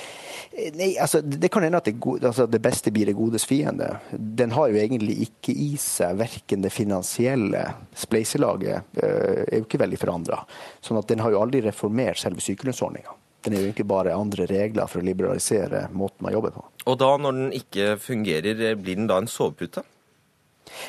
eh, 0.51 0.69
nei, 0.77 0.91
altså, 1.01 1.23
det 1.25 1.49
kan 1.53 1.65
hende 1.65 1.81
at 1.81 1.89
det, 1.89 1.95
altså, 2.21 2.45
det, 2.51 2.61
beste 2.61 2.93
blir 2.93 3.09
det 3.09 3.17
godes 3.17 3.47
fiende. 3.49 3.89
Den 4.13 4.53
har 4.53 4.69
jo 4.69 4.79
egentlig 4.81 5.17
ikke 5.25 5.55
i 5.57 5.71
seg 5.81 6.19
verken 6.21 6.65
det 6.65 6.73
finansielle 6.75 7.65
spleiselaget, 8.05 8.93
uh, 9.01 9.41
er 9.47 9.57
jo 9.57 9.65
ikke 9.65 9.81
veldig 9.81 10.01
forandra. 10.01 10.43
Sånn 10.85 11.01
at 11.01 11.09
den 11.09 11.25
har 11.25 11.33
jo 11.33 11.41
aldri 11.41 11.63
reformert 11.65 12.21
selve 12.21 12.43
sykelønnsordninga. 12.45 13.17
Den 13.45 13.57
er 13.57 13.65
jo 13.65 13.73
ikke 13.73 13.85
bare 13.85 14.15
andre 14.17 14.47
regler 14.49 14.89
for 14.89 15.01
å 15.01 15.05
liberalisere 15.05 15.87
måten 15.93 16.25
man 16.25 16.33
jobber 16.33 16.55
på. 16.55 16.63
Og 16.89 16.95
da, 17.01 17.11
når 17.21 17.35
den 17.37 17.51
ikke 17.53 17.91
fungerer, 18.01 18.77
blir 18.77 18.97
den 18.97 19.09
da 19.09 19.19
en 19.21 19.29
sovepute? 19.29 19.85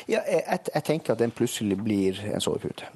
Ja, 0.09 0.23
jeg, 0.25 0.43
jeg, 0.73 0.83
tenker 0.85 1.13
at 1.13 1.21
den 1.21 1.33
plutselig 1.35 1.77
blir 1.81 2.17
en 2.31 2.43
sovepute. 2.43 2.89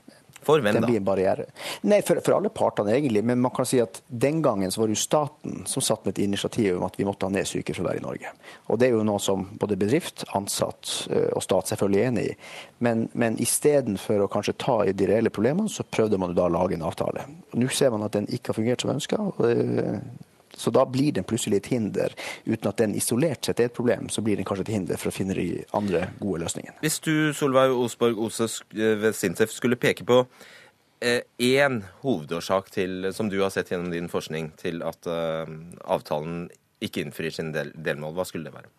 For 0.46 0.62
hvem 0.64 0.80
da? 0.80 0.88
blir 0.88 0.98
en 0.98 1.06
barriere. 1.06 1.46
Nei, 1.86 2.00
for, 2.06 2.22
for, 2.26 2.38
alle 2.38 2.50
partene 2.54 2.96
egentlig. 2.96 3.22
Men 3.28 3.42
man 3.44 3.54
kan 3.56 3.68
si 3.68 3.82
at 3.84 4.02
den 4.08 4.42
gangen 4.42 4.72
så 4.74 4.82
var 4.82 4.90
det 4.90 4.98
jo 4.98 5.04
staten 5.04 5.62
som 5.70 5.86
satt 5.86 6.06
med 6.06 6.16
et 6.16 6.24
initiativ 6.26 6.80
om 6.80 6.88
at 6.88 6.98
vi 6.98 7.06
måtte 7.06 7.28
ha 7.28 7.34
ned 7.34 7.50
sykefravær 7.50 8.00
i 8.00 8.04
Norge. 8.04 8.34
Og 8.72 8.82
det 8.82 8.90
er 8.90 8.96
jo 8.96 9.06
noe 9.06 9.22
som 9.22 9.46
både 9.62 9.78
bedrift, 9.82 10.26
ansatt 10.38 10.96
eh, 11.12 11.30
og 11.36 11.46
stat 11.46 11.74
selvfølgelig 11.74 12.02
er 12.02 12.10
enig 12.10 12.26
i. 12.32 12.36
Men, 12.88 13.06
men 13.14 13.38
istedenfor 13.42 14.26
å 14.26 14.32
kanskje 14.32 14.58
ta 14.66 14.82
i 14.88 14.96
de 14.98 15.12
reelle 15.12 15.34
problemene, 15.34 15.70
så 15.70 15.86
prøvde 15.86 16.20
man 16.22 16.34
da 16.38 16.50
å 16.50 16.56
lage 16.58 16.78
en 16.78 16.88
avtale. 16.90 17.28
Nå 17.54 17.70
ser 17.70 17.94
man 17.94 18.08
at 18.08 18.18
den 18.18 18.30
ikke 18.32 18.54
har 18.54 18.62
fungert 18.62 18.86
som 18.86 18.96
ønska. 18.96 19.22
Så 20.62 20.74
da 20.74 20.86
blir 20.86 21.16
den 21.18 21.28
plutselig 21.28 21.62
et 21.62 21.72
hinder. 21.74 22.16
Uten 22.46 22.70
at 22.70 22.80
den 22.82 22.96
isolert 22.98 23.46
sett 23.46 23.60
er 23.60 23.72
et 23.72 23.78
problem, 23.78 24.10
så 24.14 24.24
blir 24.26 24.38
den 24.40 24.48
kanskje 24.48 24.68
et 24.70 24.74
hinder 24.76 25.02
for 25.02 25.12
å 25.12 25.16
finne 25.16 25.38
de 25.38 25.48
andre 25.78 26.08
gode 26.22 26.44
løsningene. 26.46 26.78
Hvis 26.86 27.02
du, 27.04 27.14
Solveig 27.38 27.74
Osborg 27.74 28.20
Ose 28.22 28.50
ved 28.72 29.12
Sintef, 29.18 29.54
skulle 29.56 29.80
peke 29.82 30.06
på 30.08 30.24
én 31.02 31.80
eh, 31.82 31.88
hovedårsak 32.04 32.70
til, 32.74 33.10
som 33.14 33.30
du 33.30 33.40
har 33.42 33.50
sett 33.54 33.72
gjennom 33.74 33.90
din 33.94 34.10
forskning, 34.12 34.52
til 34.62 34.84
at 34.86 35.10
eh, 35.10 35.56
avtalen 35.90 36.46
ikke 36.82 37.06
innfrir 37.06 37.34
sine 37.34 37.54
del 37.56 37.74
delmål, 37.74 38.14
hva 38.18 38.28
skulle 38.28 38.50
det 38.50 38.56
være? 38.56 38.70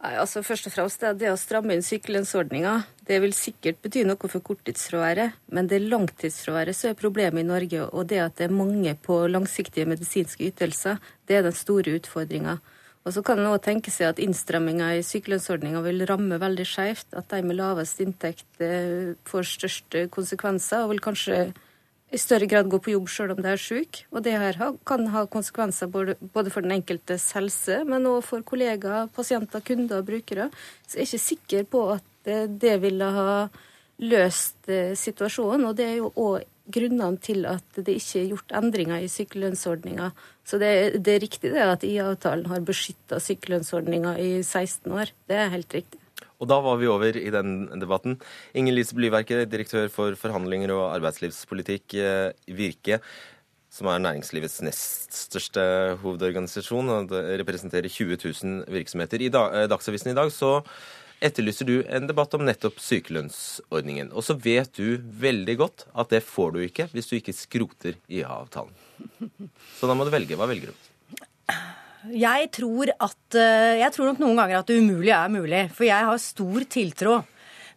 Nei, 0.00 0.14
altså 0.16 0.40
Først 0.40 0.70
og 0.70 0.72
fremst 0.72 1.02
det, 1.02 1.10
det 1.20 1.28
å 1.28 1.36
stramme 1.36 1.74
inn 1.76 1.84
sykelønnsordninga. 1.84 2.72
Det 3.04 3.18
vil 3.20 3.34
sikkert 3.36 3.82
bety 3.84 4.06
noe 4.08 4.30
for 4.32 4.40
korttidsfraværet, 4.44 5.36
men 5.52 5.68
det 5.68 5.76
er 5.76 5.88
langtidsfraværet 5.92 6.76
som 6.76 6.92
er 6.92 7.00
problemet 7.00 7.44
i 7.44 7.48
Norge. 7.48 7.84
Og 7.92 8.08
det 8.08 8.22
at 8.24 8.38
det 8.38 8.48
er 8.48 8.54
mange 8.56 8.94
på 9.04 9.18
langsiktige 9.28 9.88
medisinske 9.90 10.48
ytelser, 10.48 11.02
det 11.28 11.36
er 11.36 11.44
den 11.44 11.56
store 11.56 11.98
utfordringa. 12.00 12.56
Og 13.04 13.14
så 13.16 13.22
kan 13.24 13.40
en 13.40 13.48
òg 13.48 13.60
tenke 13.64 13.92
seg 13.92 14.10
at 14.10 14.20
innstramminga 14.20 14.90
i 14.96 15.04
sykelønnsordninga 15.04 15.80
vil 15.84 16.04
ramme 16.08 16.40
veldig 16.40 16.66
skjevt. 16.68 17.12
At 17.16 17.28
de 17.32 17.40
med 17.44 17.60
lavest 17.60 18.00
inntekt 18.00 18.64
eh, 18.64 19.16
får 19.28 19.52
største 19.52 20.06
konsekvenser, 20.12 20.84
og 20.84 20.94
vil 20.94 21.04
kanskje 21.04 21.42
i 22.10 22.18
større 22.18 22.48
grad 22.50 22.68
gå 22.70 22.80
på 22.82 22.92
jobb 22.94 23.08
selv 23.12 23.36
om 23.36 23.42
de 23.42 23.52
er 23.52 23.60
syke. 23.60 24.04
Og 24.10 24.24
det 24.26 24.34
her 24.34 24.58
kan 24.86 25.06
ha 25.12 25.24
konsekvenser 25.30 25.90
både 25.90 26.50
for 26.50 26.64
den 26.64 26.74
enkeltes 26.74 27.28
helse, 27.36 27.82
men 27.86 28.08
også 28.10 28.28
for 28.32 28.46
kollegaer, 28.52 29.10
pasienter, 29.14 29.62
kunder 29.62 30.02
og 30.02 30.08
brukere. 30.10 30.48
Så 30.86 30.98
jeg 30.98 31.04
er 31.04 31.10
ikke 31.10 31.26
sikker 31.26 31.68
på 31.70 31.84
at 31.96 32.30
det 32.60 32.76
ville 32.82 33.10
ha 33.14 33.34
løst 34.00 34.68
eh, 34.72 34.96
situasjonen. 34.98 35.68
Og 35.70 35.76
det 35.78 35.86
er 35.86 36.00
jo 36.00 36.10
òg 36.18 36.48
grunnene 36.70 37.18
til 37.22 37.46
at 37.50 37.78
det 37.78 37.96
ikke 37.98 38.20
er 38.20 38.28
gjort 38.32 38.52
endringer 38.60 39.02
i 39.02 39.10
sykelønnsordninga. 39.10 40.10
Så 40.46 40.58
det, 40.62 41.00
det, 41.02 41.14
er 41.14 41.24
riktig 41.24 41.54
det 41.54 41.64
at 41.64 41.86
IA-avtalen 41.86 42.50
har 42.50 42.66
beskytta 42.66 43.20
sykelønnsordninga 43.22 44.16
i 44.22 44.30
16 44.42 44.92
år. 44.94 45.14
Det 45.30 45.38
er 45.38 45.52
helt 45.54 45.74
riktig. 45.74 45.99
Og 46.40 46.48
da 46.48 46.60
var 46.64 46.78
vi 46.80 46.88
over 46.88 47.16
i 47.20 47.32
den 47.32 47.66
debatten. 47.80 48.16
Inger 48.56 48.76
Lise 48.76 48.96
Blyverket, 48.96 49.44
direktør 49.52 49.90
for 49.92 50.16
forhandlinger 50.18 50.72
og 50.72 50.86
arbeidslivspolitikk 50.94 51.98
i 51.98 52.06
eh, 52.06 52.54
Virke, 52.56 53.00
som 53.70 53.90
er 53.92 54.00
næringslivets 54.02 54.62
nest 54.66 55.14
største 55.14 55.62
hovedorganisasjon, 56.00 56.88
og 56.96 57.12
representerer 57.42 57.92
20 57.92 58.16
000 58.24 58.64
virksomheter. 58.72 59.22
I 59.22 59.30
eh, 59.30 59.68
Dagsavisen 59.70 60.14
i 60.14 60.16
dag 60.16 60.32
så 60.34 60.58
etterlyser 61.20 61.68
du 61.68 61.74
en 61.84 62.08
debatt 62.08 62.32
om 62.36 62.46
nettopp 62.48 62.80
sykelønnsordningen. 62.80 64.14
Og 64.16 64.24
så 64.24 64.36
vet 64.40 64.72
du 64.80 64.96
veldig 64.96 65.58
godt 65.60 65.84
at 65.92 66.14
det 66.14 66.24
får 66.24 66.56
du 66.56 66.62
ikke 66.64 66.88
hvis 66.94 67.10
du 67.10 67.18
ikke 67.18 67.36
skroter 67.36 68.00
IA-avtalen. 68.08 68.72
Så 69.76 69.90
da 69.90 69.96
må 69.96 70.08
du 70.08 70.14
velge. 70.14 70.40
Hva 70.40 70.48
velger 70.48 70.72
du? 70.72 70.88
Jeg 72.08 72.48
tror, 72.56 72.92
at, 72.96 73.34
eh, 73.36 73.80
jeg 73.82 73.92
tror 73.92 74.10
nok 74.10 74.22
noen 74.22 74.38
ganger 74.38 74.60
at 74.60 74.70
det 74.70 74.78
umulige 74.80 75.16
er 75.16 75.28
mulig. 75.28 75.70
For 75.76 75.84
jeg 75.84 76.08
har 76.08 76.18
stor 76.18 76.64
tiltro 76.64 77.20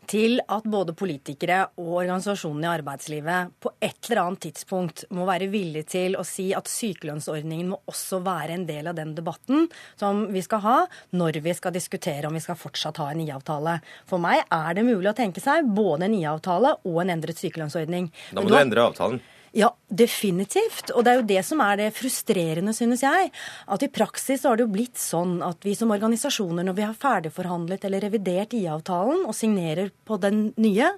til 0.08 0.40
at 0.52 0.66
både 0.68 0.94
politikere 0.98 1.60
og 1.80 1.92
organisasjonene 2.02 2.68
i 2.68 2.72
arbeidslivet 2.74 3.54
på 3.64 3.72
et 3.84 4.10
eller 4.10 4.22
annet 4.24 4.42
tidspunkt 4.48 5.06
må 5.16 5.28
være 5.28 5.48
villige 5.52 5.88
til 5.96 6.18
å 6.20 6.26
si 6.28 6.50
at 6.56 6.68
sykelønnsordningen 6.68 7.72
må 7.72 7.80
også 7.90 8.20
være 8.24 8.58
en 8.58 8.66
del 8.68 8.90
av 8.92 8.98
den 8.98 9.14
debatten 9.16 9.70
som 10.00 10.26
vi 10.34 10.44
skal 10.44 10.64
ha 10.66 10.78
når 11.16 11.40
vi 11.46 11.56
skal 11.56 11.76
diskutere 11.76 12.28
om 12.28 12.36
vi 12.36 12.44
skal 12.44 12.60
fortsatt 12.60 13.00
ha 13.00 13.12
en 13.12 13.24
IA-avtale. 13.24 13.78
For 14.10 14.24
meg 14.24 14.44
er 14.44 14.80
det 14.80 14.88
mulig 14.88 15.12
å 15.14 15.18
tenke 15.18 15.44
seg 15.44 15.70
både 15.72 16.10
en 16.10 16.18
IA-avtale 16.20 16.78
og 16.84 17.00
en 17.04 17.16
endret 17.16 17.40
sykelønnsordning. 17.40 18.12
Da 18.34 18.44
må 18.44 18.52
du 18.52 18.60
endre 18.60 18.90
avtalen. 18.90 19.24
Ja, 19.54 19.70
definitivt. 19.86 20.90
Og 20.98 21.06
det 21.06 21.12
er 21.12 21.20
jo 21.20 21.28
det 21.30 21.42
som 21.46 21.60
er 21.62 21.78
det 21.78 21.92
frustrerende, 21.94 22.74
synes 22.74 23.04
jeg. 23.06 23.30
At 23.70 23.84
i 23.86 23.92
praksis 23.94 24.48
har 24.50 24.58
det 24.58 24.66
jo 24.66 24.74
blitt 24.74 24.98
sånn 24.98 25.44
at 25.46 25.62
vi 25.66 25.76
som 25.78 25.94
organisasjoner, 25.94 26.66
når 26.66 26.78
vi 26.80 26.88
har 26.88 26.98
ferdigforhandlet 26.98 27.86
eller 27.86 28.02
revidert 28.08 28.56
IA-avtalen 28.58 29.28
og 29.28 29.38
signerer 29.38 29.94
på 30.10 30.18
den 30.24 30.48
nye, 30.58 30.90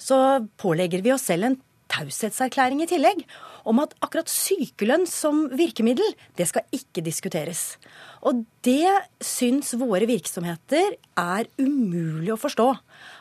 så 0.00 0.40
pålegger 0.56 1.04
vi 1.04 1.12
oss 1.12 1.28
selv 1.28 1.50
en 1.50 1.58
taushetserklæring 1.92 2.80
i 2.80 2.88
tillegg 2.88 3.20
om 3.68 3.82
at 3.82 3.92
akkurat 4.00 4.30
sykelønn 4.30 5.04
som 5.06 5.44
virkemiddel, 5.52 6.16
det 6.40 6.48
skal 6.48 6.64
ikke 6.74 7.04
diskuteres. 7.04 7.76
Og 8.24 8.40
det 8.64 8.88
syns 9.20 9.74
våre 9.76 10.08
virksomheter 10.08 10.96
er 11.20 11.50
umulig 11.60 12.32
å 12.32 12.40
forstå. 12.40 12.68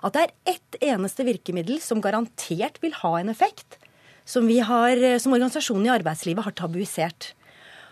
At 0.08 0.16
det 0.16 0.24
er 0.24 0.56
ett 0.56 0.82
eneste 0.94 1.28
virkemiddel 1.28 1.84
som 1.84 2.02
garantert 2.02 2.80
vil 2.82 2.96
ha 3.04 3.18
en 3.20 3.36
effekt, 3.36 3.82
som, 4.26 4.48
vi 4.48 4.60
har, 4.64 5.04
som 5.22 5.34
organisasjonen 5.36 5.90
i 5.90 5.94
arbeidslivet 5.94 6.46
har 6.48 6.58
tabuisert. 6.58 7.34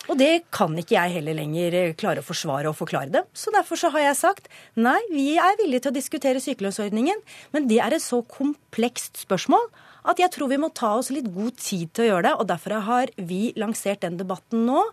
Og 0.09 0.17
det 0.17 0.45
kan 0.53 0.73
ikke 0.79 0.95
jeg 0.95 1.19
heller 1.19 1.37
lenger 1.37 1.75
eh, 1.77 1.91
klare 1.97 2.23
å 2.23 2.25
forsvare 2.25 2.69
og 2.71 2.77
forklare 2.77 3.13
det. 3.13 3.21
Så 3.37 3.53
derfor 3.53 3.77
så 3.77 3.91
har 3.93 4.07
jeg 4.07 4.17
sagt 4.17 4.49
nei, 4.73 4.97
vi 5.11 5.35
er 5.37 5.59
villige 5.59 5.85
til 5.85 5.93
å 5.93 5.97
diskutere 5.99 6.41
sykelønnsordningen, 6.41 7.21
men 7.53 7.69
det 7.69 7.77
er 7.83 7.93
et 7.93 8.03
så 8.03 8.23
komplekst 8.25 9.21
spørsmål 9.27 9.69
at 10.07 10.19
jeg 10.21 10.31
tror 10.33 10.51
vi 10.51 10.59
må 10.61 10.69
ta 10.75 10.93
oss 10.99 11.09
litt 11.13 11.27
god 11.33 11.57
tid 11.59 11.91
til 11.93 12.05
å 12.05 12.09
gjøre 12.09 12.25
det. 12.29 12.33
Og 12.39 12.47
derfor 12.51 12.75
har 12.87 13.11
vi 13.17 13.41
lansert 13.59 14.03
den 14.05 14.19
debatten 14.19 14.65
nå, 14.69 14.83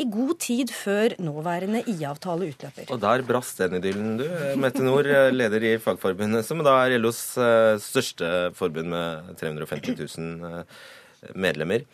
i 0.00 0.06
god 0.08 0.36
tid 0.42 0.70
før 0.72 1.16
nåværende 1.20 1.82
IA-avtale 1.90 2.50
utløper. 2.52 2.86
Og 2.94 3.00
der 3.02 3.24
brast 3.26 3.58
den 3.60 3.80
idyllen, 3.80 4.14
du. 4.20 4.26
Mette 4.60 4.84
Nord, 4.84 5.08
leder 5.34 5.66
i 5.66 5.74
Fagforbundet, 5.82 6.46
som 6.46 6.62
da 6.64 6.76
er 6.84 6.98
LOs 7.00 7.24
eh, 7.40 7.74
største 7.82 8.30
forbund 8.58 8.92
med 8.92 9.34
350 9.40 9.98
000 9.98 11.34
medlemmer. 11.36 11.84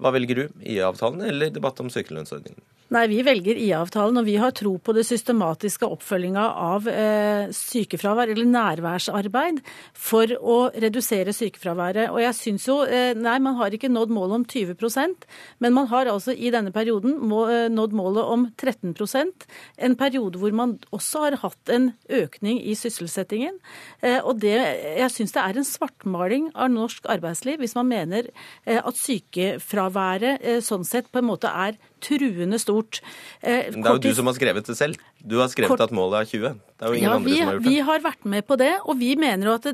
Hva 0.00 0.12
velger 0.14 0.42
du, 0.42 0.60
IA-avtalen 0.60 1.24
eller 1.28 1.52
debatt 1.54 1.80
om 1.82 1.90
sykelønnsordningen? 1.92 2.60
Nei, 2.90 3.04
Vi 3.06 3.20
velger 3.22 3.54
IA-avtalen, 3.54 4.18
og 4.18 4.26
vi 4.26 4.32
har 4.42 4.50
tro 4.50 4.72
på 4.82 4.90
det 4.96 5.04
systematiske 5.06 5.86
oppfølginga 5.86 6.42
av 6.58 6.88
eh, 6.90 7.52
sykefravær, 7.54 8.32
eller 8.32 8.48
nærværsarbeid, 8.50 9.60
for 9.94 10.32
å 10.34 10.56
redusere 10.74 11.30
sykefraværet. 11.30 12.08
Og 12.10 12.18
jeg 12.24 12.34
syns 12.34 12.66
jo 12.66 12.80
eh, 12.82 13.12
Nei, 13.14 13.36
man 13.38 13.54
har 13.60 13.76
ikke 13.76 13.92
nådd 13.92 14.10
målet 14.14 14.40
om 14.40 14.46
20% 14.50 15.26
men 15.62 15.74
man 15.76 15.86
har 15.90 16.10
altså 16.10 16.34
i 16.34 16.50
denne 16.50 16.72
perioden 16.74 17.14
må, 17.30 17.44
eh, 17.52 17.68
nådd 17.70 17.94
målet 17.94 18.26
om 18.26 18.48
13% 18.58 19.46
En 19.78 19.94
periode 19.98 20.40
hvor 20.42 20.54
man 20.56 20.76
også 20.90 21.24
har 21.26 21.38
hatt 21.44 21.70
en 21.70 21.92
økning 22.10 22.58
i 22.58 22.74
sysselsettingen. 22.78 23.60
Eh, 24.02 24.18
og 24.18 24.40
det, 24.42 24.56
jeg 24.98 25.14
syns 25.14 25.36
det 25.36 25.44
er 25.44 25.60
en 25.60 25.68
svartmaling 25.68 26.50
av 26.56 26.72
norsk 26.74 27.06
arbeidsliv 27.12 27.62
hvis 27.62 27.76
man 27.78 27.90
mener 27.90 28.32
eh, 28.66 28.82
at 28.82 28.98
sykefraværet 28.98 30.42
eh, 30.42 30.60
sånn 30.64 30.86
sett 30.88 31.10
på 31.12 31.22
en 31.22 31.30
måte 31.30 31.54
er 31.54 31.78
truende 32.02 32.58
stort. 32.60 33.00
Eh, 33.40 33.70
det 33.70 33.80
er 33.80 33.96
jo 33.96 34.02
du 34.02 34.10
som 34.16 34.28
har 34.30 34.36
skrevet 34.36 34.66
det 34.66 34.76
selv. 34.78 35.00
Du 35.20 35.38
har 35.40 35.50
skrevet 35.52 35.74
Kort... 35.74 35.84
at 35.84 35.94
målet 35.94 36.22
er 36.22 36.30
20. 36.30 36.60
Det 36.80 36.86
er 36.86 36.92
jo 36.94 36.98
ingen 36.98 37.08
ja, 37.08 37.16
andre 37.18 37.30
vi, 37.30 37.36
som 37.36 37.48
har 37.48 37.56
gjort 37.56 37.64
det. 37.64 37.70
Vi 37.70 37.84
har 37.88 38.04
vært 38.04 38.28
med 38.34 38.46
på 38.48 38.58
det, 38.60 38.70
og 38.84 38.98
vi 39.00 39.10
mener 39.20 39.50
jo 39.50 39.56
at 39.58 39.68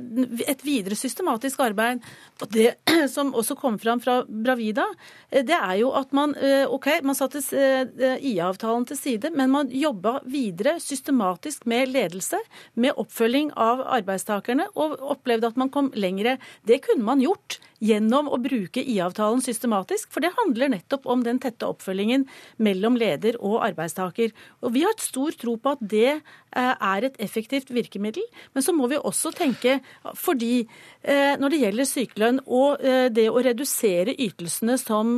et 0.55 0.65
videre 0.67 0.99
systematisk 0.99 1.63
arbeid, 1.67 2.03
og 2.43 2.57
det 2.57 2.73
som 3.15 3.35
også 3.37 3.57
kom 3.61 3.79
fram 3.83 4.03
fra 4.03 4.19
Bravida, 4.27 4.89
eh, 5.31 5.45
det 5.47 5.57
er 5.59 5.77
jo 5.83 5.93
at 5.99 6.17
man 6.17 6.35
eh, 6.41 6.65
OK, 6.67 6.91
man 7.07 7.19
satte 7.19 7.43
IA-avtalen 7.47 8.89
til 8.91 9.01
side, 9.01 9.33
men 9.37 9.53
man 9.55 9.71
jobba 9.71 10.19
videre 10.27 10.77
systematisk 10.83 11.67
med 11.71 11.95
ledelse, 11.95 12.41
med 12.75 12.99
oppfølging 12.99 13.53
av 13.55 13.85
arbeidstakerne, 14.01 14.69
og 14.75 14.99
opplevde 15.17 15.53
at 15.53 15.61
man 15.61 15.73
kom 15.73 15.93
lengre. 15.95 16.37
Det 16.67 16.83
kunne 16.87 17.07
man 17.07 17.23
gjort 17.23 17.61
gjennom 17.83 18.31
å 18.33 18.39
bruke 18.43 18.83
IA-avtalen 18.83 19.43
systematisk, 19.45 20.11
for 20.13 20.25
det 20.25 20.35
handler 20.39 20.73
nettopp 20.73 21.07
om 21.11 21.25
den 21.27 21.41
tette 21.43 21.69
oppfølgingen 21.69 22.27
mellom 22.63 22.97
leder 23.01 23.39
og 23.41 23.63
arbeidstaker. 23.67 24.33
Og 24.63 24.75
Vi 24.77 24.85
har 24.85 24.95
et 24.95 25.05
stor 25.05 25.33
tro 25.37 25.57
på 25.57 25.77
at 25.77 25.83
det 25.83 26.21
er 26.57 27.07
et 27.09 27.19
effektivt 27.23 27.73
virkemiddel. 27.75 28.25
Men 28.55 28.65
så 28.65 28.75
må 28.77 28.89
vi 28.91 28.99
også 28.99 29.33
tenke, 29.37 29.79
fordi 30.17 30.67
eh, 31.03 31.35
når 31.41 31.53
det 31.53 31.61
gjelder 31.63 31.89
sykelønn 31.91 32.41
og 32.47 32.85
eh, 32.85 33.09
det 33.13 33.27
å 33.31 33.43
redusere 33.45 34.17
ytelsene 34.17 34.79
som, 34.81 35.17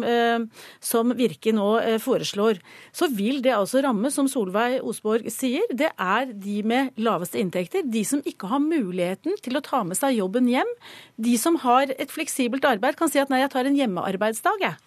som 0.84 1.12
Virke 1.18 1.52
nå 1.54 1.68
foreslår, 2.02 2.60
så 2.94 3.08
vil 3.12 3.40
det 3.44 3.54
altså 3.56 3.82
ramme, 3.84 4.10
som 4.14 4.28
Solveig 4.30 4.82
Osborg 4.86 5.28
sier, 5.32 5.64
det 5.70 5.90
er 5.94 6.32
de 6.32 6.60
med 6.66 6.98
laveste 7.00 7.40
inntekter. 7.40 7.86
De 7.86 8.04
som 8.06 8.22
ikke 8.26 8.50
har 8.50 8.62
muligheten 8.62 9.38
til 9.44 9.58
å 9.58 9.64
ta 9.64 9.82
med 9.86 9.98
seg 9.98 10.18
jobben 10.18 10.48
hjem. 10.50 10.70
De 11.16 11.36
som 11.40 11.58
har 11.64 11.92
et 11.96 12.12
fleksibelt 12.12 12.66
arbeid, 12.68 12.98
kan 12.98 13.10
si 13.10 13.20
at 13.22 13.32
nei, 13.32 13.42
jeg 13.44 13.54
tar 13.54 13.68
en 13.68 13.78
hjemmearbeidsdag, 13.78 14.62
jeg. 14.64 14.78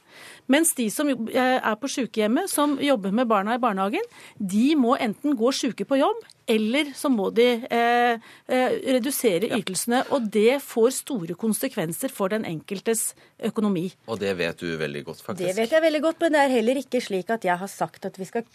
Mens 0.51 0.73
de 0.75 0.87
som 0.91 1.09
er 1.11 1.75
på 1.79 1.89
sykehjemmet, 1.91 2.51
som 2.51 2.75
jobber 2.81 3.13
med 3.15 3.29
barna 3.31 3.55
i 3.55 3.61
barnehagen, 3.61 4.05
de 4.35 4.71
må 4.79 4.97
enten 4.99 5.37
gå 5.39 5.53
syke 5.55 5.87
på 5.87 6.01
jobb, 6.01 6.19
eller 6.49 6.91
så 6.97 7.09
må 7.11 7.29
de 7.35 7.47
eh, 7.69 8.15
eh, 8.47 8.77
redusere 8.97 9.49
ytelsene. 9.57 10.03
Og 10.15 10.27
det 10.33 10.59
får 10.65 10.95
store 11.01 11.37
konsekvenser 11.39 12.11
for 12.13 12.33
den 12.33 12.45
enkeltes 12.49 13.11
økonomi. 13.41 13.87
Og 14.11 14.19
det 14.21 14.33
vet 14.39 14.61
du 14.61 14.73
veldig 14.79 15.03
godt, 15.07 15.21
faktisk. 15.23 15.45
Det 15.45 15.57
vet 15.57 15.75
jeg 15.75 15.85
veldig 15.85 16.01
godt, 16.05 16.19
men 16.23 16.35
det 16.35 16.41
er 16.43 16.55
heller 16.57 16.81
ikke 16.81 17.01
slik 17.03 17.31
at 17.33 17.45
jeg 17.47 17.57
har 17.61 17.71
sagt 17.71 18.07
at 18.09 18.17
vi 18.19 18.27
skal 18.29 18.45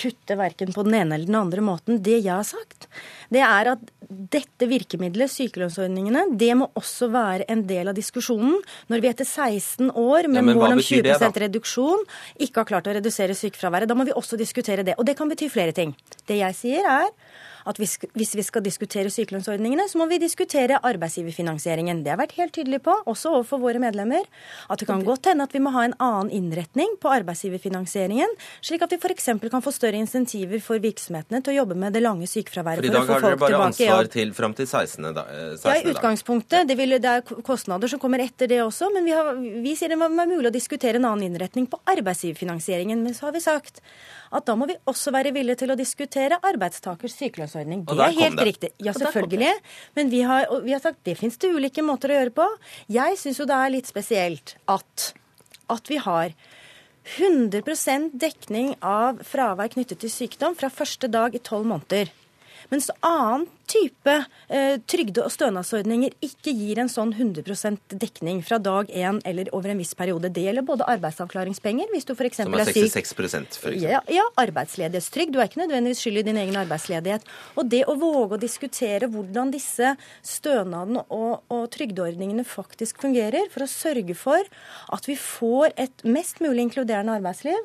kutte 0.00 0.38
verken 0.38 0.72
på 0.74 0.86
den 0.86 0.98
ene 1.02 1.18
eller 1.18 1.30
den 1.30 1.40
andre 1.40 1.64
måten. 1.64 2.00
Det 2.02 2.18
jeg 2.20 2.32
har 2.34 2.46
sagt, 2.46 2.88
det 3.32 3.42
er 3.46 3.74
at 3.74 3.92
dette 4.32 4.68
virkemidlet, 4.68 5.30
sykelønnsordningene, 5.32 6.26
det 6.38 6.52
må 6.58 6.68
også 6.78 7.08
være 7.12 7.46
en 7.52 7.64
del 7.68 7.90
av 7.92 7.96
diskusjonen 7.96 8.58
når 8.92 9.02
vi 9.02 9.10
etter 9.12 9.28
16 9.28 9.92
år 9.92 10.28
med 10.30 10.42
ja, 10.42 10.56
mål 10.56 10.76
om 10.76 10.82
20 10.82 11.06
det, 11.06 11.30
reduksjon 11.46 12.04
ikke 12.42 12.62
har 12.62 12.68
klart 12.68 12.90
å 12.90 12.96
redusere 12.96 13.36
sykefraværet. 13.36 13.90
Da 13.90 13.96
må 13.98 14.06
vi 14.08 14.14
også 14.16 14.38
diskutere 14.40 14.84
det. 14.86 14.96
Og 14.98 15.08
det 15.08 15.16
kan 15.18 15.30
bety 15.30 15.48
flere 15.52 15.74
ting. 15.76 15.94
Det 16.28 16.40
jeg 16.40 16.58
sier 16.58 16.88
er 16.88 17.08
at 17.68 17.78
hvis, 17.80 17.98
hvis 18.16 18.34
vi 18.38 18.44
skal 18.46 18.64
diskutere 18.64 19.12
sykelønnsordningene, 19.12 19.86
så 19.90 20.00
må 20.00 20.08
vi 20.10 20.20
diskutere 20.22 20.80
arbeidsgiverfinansieringen. 20.82 22.02
Det 22.04 22.14
har 22.14 22.20
vært 22.20 22.36
helt 22.38 22.54
tydelig 22.56 22.82
på, 22.86 22.94
også 23.10 23.36
overfor 23.36 23.62
våre 23.62 23.82
medlemmer, 23.82 24.26
at 24.68 24.82
det 24.82 24.88
kan 24.88 25.04
godt 25.06 25.30
hende 25.30 25.46
at 25.46 25.54
vi 25.54 25.62
må 25.62 25.72
ha 25.74 25.86
en 25.88 25.96
annen 26.02 26.32
innretning 26.34 26.96
på 27.02 27.12
arbeidsgiverfinansieringen, 27.12 28.36
slik 28.64 28.84
at 28.86 28.94
vi 28.94 29.00
f.eks. 29.00 29.30
kan 29.52 29.64
få 29.64 29.74
større 29.74 30.00
insentiver 30.00 30.62
for 30.64 30.82
virksomhetene 30.82 31.42
til 31.42 31.54
å 31.54 31.58
jobbe 31.62 31.78
med 31.78 31.96
det 31.96 32.02
lange 32.04 32.28
sykefraværet. 32.30 32.82
For 32.82 32.90
i 32.90 32.94
dag 32.94 33.12
har 33.12 33.26
dere 33.26 33.40
bare 33.40 33.62
ansvar 33.68 34.10
til 34.12 34.34
fram 34.36 34.56
til 34.58 34.68
16. 34.68 35.10
Da, 35.12 35.26
16. 35.56 35.66
Ja, 35.68 35.76
i 35.78 35.92
utgangspunktet. 35.92 36.68
Det, 36.68 36.78
vil, 36.78 36.96
det, 37.02 37.16
er 37.18 37.44
kostnader 37.46 37.90
som 37.90 38.02
kommer 38.02 38.22
etter 38.24 38.50
det 38.50 38.62
også, 38.64 38.90
men 38.94 39.06
vi, 39.08 39.14
har, 39.16 39.34
vi 39.36 39.76
sier 39.78 39.92
det 39.92 40.00
må 40.00 40.10
være 40.12 40.30
mulig 40.34 40.50
å 40.50 40.54
diskutere 40.54 41.00
en 41.00 41.08
annen 41.08 41.28
innretning 41.30 41.68
på 41.70 41.80
arbeidsgiverfinansieringen. 41.92 43.02
Men 43.04 43.16
så 43.16 43.28
har 43.28 43.36
vi 43.36 43.44
sagt 43.44 43.82
at 44.32 44.46
da 44.48 44.56
må 44.56 44.68
vi 44.70 44.76
også 44.88 45.12
være 45.14 45.32
villige 45.36 45.60
til 45.62 45.74
å 45.74 45.78
diskutere 45.78 46.38
arbeidstakers 46.48 47.16
sykelønnsordning. 47.20 47.84
Det 47.88 47.98
er 48.00 48.16
helt 48.16 48.40
det. 48.40 48.46
riktig. 48.48 48.70
Ja, 48.82 48.94
selvfølgelig. 48.96 49.52
Men 49.98 50.12
vi 50.12 50.22
har, 50.28 50.48
vi 50.64 50.74
har 50.74 50.82
sagt 50.84 51.02
det 51.08 51.18
finnes 51.20 51.36
det 51.42 51.52
ulike 51.52 51.84
måter 51.84 52.12
å 52.12 52.18
gjøre 52.20 52.34
på. 52.40 52.48
Jeg 52.92 53.20
syns 53.20 53.42
jo 53.42 53.48
det 53.48 53.58
er 53.58 53.74
litt 53.76 53.90
spesielt 53.90 54.56
at, 54.72 55.12
at 55.72 55.92
vi 55.92 56.00
har 56.00 56.34
100% 57.18 58.12
dekning 58.22 58.76
av 58.78 59.20
fravær 59.26 59.72
knyttet 59.74 60.04
til 60.04 60.12
sykdom 60.12 60.56
fra 60.58 60.70
første 60.72 61.10
dag 61.10 61.34
i 61.34 61.42
tolv 61.42 61.66
måneder. 61.74 62.12
Mens 62.72 62.88
annen 63.04 63.46
type 63.72 64.14
eh, 64.48 64.78
trygde- 64.90 65.24
og 65.24 65.32
stønadsordninger 65.32 66.14
ikke 66.24 66.52
gir 66.56 66.80
en 66.82 66.90
sånn 66.90 67.12
100 67.14 67.96
dekning 68.00 68.42
fra 68.44 68.58
dag 68.62 68.90
én 68.90 69.20
eller 69.28 69.50
over 69.56 69.72
en 69.72 69.80
viss 69.80 69.94
periode. 69.98 70.30
Det 70.32 70.44
gjelder 70.46 70.66
både 70.66 70.86
arbeidsavklaringspenger, 70.92 71.90
hvis 71.92 72.08
du 72.08 72.14
f.eks. 72.14 72.42
Som 72.42 72.56
er 72.56 72.68
66 72.68 73.14
for 73.16 73.28
eksempel. 73.28 73.78
Ja, 73.80 74.02
ja, 74.12 74.24
arbeidsledighetstrygd. 74.40 75.34
Du 75.34 75.40
er 75.40 75.50
ikke 75.50 75.62
nødvendigvis 75.62 76.02
skyld 76.04 76.22
i 76.22 76.26
din 76.30 76.40
egen 76.42 76.58
arbeidsledighet. 76.62 77.28
Og 77.56 77.68
det 77.72 77.84
å 77.88 77.96
våge 78.00 78.38
å 78.38 78.42
diskutere 78.42 79.08
hvordan 79.12 79.52
disse 79.54 79.94
stønadene 80.26 81.04
og, 81.12 81.44
og 81.52 81.68
trygdeordningene 81.76 82.44
faktisk 82.48 83.00
fungerer, 83.04 83.48
for 83.52 83.66
å 83.66 83.70
sørge 83.70 84.16
for 84.18 84.48
at 84.92 85.08
vi 85.08 85.16
får 85.18 85.76
et 85.80 86.04
mest 86.08 86.42
mulig 86.44 86.68
inkluderende 86.68 87.16
arbeidsliv, 87.20 87.60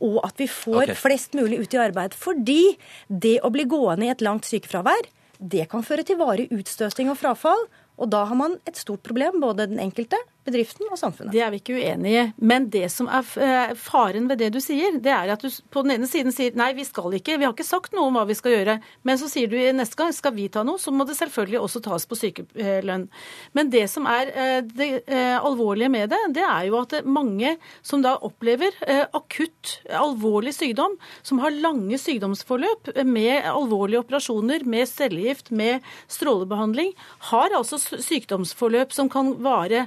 og 0.00 0.20
at 0.24 0.40
vi 0.40 0.48
får 0.50 0.86
okay. 0.86 0.98
flest 0.98 1.36
mulig 1.36 1.60
ut 1.64 1.76
i 1.76 1.82
arbeid. 1.82 2.16
Fordi 2.16 2.62
det 3.08 3.38
å 3.44 3.52
bli 3.52 3.66
gående 3.68 4.08
i 4.08 4.12
et 4.12 4.24
langt 4.24 4.48
sykefravær, 4.50 5.08
det 5.40 5.70
kan 5.72 5.84
føre 5.86 6.04
til 6.04 6.18
varig 6.20 6.50
utstøting 6.52 7.08
og 7.12 7.16
frafall. 7.20 7.62
Og 8.00 8.10
da 8.12 8.24
har 8.28 8.36
man 8.36 8.58
et 8.68 8.76
stort 8.80 9.02
problem, 9.04 9.40
både 9.40 9.68
den 9.70 9.80
enkelte 9.80 10.18
bedriften 10.46 10.88
og 10.90 10.98
samfunnet. 10.98 11.32
Det 11.34 11.42
er 11.44 11.52
vi 11.52 11.60
ikke 11.60 11.76
uenig 11.76 12.12
i. 12.16 12.22
Men 12.50 12.68
det 12.72 12.86
som 12.92 13.08
er 13.12 13.26
eh, 13.44 13.72
faren 13.78 14.28
ved 14.30 14.40
det 14.40 14.50
du 14.54 14.60
sier, 14.62 14.96
det 15.02 15.12
er 15.12 15.32
at 15.34 15.44
du 15.44 15.50
på 15.72 15.84
den 15.84 15.94
ene 15.96 16.08
siden 16.08 16.34
sier 16.34 16.56
nei, 16.58 16.72
vi 16.76 16.86
skal 16.88 17.12
ikke, 17.18 17.36
vi 17.38 17.46
har 17.46 17.54
ikke 17.54 17.66
sagt 17.66 17.94
noe 17.96 18.08
om 18.08 18.16
hva 18.18 18.24
vi 18.28 18.36
skal 18.38 18.54
gjøre. 18.56 18.78
Men 19.06 19.20
så 19.20 19.28
sier 19.30 19.50
du 19.50 19.58
neste 19.76 19.98
gang 20.00 20.14
skal 20.16 20.34
vi 20.36 20.48
ta 20.52 20.64
noe, 20.66 20.80
så 20.80 20.92
må 20.94 21.06
det 21.08 21.18
selvfølgelig 21.18 21.60
også 21.60 21.82
tas 21.84 22.08
på 22.08 22.18
sykelønn. 22.18 23.06
Men 23.56 23.72
det 23.72 23.84
som 23.92 24.08
er 24.10 24.32
eh, 24.32 24.58
det 24.64 24.90
eh, 25.04 25.36
alvorlige 25.36 25.92
med 25.92 26.12
det, 26.14 26.20
det 26.40 26.46
er 26.46 26.68
jo 26.70 26.80
at 26.80 26.96
mange 27.04 27.56
som 27.86 28.04
da 28.04 28.16
opplever 28.24 28.74
akutt, 29.16 29.80
alvorlig 29.94 30.52
sykdom, 30.56 30.96
som 31.26 31.40
har 31.42 31.54
lange 31.54 31.98
sykdomsforløp 32.00 32.90
med 33.06 33.46
alvorlige 33.48 34.00
operasjoner, 34.02 34.64
med 34.68 34.88
cellegift, 34.88 35.50
med 35.54 35.84
strålebehandling, 36.10 36.92
har 37.30 37.56
altså 37.56 37.78
sykdomsforløp 37.80 38.94
som 38.94 39.10
kan 39.12 39.34
vare 39.44 39.86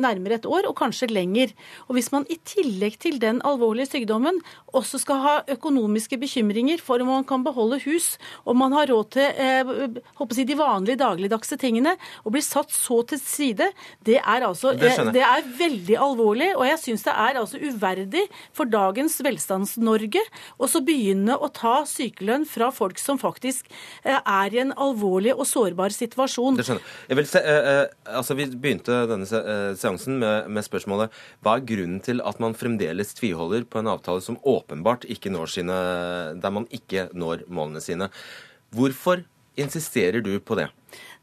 nærmere 0.00 0.38
et 0.38 0.46
år, 0.46 0.68
og 0.68 0.76
kanskje 0.78 1.10
lenger. 1.10 1.54
Og 1.88 1.96
Hvis 1.96 2.10
man 2.12 2.26
i 2.30 2.38
tillegg 2.44 2.98
til 3.00 3.18
den 3.22 3.40
alvorlige 3.46 3.90
sykdommen 3.90 4.40
også 4.72 5.00
skal 5.02 5.22
ha 5.24 5.34
økonomiske 5.50 6.18
bekymringer 6.20 6.80
for 6.82 7.02
om 7.02 7.10
man 7.10 7.24
kan 7.24 7.44
beholde 7.44 7.80
hus, 7.84 8.16
om 8.44 8.58
man 8.60 8.72
har 8.76 8.90
råd 8.90 9.10
til 9.16 9.26
eh, 9.26 10.30
si, 10.34 10.44
de 10.44 10.56
vanlige 10.58 11.00
dagligdagse 11.00 11.58
tingene, 11.60 11.96
og 12.24 12.34
blir 12.34 12.44
satt 12.44 12.72
så 12.74 13.00
til 13.08 13.20
side, 13.22 13.70
det 14.06 14.18
er 14.20 14.46
altså 14.46 14.74
det, 14.78 14.92
det 15.14 15.24
er 15.26 15.46
veldig 15.58 15.96
alvorlig. 16.00 16.52
Og 16.56 16.66
jeg 16.68 16.82
syns 16.84 17.06
det 17.06 17.14
er 17.14 17.40
altså 17.40 17.60
uverdig 17.60 18.26
for 18.56 18.70
dagens 18.70 19.18
Velstands-Norge 19.24 20.22
å 20.58 20.68
så 20.70 20.82
begynne 20.84 21.36
å 21.36 21.50
ta 21.54 21.80
sykelønn 21.88 22.46
fra 22.48 22.70
folk 22.74 23.00
som 23.00 23.18
faktisk 23.20 23.68
eh, 24.04 24.18
er 24.18 24.54
i 24.54 24.62
en 24.64 24.74
alvorlig 24.76 25.34
og 25.36 25.46
sårbar 25.48 25.94
situasjon. 25.94 26.58
Det 26.60 26.66
skjønner 26.68 26.84
jeg. 26.84 27.28
Se, 27.30 27.42
eh, 27.42 27.70
eh, 27.72 28.16
altså 28.16 28.36
vi 28.38 28.48
begynte 28.50 28.89
denne 29.10 29.26
eh, 29.40 29.72
seansen 29.78 30.18
med, 30.20 30.50
med, 30.52 30.66
spørsmålet 30.66 31.14
hva 31.44 31.56
er 31.56 31.66
grunnen 31.68 32.00
til 32.04 32.22
at 32.26 32.40
man 32.42 32.56
fremdeles 32.58 33.14
tviholder 33.18 33.66
på 33.70 33.80
en 33.80 33.90
avtale 33.92 34.24
som 34.24 34.38
åpenbart 34.42 35.06
ikke 35.10 35.32
når 35.32 35.54
sine, 35.56 35.80
der 36.40 36.54
man 36.54 36.68
ikke 36.74 37.08
når 37.14 37.46
målene 37.48 37.82
sine. 37.84 38.10
Hvorfor 38.74 39.24
insisterer 39.60 40.22
du 40.24 40.32
på 40.40 40.58
det? 40.58 40.68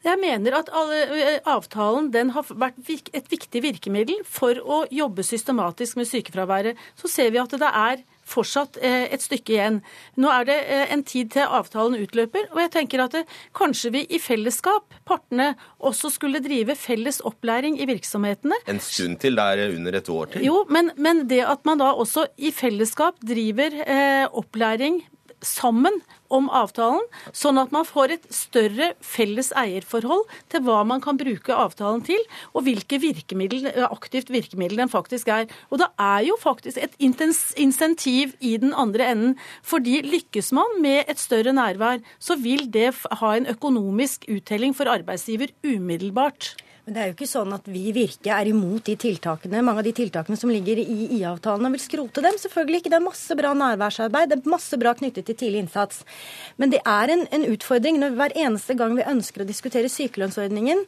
Jeg 0.05 0.19
mener 0.21 0.59
at 0.59 0.69
eh, 0.71 1.39
avtalen 1.49 2.11
den 2.13 2.31
har 2.35 2.45
vært 2.53 2.77
et 2.87 3.31
viktig 3.31 3.63
virkemiddel 3.65 4.21
for 4.23 4.59
å 4.61 4.83
jobbe 4.93 5.25
systematisk 5.25 5.97
med 5.99 6.07
sykefraværet. 6.09 6.77
Så 6.99 7.09
ser 7.11 7.33
vi 7.33 7.41
at 7.41 7.55
det 7.57 7.71
er 7.71 8.03
fortsatt 8.27 8.79
eh, 8.81 9.07
et 9.13 9.23
stykke 9.23 9.55
igjen. 9.55 9.79
Nå 10.19 10.31
er 10.33 10.47
det 10.49 10.57
eh, 10.65 10.85
en 10.93 11.03
tid 11.07 11.31
til 11.37 11.57
avtalen 11.59 11.97
utløper, 12.03 12.49
og 12.53 12.61
jeg 12.65 12.73
tenker 12.75 13.05
at 13.05 13.17
kanskje 13.57 13.93
vi 13.95 14.03
i 14.13 14.21
fellesskap, 14.21 14.95
partene, 15.07 15.53
også 15.79 16.11
skulle 16.13 16.43
drive 16.43 16.75
felles 16.79 17.21
opplæring 17.27 17.79
i 17.81 17.87
virksomhetene. 17.89 18.59
En 18.67 18.81
stund 18.83 19.19
til? 19.23 19.37
Det 19.37 19.67
er 19.67 19.75
under 19.75 19.99
et 19.99 20.09
år 20.09 20.33
til? 20.33 20.47
Jo, 20.47 20.63
men, 20.73 20.91
men 20.97 21.25
det 21.29 21.43
at 21.47 21.63
man 21.67 21.81
da 21.81 21.91
også 21.93 22.27
i 22.37 22.51
fellesskap 22.55 23.19
driver 23.25 23.75
eh, 23.85 24.25
opplæring 24.27 25.01
sammen 25.47 26.01
om 26.33 26.49
avtalen, 26.51 27.03
sånn 27.35 27.59
at 27.61 27.71
man 27.71 27.87
får 27.87 28.17
et 28.17 28.25
større 28.35 28.89
felles 29.03 29.53
eierforhold 29.55 30.25
til 30.51 30.63
hva 30.65 30.81
man 30.87 31.01
kan 31.03 31.19
bruke 31.19 31.55
avtalen 31.55 32.03
til, 32.07 32.19
og 32.51 32.65
hvilke 32.67 32.99
virkemiddel, 32.99 33.69
aktivt 33.87 34.31
virkemiddel 34.33 34.83
den 34.83 34.91
faktisk 34.91 35.31
er. 35.31 35.47
Og 35.71 35.79
det 35.81 35.87
er 36.03 36.27
jo 36.27 36.35
faktisk 36.41 36.81
et 36.83 36.97
insentiv 36.99 38.35
i 38.39 38.57
den 38.59 38.75
andre 38.75 39.11
enden. 39.13 39.35
fordi 39.63 40.01
lykkes 40.01 40.51
man 40.51 40.81
med 40.81 41.05
et 41.07 41.19
større 41.19 41.53
nærvær, 41.53 42.03
så 42.19 42.35
vil 42.35 42.67
det 42.71 42.93
ha 43.21 43.35
en 43.35 43.47
økonomisk 43.47 44.25
uttelling 44.27 44.75
for 44.75 44.89
arbeidsgiver 44.91 45.51
umiddelbart. 45.63 46.55
Men 46.87 46.95
det 46.95 47.01
er 47.01 47.09
jo 47.09 47.15
ikke 47.17 47.27
sånn 47.27 47.51
at 47.51 47.65
vi 47.67 47.81
i 47.89 47.91
Virke 47.91 48.31
er 48.31 48.47
imot 48.47 48.85
de 48.87 48.93
tiltakene, 48.95 49.59
mange 49.59 49.81
av 49.81 49.87
de 49.89 49.91
tiltakene 49.91 50.37
som 50.39 50.47
ligger 50.47 50.79
i 50.79 51.17
IA-avtalen 51.17 51.67
og 51.67 51.73
vil 51.75 51.81
skrote 51.83 52.21
dem. 52.23 52.37
Selvfølgelig 52.39 52.79
ikke. 52.79 52.91
Det 52.93 52.95
er 52.95 53.03
masse 53.03 53.35
bra 53.35 53.49
nærværsarbeid, 53.59 54.29
det 54.31 54.37
er 54.37 54.53
masse 54.53 54.79
bra 54.79 54.93
knyttet 54.95 55.27
til 55.27 55.35
tidlig 55.35 55.65
innsats. 55.65 56.05
Men 56.55 56.71
det 56.71 56.79
er 56.87 57.11
en, 57.11 57.25
en 57.35 57.43
utfordring 57.49 57.99
når 57.99 58.15
hver 58.15 58.35
eneste 58.39 58.77
gang 58.79 58.95
vi 58.95 59.03
ønsker 59.03 59.43
å 59.43 59.47
diskutere 59.49 59.91
sykelønnsordningen, 59.91 60.85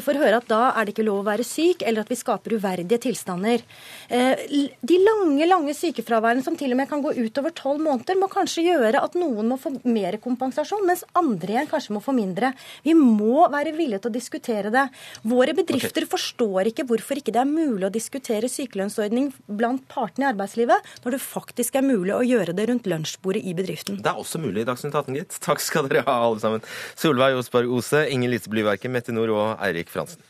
for 0.00 0.16
å 0.16 0.22
høre 0.22 0.38
at 0.40 0.48
da 0.48 0.62
er 0.70 0.88
det 0.88 0.94
ikke 0.94 1.04
lov 1.04 1.20
å 1.20 1.26
være 1.28 1.44
syk, 1.44 1.84
eller 1.84 2.06
at 2.06 2.14
vi 2.14 2.18
skaper 2.22 2.56
uverdige 2.56 3.02
tilstander. 3.04 3.60
De 4.08 4.98
lange, 5.04 5.50
lange 5.52 5.76
sykefraværene 5.76 6.46
som 6.48 6.56
til 6.56 6.72
og 6.72 6.80
med 6.80 6.88
kan 6.88 7.04
gå 7.04 7.12
utover 7.20 7.52
tolv 7.60 7.84
måneder, 7.84 8.16
må 8.16 8.30
kanskje 8.32 8.64
gjøre 8.70 9.04
at 9.04 9.20
noen 9.20 9.52
må 9.52 9.60
få 9.60 9.74
mer 9.84 10.16
kompensasjon, 10.24 10.88
mens 10.88 11.04
andre 11.12 11.58
igjen 11.58 11.70
kanskje 11.76 11.98
må 11.98 12.00
få 12.00 12.16
mindre. 12.16 12.54
Vi 12.88 12.96
må 12.96 13.44
være 13.52 13.76
villige 13.76 14.00
til 14.06 14.14
å 14.14 14.16
diskutere 14.16 14.72
det. 14.72 14.88
Vår 15.28 15.41
Våre 15.42 15.54
bedrifter 15.58 16.04
okay. 16.04 16.10
forstår 16.12 16.68
ikke 16.70 16.84
hvorfor 16.86 17.18
ikke 17.18 17.32
det 17.34 17.40
er 17.42 17.48
mulig 17.48 17.88
å 17.88 17.90
diskutere 17.90 18.50
sykelønnsordning 18.52 19.32
blant 19.50 19.82
partene 19.90 20.28
i 20.28 20.30
arbeidslivet, 20.30 20.92
når 21.02 21.16
det 21.16 21.22
faktisk 21.24 21.80
er 21.80 21.86
mulig 21.86 22.14
å 22.14 22.22
gjøre 22.22 22.54
det 22.54 22.68
rundt 22.70 22.86
lunsjbordet 22.86 23.42
i 23.42 23.56
bedriften. 23.58 23.98
Det 24.04 24.12
er 24.12 24.20
også 24.22 24.38
mulig 24.42 24.62
i 24.62 24.68
Dagsnytt 24.68 24.94
18, 24.94 25.18
gitt. 25.18 25.40
Takk 25.42 25.64
skal 25.64 25.90
dere 25.90 26.04
ha, 26.06 26.20
alle 26.28 26.42
sammen. 26.42 26.62
Solveig 26.94 27.40
Osberg 27.40 27.74
Ose, 27.74 28.04
Inger 28.14 28.30
Lise 28.36 28.52
Blyverket, 28.52 28.92
Mette 28.94 29.16
Nord 29.16 29.34
og 29.34 29.48
Eirik 29.58 29.90
Fransen. 29.90 30.22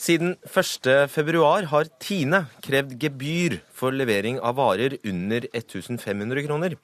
Siden 0.00 0.38
1.2 0.48 1.40
har 1.68 1.88
Tine 2.00 2.38
krevd 2.64 2.94
gebyr 3.02 3.58
for 3.76 3.92
levering 3.92 4.38
av 4.40 4.54
varer 4.56 4.94
under 5.04 5.44
1500 5.52 6.40
kroner. 6.46 6.76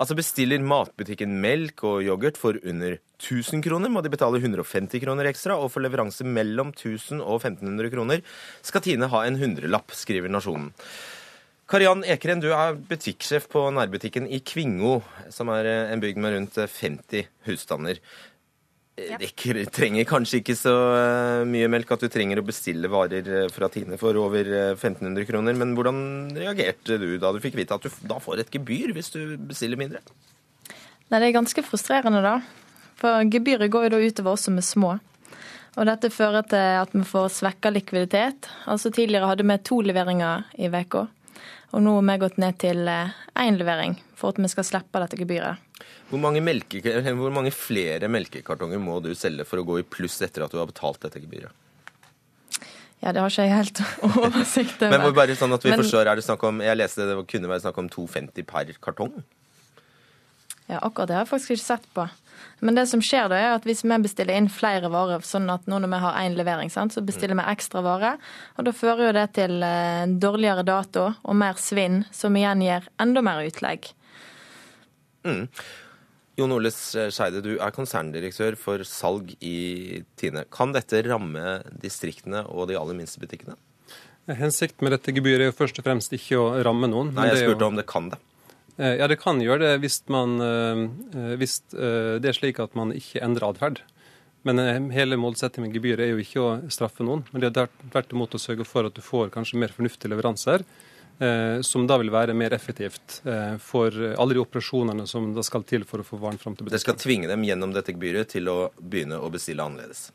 Altså 0.00 0.16
bestiller 0.16 0.64
matbutikken 0.64 1.34
melk 1.42 1.84
og 1.84 2.00
yoghurt 2.06 2.40
for 2.40 2.56
under 2.64 2.96
1000 3.20 3.60
kroner, 3.66 3.92
må 3.92 4.00
de 4.00 4.14
betale 4.14 4.40
150 4.40 5.04
kroner 5.04 5.28
ekstra, 5.28 5.58
og 5.60 5.74
for 5.74 5.84
leveranse 5.84 6.24
mellom 6.24 6.72
1000 6.72 7.20
og 7.20 7.42
1500 7.42 7.92
kroner 7.92 8.24
skal 8.64 8.86
Tine 8.86 9.12
ha 9.12 9.26
en 9.26 9.36
hundrelapp, 9.42 9.92
skriver 9.92 10.32
Nasjonen. 10.32 10.72
Kariann 11.68 12.04
Ekeren, 12.04 12.40
du 12.40 12.50
er 12.52 12.76
butikksjef 12.76 13.44
på 13.52 13.68
nærbutikken 13.76 14.24
i 14.28 14.40
Kvingo, 14.44 15.02
som 15.32 15.52
er 15.52 15.68
en 15.92 16.00
bygd 16.00 16.20
med 16.20 16.38
rundt 16.38 16.56
50 16.60 17.28
husstander. 17.44 18.00
Ja. 18.94 19.18
Det 19.18 19.72
trenger 19.74 20.06
kanskje 20.06 20.38
ikke 20.38 20.54
så 20.54 20.72
eh, 20.94 21.40
mye 21.50 21.66
melk 21.72 21.88
at 21.96 22.04
du 22.04 22.06
trenger 22.12 22.38
å 22.38 22.44
bestille 22.46 22.86
varer 22.90 23.26
eh, 23.26 23.48
fra 23.50 23.66
Tine 23.72 23.98
for 23.98 24.14
over 24.20 24.46
1500 24.46 25.18
eh, 25.18 25.26
kroner. 25.26 25.56
Men 25.58 25.72
hvordan 25.74 25.96
reagerte 26.38 27.00
du 27.02 27.08
da 27.18 27.32
du 27.34 27.40
fikk 27.42 27.58
vite 27.58 27.74
at 27.74 27.82
du 27.82 27.90
da 28.06 28.20
får 28.22 28.44
et 28.44 28.54
gebyr 28.54 28.94
hvis 28.94 29.10
du 29.16 29.34
bestiller 29.50 29.80
mindre? 29.80 30.04
Nei, 31.10 31.18
Det 31.18 31.26
er 31.26 31.34
ganske 31.34 31.66
frustrerende, 31.66 32.22
da. 32.22 32.38
For 33.00 33.26
gebyret 33.26 33.72
går 33.74 33.88
jo 33.88 33.96
da 33.96 34.02
utover 34.04 34.36
oss 34.36 34.46
som 34.46 34.62
er 34.62 34.66
små. 34.68 34.94
Og 35.74 35.90
dette 35.90 36.12
fører 36.14 36.46
til 36.46 36.78
at 36.84 36.94
vi 36.94 37.02
får 37.02 37.32
svekka 37.34 37.74
likviditet. 37.74 38.46
Altså 38.70 38.94
Tidligere 38.94 39.32
hadde 39.32 39.46
vi 39.48 39.58
to 39.66 39.80
leveringer 39.82 40.46
i 40.54 40.70
uka. 40.70 41.08
Og 41.74 41.82
nå 41.82 41.94
har 41.98 42.06
vi 42.06 42.16
gått 42.22 42.40
ned 42.42 42.58
til 42.62 42.86
én 42.88 43.58
levering 43.58 43.98
for 44.14 44.34
at 44.34 44.40
vi 44.40 44.50
skal 44.52 44.66
slippe 44.66 45.02
dette 45.02 45.18
gebyret. 45.18 45.60
Hvor 46.10 46.20
mange, 46.22 46.42
melke, 46.44 46.80
hvor 47.16 47.34
mange, 47.34 47.50
flere 47.54 48.08
melkekartonger 48.12 48.80
må 48.80 49.00
du 49.02 49.12
selge 49.18 49.46
for 49.48 49.60
å 49.60 49.66
gå 49.66 49.80
i 49.80 49.86
pluss 49.86 50.20
etter 50.22 50.44
at 50.46 50.52
du 50.52 50.60
har 50.60 50.68
betalt 50.70 51.02
dette 51.02 51.22
gebyret? 51.22 51.52
Ja, 53.02 53.12
Det 53.12 53.20
har 53.20 53.28
ikke 53.28 53.44
jeg 53.44 53.52
helt 53.52 53.80
oversikt 54.24 54.82
over. 54.82 54.98
Men 55.02 55.16
bare 55.16 55.36
sånn 55.36 55.52
at 55.52 55.64
vi 55.64 55.72
Men, 55.74 55.82
forstår, 55.82 56.08
er 56.08 56.16
det 56.16 56.24
snakk 56.24 56.44
om, 56.48 56.62
Jeg 56.64 56.78
leste 56.78 57.04
det 57.08 57.16
kunne 57.28 57.50
være 57.50 57.64
snakk 57.66 57.80
om 57.82 57.90
2,50 57.92 58.46
per 58.48 58.70
kartong? 58.80 59.18
Ja, 60.70 60.78
akkurat 60.80 61.10
det 61.10 61.16
har 61.18 61.26
jeg 61.26 61.32
faktisk 61.34 61.54
ikke 61.54 61.66
sett 61.66 61.88
på. 61.96 62.06
Men 62.64 62.78
det 62.78 62.86
som 62.88 63.02
skjer 63.04 63.28
da 63.28 63.36
er 63.36 63.54
at 63.58 63.66
hvis 63.68 63.82
vi 63.84 63.96
bestiller 64.00 64.38
inn 64.38 64.48
flere 64.52 64.88
varer, 64.92 65.24
sånn 65.26 65.50
at 65.52 65.66
nå 65.68 65.78
når 65.82 65.92
vi 65.92 66.00
har 66.06 66.18
én 66.22 66.36
levering, 66.38 66.72
sant, 66.72 66.94
så 66.94 67.02
bestiller 67.04 67.36
vi 67.36 67.44
ekstra 67.52 67.82
varer. 67.84 68.20
Og 68.56 68.64
da 68.68 68.72
fører 68.72 69.08
jo 69.08 69.14
det 69.18 69.26
til 69.36 69.58
eh, 69.66 70.06
dårligere 70.08 70.64
dato 70.66 71.10
og 71.12 71.36
mer 71.36 71.60
svinn, 71.60 72.02
som 72.14 72.36
igjen 72.40 72.64
gir 72.64 72.88
enda 73.02 73.24
mer 73.24 73.44
utlegg. 73.44 73.90
Mm. 75.28 75.46
Jon 76.40 76.56
Ole 76.56 76.72
Skeide, 76.74 77.44
du 77.44 77.52
er 77.54 77.74
konserndirektør 77.74 78.56
for 78.58 78.82
salg 78.88 79.36
i 79.44 80.02
Tine. 80.18 80.48
Kan 80.50 80.74
dette 80.74 81.04
ramme 81.06 81.60
distriktene 81.84 82.42
og 82.48 82.72
de 82.72 82.80
aller 82.80 82.96
minste 82.98 83.22
butikkene? 83.22 83.54
Hensikten 84.24 84.86
med 84.86 84.96
dette 84.96 85.12
gebyret 85.12 85.44
er 85.44 85.50
jo 85.52 85.58
først 85.58 85.78
og 85.78 85.86
fremst 85.86 86.14
ikke 86.16 86.40
å 86.40 86.46
ramme 86.64 86.88
noen. 86.90 87.12
Nei, 87.14 87.28
jeg 87.30 87.44
spurte 87.44 87.60
jo... 87.60 87.68
om 87.68 87.78
det 87.78 87.86
kan 87.86 88.08
det. 88.10 88.18
Eh, 88.76 88.96
ja, 88.98 89.08
det 89.08 89.20
kan 89.22 89.38
gjøre 89.42 89.62
det 89.62 89.74
hvis, 89.84 90.00
man, 90.10 90.38
eh, 90.42 90.84
eh, 91.14 91.34
hvis 91.38 91.60
det 91.70 92.30
er 92.30 92.36
slik 92.36 92.58
at 92.62 92.74
man 92.78 92.94
ikke 92.94 93.22
endrer 93.24 93.52
atferd. 93.52 93.84
Men 94.44 94.90
hele 94.92 95.16
målsettingen 95.16 95.70
med 95.70 95.78
gebyret 95.78 96.04
er 96.04 96.10
jo 96.12 96.20
ikke 96.20 96.42
å 96.42 96.48
straffe 96.68 97.04
noen, 97.06 97.22
men 97.32 97.40
det 97.40 97.48
er 97.56 97.70
tvert 97.86 98.10
imot 98.12 98.34
å 98.36 98.40
sørge 98.42 98.66
for 98.68 98.84
at 98.84 98.92
du 98.92 99.00
får 99.00 99.30
kanskje 99.32 99.56
mer 99.56 99.72
fornuftige 99.72 100.12
leveranser 100.12 100.66
som 101.64 101.86
da 101.86 101.96
vil 102.02 102.10
være 102.12 102.34
mer 102.36 102.52
effektivt 102.52 103.22
for 103.62 103.94
alle 103.94 104.34
de 104.36 104.42
operasjonene 104.42 105.06
som 105.08 105.30
da 105.32 105.44
skal 105.46 105.64
til 105.64 105.86
for 105.88 106.02
å 106.02 106.04
få 106.04 106.18
varen 106.20 106.36
fram 106.42 106.58
til 106.58 106.66
butikken. 106.66 106.76
Det 106.76 106.82
skal 106.82 106.98
tvinge 107.00 107.30
dem 107.30 107.46
gjennom 107.46 107.72
dette 107.72 107.94
gebyret 107.94 108.34
til 108.34 108.50
å 108.52 108.58
begynne 108.76 109.16
å 109.16 109.30
bestille 109.32 109.64
annerledes? 109.64 110.10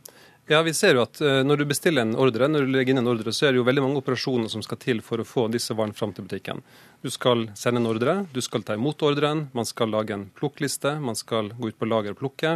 Ja, 0.50 0.64
vi 0.66 0.72
ser 0.74 0.98
jo 0.98 1.04
at 1.04 1.20
eh, 1.22 1.44
Når 1.46 1.60
du 1.62 1.68
bestiller 1.70 2.02
en 2.02 2.16
ordre, 2.18 2.48
når 2.50 2.64
du 2.66 2.72
legger 2.74 2.96
inn 2.96 3.04
en 3.04 3.12
ordre, 3.12 3.30
så 3.30 3.46
er 3.46 3.52
det 3.54 3.60
jo 3.60 3.66
veldig 3.68 3.84
mange 3.86 4.00
operasjoner 4.02 4.50
som 4.50 4.64
skal 4.66 4.80
til 4.82 5.04
for 5.06 5.22
å 5.22 5.26
få 5.28 5.44
disse 5.54 5.76
varene 5.78 5.94
fram 5.94 6.10
til 6.18 6.26
butikken. 6.26 6.64
Du 7.06 7.12
skal 7.14 7.52
sende 7.54 7.78
en 7.84 7.90
ordre, 7.92 8.16
du 8.34 8.42
skal 8.42 8.66
ta 8.66 8.74
imot 8.74 9.06
ordren, 9.06 9.46
man 9.54 9.70
skal 9.70 9.94
lage 9.94 10.16
en 10.16 10.26
plukkliste, 10.34 10.96
man 11.06 11.20
skal 11.20 11.52
gå 11.54 11.70
ut 11.70 11.78
på 11.78 11.90
lager 11.92 12.18
og 12.18 12.24
plukke. 12.24 12.56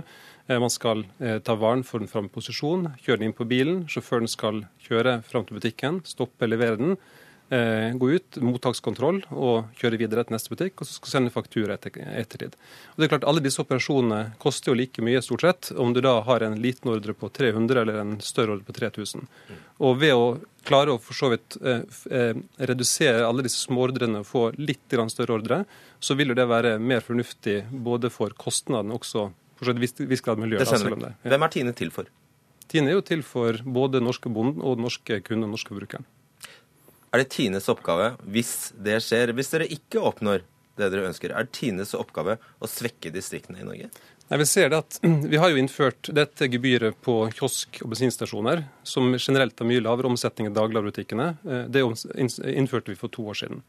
Man 0.49 0.73
skal 0.73 1.05
ta 1.47 1.53
varen, 1.55 1.85
få 1.87 2.01
den 2.01 2.09
fram 2.11 2.25
i 2.27 2.31
posisjon, 2.33 2.89
kjøre 2.99 3.21
den 3.21 3.29
inn 3.29 3.35
på 3.37 3.45
bilen. 3.47 3.85
Sjåføren 3.87 4.27
skal 4.27 4.65
kjøre 4.83 5.21
fram 5.23 5.45
til 5.47 5.55
butikken, 5.55 6.01
stoppe, 6.03 6.49
levere 6.49 6.81
den. 6.81 6.97
Eh, 7.49 7.91
gå 7.97 8.09
ut, 8.15 8.37
mottakskontroll 8.43 9.21
og 9.31 9.73
kjøre 9.79 9.99
videre 10.01 10.23
til 10.23 10.35
neste 10.35 10.53
butikk, 10.53 10.81
og 10.81 10.87
så 10.87 10.97
skal 10.97 11.13
sende 11.13 11.33
faktura 11.33 11.77
etter, 11.77 11.99
ettertid. 12.13 12.55
Og 12.93 13.01
det 13.01 13.07
er 13.07 13.13
klart, 13.15 13.27
Alle 13.27 13.43
disse 13.43 13.61
operasjonene 13.63 14.37
koster 14.41 14.71
jo 14.71 14.77
like 14.79 15.03
mye, 15.05 15.21
stort 15.25 15.45
sett, 15.45 15.71
om 15.77 15.93
du 15.93 16.01
da 16.01 16.19
har 16.27 16.45
en 16.45 16.57
liten 16.61 16.93
ordre 16.93 17.15
på 17.17 17.29
300 17.29 17.81
eller 17.81 18.01
en 18.01 18.15
større 18.21 18.57
ordre 18.57 18.67
på 18.69 18.77
3000. 18.79 19.27
Og 19.83 19.99
ved 19.99 20.15
å 20.15 20.25
klare 20.63 20.93
å 20.93 21.01
for 21.01 21.17
så 21.17 21.29
vidt 21.33 21.57
eh, 21.59 21.83
eh, 22.11 22.33
redusere 22.57 23.27
alle 23.27 23.45
disse 23.45 23.65
småordrene 23.65 24.23
og 24.23 24.29
få 24.29 24.43
litt 24.57 24.85
grann 24.91 25.11
større 25.11 25.37
ordre, 25.39 25.63
så 25.99 26.15
vil 26.19 26.31
jo 26.31 26.39
det 26.39 26.47
være 26.49 26.77
mer 26.79 27.03
fornuftig 27.03 27.63
både 27.71 28.11
for 28.13 28.35
kostnadene 28.39 28.95
også 28.95 29.29
for 29.57 29.69
så 29.69 29.75
vidt 29.77 30.03
viss, 30.09 30.23
grad 30.23 30.41
miljøet. 30.41 30.67
Ja. 30.67 31.13
Hvem 31.33 31.45
er 31.45 31.53
Tine 31.53 31.73
til 31.77 31.91
for? 31.93 32.09
Tine 32.71 32.91
er 32.91 32.97
jo 32.97 33.05
til 33.05 33.21
for 33.25 33.59
både 33.63 34.01
norske 34.01 34.31
bonden 34.33 34.63
og 34.65 34.81
norske 34.81 35.19
kunden 35.25 35.47
og 35.47 35.57
norske 35.57 35.73
forbrukeren. 35.73 36.07
Er 37.13 37.21
det 37.21 37.29
Tines 37.29 37.69
oppgave, 37.69 38.15
hvis 38.25 38.71
det 38.73 38.97
skjer, 39.05 39.35
hvis 39.37 39.51
dere 39.53 39.69
ikke 39.69 40.01
oppnår 40.01 40.41
det 40.79 40.87
dere 40.89 41.05
ønsker, 41.11 41.29
er 41.29 41.45
det 41.45 41.53
Tines 41.53 41.93
oppgave 41.93 42.39
å 42.57 42.69
svekke 42.69 43.11
distriktene 43.13 43.61
i 43.61 43.67
Norge? 43.67 43.91
Nei, 44.31 44.39
Vi 44.41 44.47
ser 44.49 44.71
det 44.73 44.79
at 44.81 44.97
vi 45.31 45.37
har 45.37 45.51
jo 45.53 45.59
innført 45.61 46.09
dette 46.09 46.49
gebyret 46.49 46.97
på 47.05 47.19
kiosk- 47.37 47.83
og 47.83 47.91
bensinstasjoner, 47.93 48.63
som 48.81 49.13
generelt 49.13 49.59
har 49.59 49.69
mye 49.69 49.83
lavere 49.83 50.09
omsetning 50.09 50.49
enn 50.49 50.57
dagligvarebutikkene. 50.57 51.27
Eh, 51.45 51.65
Det 51.69 51.83
innførte 52.55 52.89
vi 52.89 52.97
for 52.97 53.13
to 53.13 53.27
år 53.29 53.37
siden. 53.43 53.61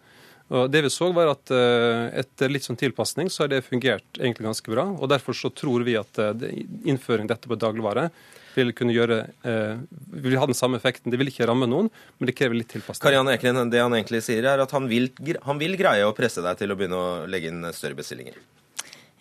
Og 0.52 0.70
det 0.72 0.82
vi 0.84 0.92
så 0.92 1.10
var 1.16 1.30
at 1.32 1.52
eh, 1.56 2.20
Etter 2.20 2.52
litt 2.52 2.64
sånn 2.64 2.80
tilpasning 2.80 3.30
så 3.32 3.44
har 3.44 3.52
det 3.52 3.64
fungert 3.64 4.20
egentlig 4.20 4.48
ganske 4.48 4.72
bra. 4.72 4.86
og 4.92 5.08
Derfor 5.12 5.36
så 5.36 5.52
tror 5.52 5.84
vi 5.84 5.98
at 6.00 6.20
eh, 6.20 6.32
av 6.32 6.48
innføring 6.88 7.28
dette 7.28 7.48
på 7.48 7.60
dagligvare 7.60 8.10
vil 8.56 8.72
kunne 8.76 8.94
gjøre, 8.94 9.20
eh, 9.46 9.76
vil 10.24 10.38
ha 10.40 10.48
den 10.48 10.56
samme 10.58 10.78
effekten. 10.80 11.10
Det 11.12 11.20
vil 11.20 11.30
ikke 11.30 11.48
ramme 11.50 11.68
noen, 11.70 11.90
men 12.18 12.30
det 12.30 12.36
krever 12.38 12.58
litt 12.58 12.70
tilpasning. 12.72 13.02
Karianne 13.04 13.34
Eklund, 13.36 13.70
det 13.72 13.82
han 13.82 13.96
egentlig 13.96 14.22
sier 14.26 14.46
er 14.50 14.62
at 14.64 14.74
han 14.76 14.88
vil, 14.90 15.10
han 15.44 15.60
vil 15.60 15.76
greie 15.80 16.06
å 16.06 16.14
presse 16.16 16.44
deg 16.44 16.60
til 16.60 16.72
å 16.72 16.78
begynne 16.78 17.00
å 17.00 17.08
legge 17.30 17.52
inn 17.52 17.64
større 17.76 17.98
bestillinger. 17.98 18.38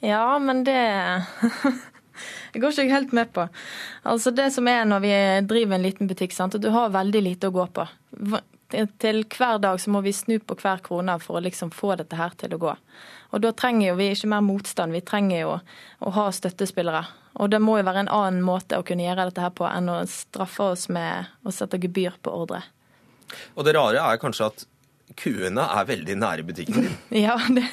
Ja, 0.03 0.37
men 0.39 0.65
det 0.67 0.79
Jeg 2.53 2.59
går 2.61 2.73
ikke 2.73 2.89
helt 2.91 3.13
med 3.15 3.31
på. 3.33 3.47
Altså 4.05 4.33
Det 4.35 4.49
som 4.53 4.67
er 4.67 4.83
når 4.85 5.05
vi 5.05 5.13
driver 5.49 5.77
en 5.77 5.85
liten 5.85 6.09
butikk, 6.09 6.35
sant, 6.35 6.55
at 6.55 6.61
du 6.61 6.69
har 6.73 6.93
veldig 6.93 7.23
lite 7.23 7.49
å 7.49 7.55
gå 7.55 7.67
på. 7.73 7.87
Til 8.73 9.23
hver 9.29 9.59
dag 9.61 9.81
så 9.81 9.91
må 9.93 10.01
vi 10.01 10.13
snu 10.15 10.39
på 10.41 10.57
hver 10.59 10.81
krone 10.85 11.17
for 11.21 11.37
å 11.37 11.43
liksom 11.45 11.71
få 11.73 11.93
dette 11.99 12.17
her 12.17 12.33
til 12.39 12.55
å 12.55 12.61
gå. 12.61 12.75
Og 13.33 13.41
da 13.41 13.53
trenger 13.57 13.91
jo 13.91 13.97
vi 13.99 14.11
ikke 14.13 14.29
mer 14.29 14.45
motstand, 14.45 14.93
vi 14.93 15.01
trenger 15.05 15.39
jo 15.39 15.53
å 16.05 16.13
ha 16.17 16.27
støttespillere. 16.33 17.05
Og 17.41 17.49
det 17.49 17.61
må 17.63 17.79
jo 17.79 17.87
være 17.87 18.05
en 18.05 18.13
annen 18.13 18.43
måte 18.45 18.77
å 18.77 18.85
kunne 18.85 19.05
gjøre 19.07 19.29
dette 19.29 19.41
her 19.41 19.53
på 19.57 19.65
enn 19.69 19.89
å 19.89 20.03
straffe 20.09 20.69
oss 20.75 20.85
med 20.93 21.31
å 21.41 21.53
sette 21.53 21.81
gebyr 21.81 22.19
på 22.21 22.33
ordre. 22.43 22.61
Og 23.57 23.65
det 23.65 23.73
rare 23.77 24.03
er 24.03 24.21
kanskje 24.21 24.51
at 24.51 24.65
kuene 25.19 25.65
er 25.65 25.87
veldig 25.89 26.15
nære 26.21 26.45
butikken 26.47 26.85
din. 26.85 26.95
Ja, 27.25 27.37
det 27.49 27.65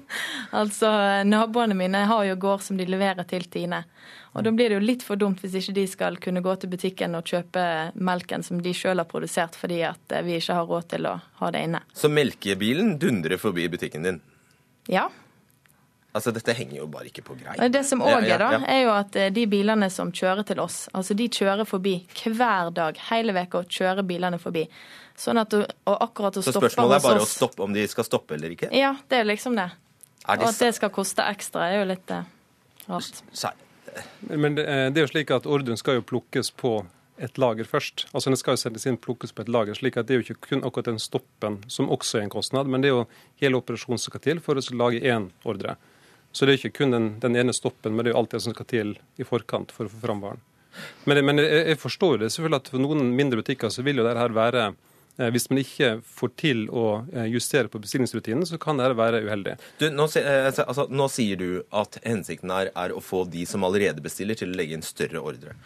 Altså, 0.58 0.90
naboene 1.28 1.76
mine 1.76 2.04
har 2.08 2.24
jo 2.28 2.38
gård 2.40 2.64
som 2.64 2.78
de 2.78 2.86
leverer 2.88 3.26
til 3.28 3.44
Tine. 3.52 3.82
Og 4.38 4.44
da 4.46 4.52
blir 4.54 4.70
det 4.70 4.78
jo 4.78 4.84
litt 4.84 5.02
for 5.02 5.18
dumt 5.18 5.40
hvis 5.42 5.56
ikke 5.58 5.74
de 5.74 5.86
skal 5.90 6.18
kunne 6.22 6.42
gå 6.44 6.52
til 6.62 6.70
butikken 6.70 7.18
og 7.18 7.26
kjøpe 7.26 7.62
melken 7.98 8.44
som 8.46 8.60
de 8.62 8.74
sjøl 8.76 9.02
har 9.02 9.08
produsert, 9.10 9.58
fordi 9.58 9.80
at 9.88 10.14
eh, 10.14 10.22
vi 10.26 10.36
ikke 10.38 10.58
har 10.60 10.68
råd 10.68 10.90
til 10.94 11.08
å 11.10 11.16
ha 11.40 11.54
det 11.54 11.64
inne. 11.66 11.82
Så 11.92 12.10
melkebilen 12.12 12.94
dundrer 13.02 13.40
forbi 13.42 13.66
butikken 13.72 14.06
din. 14.06 14.20
Ja. 14.88 15.08
Altså, 16.16 16.32
dette 16.34 16.54
henger 16.56 16.80
jo 16.80 16.86
bare 16.90 17.10
ikke 17.10 17.22
på 17.26 17.36
greip. 17.38 17.60
Det 17.70 17.82
som 17.86 18.00
òg 18.02 18.24
er, 18.24 18.40
da, 18.40 18.62
er 18.64 18.80
jo 18.86 18.94
at 18.94 19.18
eh, 19.18 19.28
de 19.34 19.44
bilene 19.50 19.90
som 19.92 20.14
kjører 20.14 20.46
til 20.48 20.62
oss, 20.62 20.86
altså 20.96 21.18
de 21.18 21.28
kjører 21.28 21.68
forbi 21.68 21.98
hver 22.22 22.72
dag, 22.74 22.98
hele 23.10 23.34
veka 23.36 23.66
kjører 23.68 24.06
bilene 24.08 24.40
forbi. 24.42 24.64
Sånn 25.18 25.40
at 25.42 25.50
du, 25.50 25.60
Og 25.90 25.96
akkurat 25.98 26.38
å 26.38 26.42
Så 26.46 26.54
stoppe 26.54 26.70
spørsmålet 26.70 26.96
er 26.96 27.02
hos 27.02 27.06
bare 27.10 27.26
å 27.26 27.28
stoppe 27.28 27.64
om 27.66 27.74
de 27.74 27.84
skal 27.90 28.06
stoppe 28.06 28.38
eller 28.38 28.54
ikke. 28.54 28.70
Ja, 28.74 28.94
det 29.10 29.20
er 29.20 29.28
liksom 29.28 29.58
det. 29.58 29.68
Er 30.24 30.38
Og 30.38 30.50
at 30.52 30.60
det 30.62 30.74
skal 30.78 30.92
koste 30.94 31.26
ekstra, 31.26 31.68
er 31.68 31.82
jo 31.82 31.88
litt 31.90 32.12
eh, 32.14 32.28
rart. 32.88 33.24
Men 34.28 34.58
eh, 34.58 34.86
det 34.92 35.00
er 35.00 35.06
jo 35.06 35.12
slik 35.12 35.32
at 35.34 35.48
ordren 35.48 35.78
skal 35.80 35.98
jo 35.98 36.06
plukkes 36.06 36.52
på 36.58 36.80
et 37.18 37.38
lager 37.38 37.66
først. 37.66 38.06
Altså 38.12 38.30
Den 38.30 38.38
skal 38.38 38.54
jo 38.54 38.62
sendes 38.62 38.86
inn 38.86 38.98
plukkes 39.00 39.34
på 39.34 39.42
et 39.42 39.52
lager. 39.52 39.74
slik 39.74 39.96
at 39.96 40.06
Det 40.06 40.14
er 40.14 40.20
jo 40.20 40.26
ikke 40.26 40.48
kun 40.50 40.64
akkurat 40.64 40.92
den 40.92 41.02
stoppen 41.02 41.62
som 41.66 41.90
også 41.90 42.18
er 42.18 42.26
en 42.26 42.34
kostnad, 42.34 42.66
men 42.66 42.80
det 42.80 42.90
er 42.90 42.96
jo 42.96 43.06
hele 43.42 43.58
operasjonen 43.58 43.98
som 43.98 44.12
skal 44.12 44.24
til 44.24 44.40
for 44.40 44.58
å 44.58 44.76
lage 44.76 45.02
én 45.02 45.30
ordre. 45.44 45.76
Så 46.32 46.46
det 46.46 46.54
er 46.54 46.60
ikke 46.60 46.84
kun 46.84 46.94
den, 46.94 47.08
den 47.20 47.36
ene 47.36 47.54
stoppen, 47.56 47.96
men 47.96 48.04
det 48.04 48.12
er 48.12 48.14
jo 48.14 48.20
alt 48.22 48.36
det 48.36 48.42
som 48.44 48.54
skal 48.54 48.68
til 48.68 48.94
i 49.18 49.26
forkant 49.26 49.72
for 49.74 49.88
å 49.88 49.92
få 49.92 50.02
fram 50.02 50.20
varen. 50.22 50.44
Men, 51.08 51.24
men 51.24 51.40
jeg, 51.42 51.64
jeg 51.72 51.80
forstår 51.80 52.20
det 52.22 52.30
selvfølgelig 52.30 52.62
at 52.62 52.70
for 52.70 52.82
noen 52.84 53.10
mindre 53.16 53.40
butikker 53.40 53.72
så 53.72 53.82
vil 53.82 53.98
jo 53.98 54.06
dette 54.06 54.28
være 54.36 54.68
Hvis 55.18 55.48
man 55.50 55.58
ikke 55.58 55.88
får 56.06 56.30
til 56.38 56.60
å 56.70 56.84
eh, 57.10 57.26
justere 57.32 57.70
på 57.70 57.80
bestillingsrutinen, 57.82 58.46
så 58.46 58.58
kan 58.62 58.78
det 58.78 58.92
være 58.98 59.24
uheldig. 59.26 59.56
Du, 59.80 59.88
nå, 59.90 60.06
eh, 60.20 60.46
altså, 60.46 60.86
nå 60.94 61.08
sier 61.10 61.40
du 61.40 61.48
at 61.74 61.98
hensikten 62.04 62.52
er, 62.54 62.70
er 62.70 62.94
å 62.94 63.02
få 63.02 63.24
de 63.26 63.42
som 63.48 63.66
allerede 63.66 64.04
bestiller, 64.04 64.38
til 64.38 64.52
å 64.52 64.58
legge 64.60 64.78
inn 64.78 64.86
større 64.86 65.18
ordre. 65.18 65.56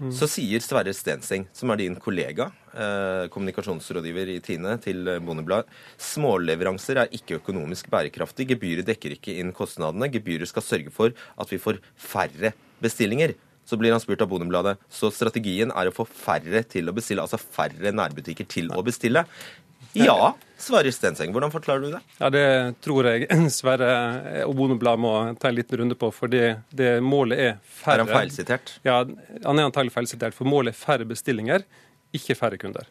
Mm. 0.00 0.10
Så 0.16 0.30
sier 0.32 0.64
Sverre 0.64 0.94
Stenseng, 0.96 1.44
som 1.52 1.70
er 1.74 1.82
din 1.82 1.98
kollega, 2.00 2.48
eh, 2.72 3.28
kommunikasjonsrådgiver 3.34 4.32
i 4.32 4.40
Tine 4.44 4.78
til 4.82 5.04
eh, 5.04 5.20
Bondebladet, 5.20 5.68
småleveranser 6.00 7.04
er 7.04 7.16
ikke 7.20 7.42
økonomisk 7.42 7.92
bærekraftig. 7.92 8.48
Gebyret 8.54 8.88
dekker 8.88 9.18
ikke 9.18 9.36
inn 9.42 9.52
kostnadene. 9.56 10.08
Gebyret 10.12 10.48
skal 10.50 10.64
sørge 10.64 10.94
for 10.94 11.12
at 11.12 11.52
vi 11.52 11.60
får 11.60 11.84
færre 12.00 12.56
bestillinger. 12.82 13.36
Så 13.64 13.78
blir 13.78 13.94
han 13.94 14.00
spurt 14.02 14.20
av 14.24 14.28
Bondebladet 14.28 14.76
så 14.90 15.10
strategien 15.14 15.70
er 15.70 15.88
å 15.88 15.94
få 15.94 16.04
færre 16.08 16.64
til 16.68 16.90
å 16.90 16.94
bestille, 16.96 17.22
altså 17.22 17.38
færre 17.38 17.92
nærbutikker 17.94 18.48
til 18.50 18.72
å 18.74 18.82
bestille. 18.84 19.24
Ja, 19.92 20.32
svarer 20.60 20.90
Stenseng. 20.94 21.32
Hvordan 21.34 21.52
forklarer 21.52 21.82
du 21.84 21.90
det? 21.92 22.00
Ja, 22.18 22.30
Det 22.32 22.44
tror 22.84 23.08
jeg 23.10 23.26
Sverre 23.52 23.90
og 24.46 24.54
Bondebladet 24.56 25.02
må 25.04 25.12
ta 25.40 25.50
en 25.50 25.58
liten 25.58 25.82
runde 25.82 25.98
på, 25.98 26.08
for 26.14 26.32
det, 26.32 26.62
det 26.72 26.94
målet 27.04 27.42
er 27.44 27.60
færre 27.82 28.00
Er 28.00 28.06
han 28.06 28.14
feilsitert? 28.22 28.74
Ja, 28.86 29.02
han 29.44 29.58
er 29.60 29.68
antagelig 29.68 29.92
feilsitert, 29.94 30.34
for 30.36 30.48
målet 30.48 30.72
er 30.72 30.80
færre 30.80 31.08
bestillinger, 31.08 31.66
ikke 32.16 32.38
færre 32.38 32.58
kunder. 32.60 32.88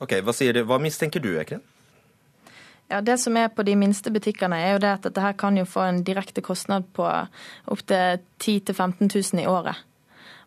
Ok, 0.00 0.16
Hva, 0.24 0.32
sier 0.36 0.56
du? 0.56 0.62
hva 0.68 0.78
mistenker 0.80 1.20
du, 1.20 1.34
Ekren? 1.40 1.60
Ja, 2.90 3.00
Det 3.00 3.18
som 3.22 3.36
er 3.38 3.50
på 3.54 3.62
de 3.66 3.76
minste 3.78 4.10
butikkene, 4.10 4.56
er 4.58 4.72
jo 4.74 4.80
det 4.82 4.90
at 4.96 5.04
dette 5.06 5.22
her 5.22 5.36
kan 5.38 5.58
jo 5.58 5.66
få 5.68 5.84
en 5.86 6.02
direkte 6.06 6.42
kostnad 6.42 6.88
på 6.96 7.06
opptil 7.70 8.18
10 8.40 8.64
000-15 8.72 9.10
000 9.34 9.42
i 9.44 9.46
året. 9.46 9.78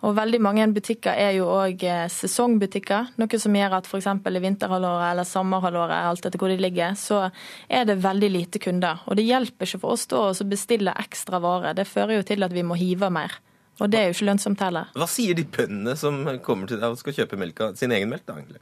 Og 0.03 0.15
veldig 0.17 0.39
mange 0.43 0.65
butikker 0.75 1.15
er 1.15 1.37
jo 1.37 1.45
òg 1.47 1.79
sesongbutikker, 2.11 3.13
noe 3.21 3.39
som 3.39 3.55
gjør 3.55 3.77
at 3.77 3.87
f.eks. 3.87 4.09
i 4.11 4.41
vinterhalvåret 4.43 5.05
eller 5.13 5.27
sommerhalvåret, 5.27 6.09
alt 6.09 6.27
etter 6.27 6.41
hvor 6.41 6.51
de 6.51 6.57
ligger, 6.59 6.97
så 6.99 7.29
er 7.71 7.87
det 7.87 8.01
veldig 8.03 8.29
lite 8.33 8.59
kunder. 8.59 8.99
Og 9.07 9.15
det 9.15 9.23
hjelper 9.29 9.69
ikke 9.69 9.79
for 9.79 9.95
oss 9.95 10.03
da 10.11 10.25
å 10.27 10.49
bestille 10.49 10.91
ekstra 11.05 11.39
varer. 11.39 11.77
Det 11.77 11.87
fører 11.87 12.17
jo 12.17 12.27
til 12.27 12.43
at 12.43 12.51
vi 12.51 12.65
må 12.67 12.75
hive 12.75 13.07
mer. 13.15 13.39
Og 13.81 13.89
det 13.89 13.99
er 14.01 14.09
jo 14.09 14.17
ikke 14.17 14.27
lønnsomt 14.27 14.61
heller. 14.61 14.91
Hva 14.93 15.07
sier 15.09 15.39
de 15.39 15.47
bøndene 15.49 15.95
som 15.97 16.19
kommer 16.45 16.69
til 16.69 16.83
deg 16.83 16.93
og 16.93 16.99
skal 16.99 17.15
kjøpe 17.21 17.39
melka, 17.39 17.71
sin 17.79 17.95
egen 17.95 18.11
melk? 18.11 18.27
da, 18.27 18.35
egentlig? 18.37 18.61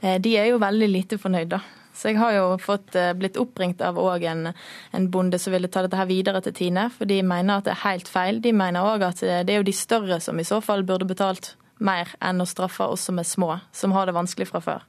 Eh, 0.00 0.18
De 0.18 0.36
er 0.40 0.48
jo 0.50 0.58
veldig 0.62 0.88
lite 0.90 1.20
fornøyd, 1.20 1.52
da. 1.54 1.60
Så 1.94 2.10
jeg 2.10 2.18
har 2.18 2.34
jo 2.34 2.46
fått 2.58 2.96
eh, 2.98 3.12
blitt 3.14 3.38
oppringt 3.38 3.82
av 3.84 3.98
en, 4.14 4.48
en 4.90 5.10
bonde 5.10 5.38
som 5.38 5.54
ville 5.54 5.70
ta 5.70 5.84
dette 5.84 5.98
her 5.98 6.10
videre 6.10 6.42
til 6.42 6.54
Tine, 6.56 6.88
for 6.90 7.06
de 7.06 7.20
mener 7.22 7.60
at 7.60 7.68
det 7.68 7.76
er 7.76 7.84
helt 7.84 8.10
feil. 8.10 8.40
De 8.42 8.52
mener 8.52 8.82
òg 8.82 9.06
at 9.06 9.22
eh, 9.22 9.44
det 9.46 9.54
er 9.54 9.62
jo 9.62 9.68
de 9.70 9.76
større 9.76 10.18
som 10.20 10.40
i 10.40 10.46
så 10.46 10.60
fall 10.64 10.82
burde 10.82 11.06
betalt 11.06 11.54
mer 11.78 12.10
enn 12.22 12.42
å 12.42 12.48
straffe 12.48 12.86
oss 12.90 13.06
som 13.06 13.18
er 13.22 13.28
små, 13.28 13.58
som 13.72 13.94
har 13.94 14.10
det 14.10 14.16
vanskelig 14.16 14.50
fra 14.50 14.62
før. 14.64 14.86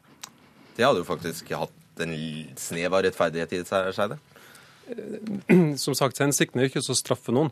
Det 0.75 0.85
hadde 0.85 1.03
jo 1.03 1.07
faktisk 1.07 1.53
hatt 1.55 2.03
en 2.03 2.15
snev 2.59 2.93
av 2.93 3.05
rettferdighet 3.05 3.53
i 3.53 3.61
seg 3.69 4.15
det. 4.15 4.19
Som 5.81 5.95
sagt, 5.97 6.19
hensikten 6.21 6.59
er 6.61 6.67
jo 6.67 6.73
ikke 6.73 6.83
å 6.83 6.95
straffe 6.97 7.33
noen. 7.33 7.49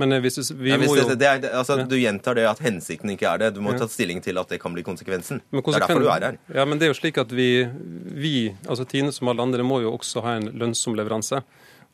Men 0.00 0.12
eh, 0.16 0.20
hvis 0.24 0.50
vi 0.50 0.72
Ja, 0.72 0.78
hvis 0.80 0.90
må 0.90 0.96
jo 0.98 1.04
det, 1.10 1.18
det 1.20 1.28
er, 1.28 1.44
altså, 1.54 1.78
Ja. 1.78 1.86
Du 1.88 1.96
gjentar 1.96 2.34
det 2.38 2.46
at 2.48 2.58
hensikten 2.64 3.10
ikke 3.14 3.28
er 3.30 3.38
det. 3.38 3.50
Du 3.54 3.60
må 3.60 3.72
Ja. 3.72 3.78
ta 3.84 3.88
stilling 3.88 4.22
til 4.22 4.38
at 4.38 4.48
det 4.48 4.60
kan 4.60 4.72
bli 4.74 4.82
konsekvensen. 4.82 5.40
Men 5.50 5.62
Det 5.62 5.74
er 5.74 5.80
derfor 5.86 6.00
du 6.00 6.08
er 6.08 6.20
her. 6.20 6.38
Ja, 6.54 6.64
men 6.64 6.78
det 6.78 6.86
er 6.88 6.92
jo 6.94 7.00
slik 7.00 7.18
at 7.18 7.28
vi, 7.30 7.64
vi, 7.66 8.54
altså 8.66 8.86
Tine 8.88 9.12
som 9.12 9.28
alle 9.28 9.42
andre, 9.42 9.62
må 9.62 9.80
jo 9.82 9.92
også 9.96 10.22
ha 10.22 10.36
en 10.36 10.50
lønnsom 10.52 10.96
leveranse. 10.96 11.42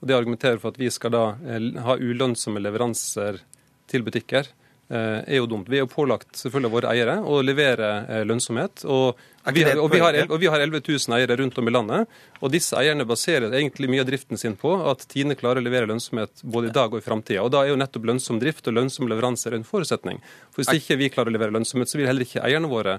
Og 0.01 0.07
Det 0.09 0.15
argumenterer 0.17 0.59
for 0.61 0.69
at 0.69 0.79
vi 0.79 0.89
skal 0.91 1.11
da 1.11 1.25
eh, 1.45 1.73
ha 1.83 1.97
ulønnsomme 1.97 2.61
leveranser 2.63 3.41
til 3.89 4.03
butikker, 4.03 4.47
eh, 4.47 4.68
er 4.97 5.37
jo 5.37 5.49
dumt. 5.51 5.69
Vi 5.69 5.77
er 5.77 5.85
jo 5.85 5.91
pålagt 5.91 6.39
selvfølgelig 6.41 6.73
våre 6.73 6.93
eiere 6.95 7.19
å 7.21 7.41
levere 7.45 7.91
eh, 8.07 8.23
lønnsomhet. 8.29 8.85
Og 8.89 9.19
vi, 9.53 9.65
og, 9.75 9.89
vi 9.93 10.01
har, 10.01 10.17
og 10.29 10.41
vi 10.41 10.49
har 10.49 10.61
11 10.65 10.81
000 10.85 11.17
eiere 11.19 11.37
rundt 11.41 11.59
om 11.61 11.69
i 11.69 11.75
landet. 11.75 12.17
Og 12.41 12.53
disse 12.53 12.77
eierne 12.77 13.07
baserer 13.09 13.53
egentlig 13.53 13.91
mye 13.93 14.05
av 14.05 14.09
driften 14.09 14.41
sin 14.41 14.57
på 14.61 14.73
at 14.89 15.05
Tine 15.13 15.37
klarer 15.39 15.61
å 15.61 15.67
levere 15.67 15.89
lønnsomhet 15.91 16.45
både 16.45 16.71
i 16.71 16.75
dag 16.79 16.93
og 16.93 17.03
i 17.03 17.05
framtida. 17.05 17.45
Og 17.45 17.53
da 17.53 17.65
er 17.65 17.73
jo 17.73 17.81
nettopp 17.81 18.09
lønnsom 18.13 18.41
drift 18.41 18.69
og 18.69 18.77
lønnsom 18.79 19.09
leveranser 19.13 19.57
en 19.57 19.69
forutsetning. 19.69 20.23
For 20.53 20.65
hvis 20.65 20.83
ikke 20.83 20.99
vi 21.01 21.13
klarer 21.13 21.33
å 21.33 21.37
levere 21.37 21.57
lønnsomhet, 21.57 21.93
så 21.93 22.01
vil 22.01 22.09
heller 22.09 22.29
ikke 22.29 22.45
eierne 22.45 22.73
våre 22.73 22.99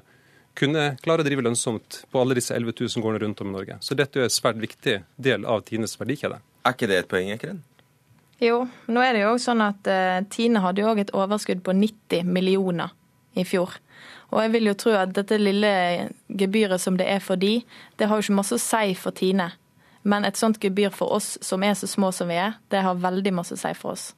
kunne 0.60 0.92
klare 1.04 1.24
å 1.24 1.28
drive 1.28 1.46
lønnsomt 1.46 2.04
på 2.12 2.22
alle 2.22 2.38
disse 2.38 2.56
11 2.56 2.74
000 2.82 3.04
gårdene 3.04 3.24
rundt 3.26 3.42
om 3.42 3.52
i 3.52 3.56
Norge. 3.58 3.80
Så 3.86 3.98
dette 3.98 4.20
er 4.20 4.28
en 4.28 4.34
svært 4.34 4.60
viktig 4.62 5.02
del 5.18 5.46
av 5.48 5.64
Tines 5.68 5.96
verdikjede. 6.00 6.42
Er 6.66 6.76
ikke 6.76 6.90
det 6.90 7.04
et 7.04 7.12
poeng, 7.12 7.30
Ekren? 7.36 7.62
Jo, 8.40 8.64
nå 8.88 9.04
er 9.04 9.18
det 9.18 9.26
jo 9.26 9.36
sånn 9.42 9.62
at 9.66 9.88
eh, 9.92 10.22
Tine 10.32 10.62
hadde 10.64 10.84
jo 10.84 10.92
òg 10.94 11.02
et 11.04 11.14
overskudd 11.16 11.64
på 11.66 11.76
90 11.76 12.28
millioner 12.28 12.94
i 13.36 13.44
fjor. 13.48 13.76
Og 14.30 14.44
jeg 14.44 14.54
vil 14.54 14.70
jo 14.70 14.76
tro 14.80 14.94
at 14.96 15.12
dette 15.16 15.40
lille 15.42 15.72
gebyret 16.28 16.82
som 16.82 17.00
det 17.00 17.10
er 17.10 17.20
for 17.24 17.40
de, 17.40 17.60
det 17.98 18.08
har 18.08 18.20
jo 18.20 18.28
ikke 18.28 18.38
masse 18.40 18.56
å 18.56 18.62
si 18.62 18.94
for 19.00 19.16
Tine. 19.16 19.50
Men 20.08 20.24
et 20.24 20.40
sånt 20.40 20.62
gebyr 20.64 20.94
for 20.96 21.12
oss 21.18 21.34
som 21.44 21.66
er 21.68 21.76
så 21.76 21.90
små 21.90 22.14
som 22.16 22.30
vi 22.32 22.40
er, 22.40 22.56
det 22.72 22.86
har 22.86 23.02
veldig 23.02 23.34
masse 23.36 23.58
å 23.58 23.60
si 23.60 23.74
for 23.76 23.98
oss. 23.98 24.12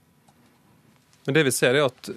Men 1.26 1.38
det 1.38 1.46
vi 1.48 1.54
ser 1.54 1.78
er 1.78 1.88
at, 1.88 2.10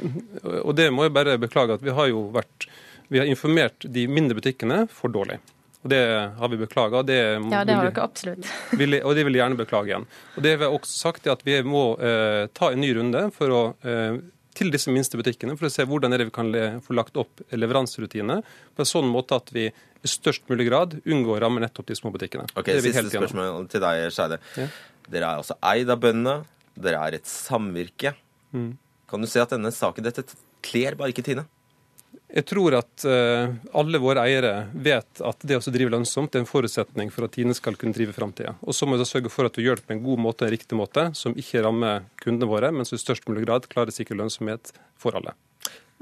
og 0.60 0.72
det 0.76 0.90
må 0.92 1.06
jeg 1.06 1.14
bare 1.16 1.38
beklage, 1.40 1.76
at 1.78 1.84
vi 1.84 1.92
har 1.94 2.08
jo 2.12 2.26
vært 2.34 2.68
vi 3.08 3.20
har 3.20 3.28
informert 3.28 3.84
de 3.84 4.06
mindre 4.08 4.38
butikkene 4.38 4.86
for 4.92 5.12
dårlig. 5.12 5.36
Og 5.84 5.90
Det 5.92 6.02
har 6.38 6.48
vi 6.48 6.56
beklaga. 6.56 7.02
Ja, 7.04 7.04
det 7.04 7.48
har 7.52 7.66
dere 7.68 8.02
absolutt. 8.02 8.46
Vil, 8.80 8.96
og 9.04 9.16
det 9.16 9.26
vil 9.26 9.36
jeg 9.36 9.42
gjerne 9.42 9.58
beklage 9.58 9.92
igjen. 9.92 10.06
Og 10.34 10.46
Det 10.46 10.54
vi 10.56 10.64
har 10.64 10.72
også 10.72 10.94
sagt 10.96 11.26
er 11.28 11.34
at 11.36 11.44
vi 11.44 11.58
må 11.68 11.82
eh, 12.00 12.46
ta 12.56 12.70
en 12.72 12.80
ny 12.80 12.94
runde 12.96 13.26
for 13.36 13.52
å, 13.52 13.62
eh, 13.84 14.16
til 14.56 14.72
disse 14.72 14.92
minste 14.94 15.20
butikkene 15.20 15.58
for 15.60 15.68
å 15.68 15.72
se 15.72 15.84
hvordan 15.88 16.14
er 16.14 16.22
det 16.22 16.30
vi 16.30 16.36
kan 16.38 16.48
le, 16.54 16.64
få 16.84 16.96
lagt 16.96 17.20
opp 17.20 17.44
leveranserutiner 17.52 18.40
på 18.46 18.84
en 18.84 18.88
sånn 18.88 19.10
måte 19.12 19.36
at 19.36 19.52
vi 19.52 19.68
i 19.68 20.08
størst 20.08 20.48
mulig 20.52 20.70
grad 20.70 20.96
unngår 21.04 21.36
å 21.36 21.42
ramme 21.44 21.60
nettopp 21.64 21.88
de 21.92 21.96
små 21.98 22.12
butikkene. 22.14 22.48
Ok, 22.56 22.72
Siste 22.84 23.04
spørsmål 23.08 23.68
til 23.72 23.84
deg, 23.84 24.08
Skeide. 24.12 24.40
Ja. 24.60 24.68
Dere 25.04 25.28
er 25.28 25.42
altså 25.42 25.56
eid 25.68 25.92
av 25.92 26.00
bøndene. 26.00 26.38
Dere 26.80 27.00
er 27.06 27.18
et 27.18 27.28
samvirke. 27.28 28.14
Mm. 28.56 28.72
Kan 29.10 29.24
du 29.24 29.28
se 29.28 29.42
at 29.42 29.52
denne 29.52 29.72
saken 29.72 30.04
dette 30.06 30.24
kler 30.64 30.96
bare 30.96 31.12
ikke 31.12 31.24
Tine? 31.26 31.44
Jeg 32.34 32.48
tror 32.50 32.74
at 32.74 33.04
uh, 33.06 33.52
alle 33.78 33.98
våre 34.02 34.24
eiere 34.26 34.66
vet 34.74 35.20
at 35.22 35.44
det 35.46 35.54
å 35.60 35.70
drive 35.70 35.92
lønnsomt 35.94 36.34
er 36.34 36.42
en 36.42 36.48
forutsetning 36.50 37.12
for 37.14 37.28
at 37.28 37.36
Tine 37.36 37.54
skal 37.54 37.76
kunne 37.78 37.94
drive 37.94 38.10
i 38.10 38.16
framtida. 38.16 38.56
Og 38.66 38.74
så 38.74 38.88
må 38.90 38.98
vi 38.98 39.06
sørge 39.06 39.30
for 39.30 39.46
at 39.46 39.54
vi 39.54 39.68
gjør 39.68 39.78
det 39.78 39.86
på 39.86 39.94
en 39.94 40.02
god 40.02 40.22
måte, 40.24 40.48
en 40.48 40.54
riktig 40.54 40.78
måte, 40.78 41.06
som 41.14 41.36
ikke 41.38 41.62
rammer 41.62 42.08
kundene 42.18 42.50
våre, 42.50 42.72
men 42.74 42.88
som 42.88 42.98
i 42.98 43.02
størst 43.04 43.28
mulig 43.30 43.44
grad 43.46 43.68
klarer 43.70 43.94
å 43.94 43.94
sikre 43.94 44.18
lønnsomhet 44.18 44.74
for 44.98 45.14
alle. 45.14 45.36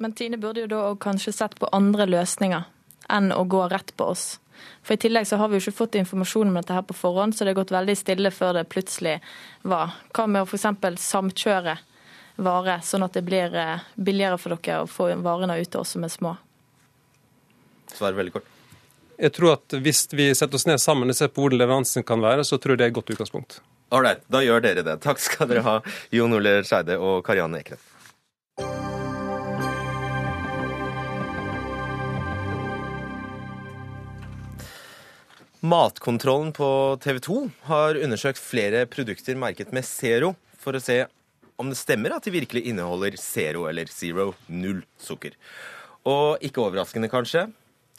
Men 0.01 0.17
Tine 0.17 0.41
burde 0.41 0.65
jo 0.65 0.73
da 0.73 0.87
kanskje 0.97 1.37
sett 1.37 1.59
på 1.61 1.69
andre 1.69 2.09
løsninger 2.09 2.65
enn 3.13 3.29
å 3.37 3.45
gå 3.45 3.67
rett 3.69 3.93
på 3.99 4.09
oss. 4.15 4.39
For 4.81 4.97
I 4.97 5.03
tillegg 5.05 5.29
så 5.29 5.37
har 5.37 5.51
vi 5.51 5.59
jo 5.59 5.67
ikke 5.67 5.83
fått 5.83 6.01
informasjon 6.01 6.49
om 6.49 6.57
dette 6.57 6.73
her 6.73 6.89
på 6.89 6.97
forhånd, 6.97 7.37
så 7.37 7.45
det 7.45 7.53
har 7.53 7.61
gått 7.61 7.77
veldig 7.77 7.97
stille 7.99 8.33
før 8.33 8.57
det 8.57 8.69
plutselig 8.73 9.19
var. 9.69 9.99
Hva 10.17 10.29
med 10.31 10.47
å 10.47 10.49
f.eks. 10.49 11.11
samkjøre 11.13 11.77
vare, 12.37 12.79
sånn 12.85 13.05
at 13.07 13.17
det 13.17 13.25
blir 13.27 13.55
eh, 13.55 13.85
billigere 13.97 14.39
for 14.41 14.57
dere 14.57 14.85
å 14.85 14.91
få 14.91 15.11
varene 15.25 15.59
ut 15.61 15.71
til 15.71 15.83
oss 15.83 15.95
som 15.97 16.07
er 16.07 16.13
små? 16.13 16.37
Svar 17.93 18.17
veldig 18.17 18.35
kort. 18.39 18.49
Jeg 19.23 19.35
tror 19.37 19.53
at 19.55 19.77
Hvis 19.85 20.07
vi 20.11 20.33
setter 20.35 20.59
oss 20.59 20.67
ned 20.67 20.81
sammen 20.83 21.13
og 21.13 21.17
ser 21.17 21.31
på 21.31 21.45
hvordan 21.45 21.61
leveransen 21.61 22.07
kan 22.07 22.23
være, 22.23 22.45
så 22.49 22.59
tror 22.59 22.75
jeg 22.75 22.81
det 22.81 22.89
er 22.89 22.95
et 22.95 22.99
godt 22.99 23.13
utgangspunkt. 23.15 23.61
Ålreit, 23.93 24.25
da 24.33 24.41
gjør 24.43 24.65
dere 24.65 24.85
det. 24.87 24.97
Takk 25.05 25.21
skal 25.21 25.51
dere 25.51 25.65
ha, 25.67 25.79
Jon 26.11 26.33
Ole 26.33 26.63
Skeide 26.65 26.97
og 26.99 27.21
Karianne 27.27 27.61
Ekrem. 27.61 27.83
Matkontrollen 35.63 36.51
på 36.57 36.69
TV 37.05 37.21
2 37.23 37.41
har 37.69 38.01
undersøkt 38.01 38.41
flere 38.43 38.83
produkter 38.91 39.37
merket 39.39 39.71
med 39.71 39.87
Zero 39.87 40.33
for 40.59 40.75
å 40.75 40.83
se 40.83 41.05
om 41.61 41.71
det 41.73 41.81
stemmer 41.81 42.17
at 42.17 42.25
de 42.25 42.35
virkelig 42.35 42.65
inneholder 42.71 43.19
zero 43.21 43.67
eller 43.71 43.91
zero, 43.93 44.33
null 44.49 44.85
sukker. 45.01 45.37
Og 46.09 46.43
ikke 46.43 46.65
overraskende, 46.65 47.11
kanskje, 47.13 47.47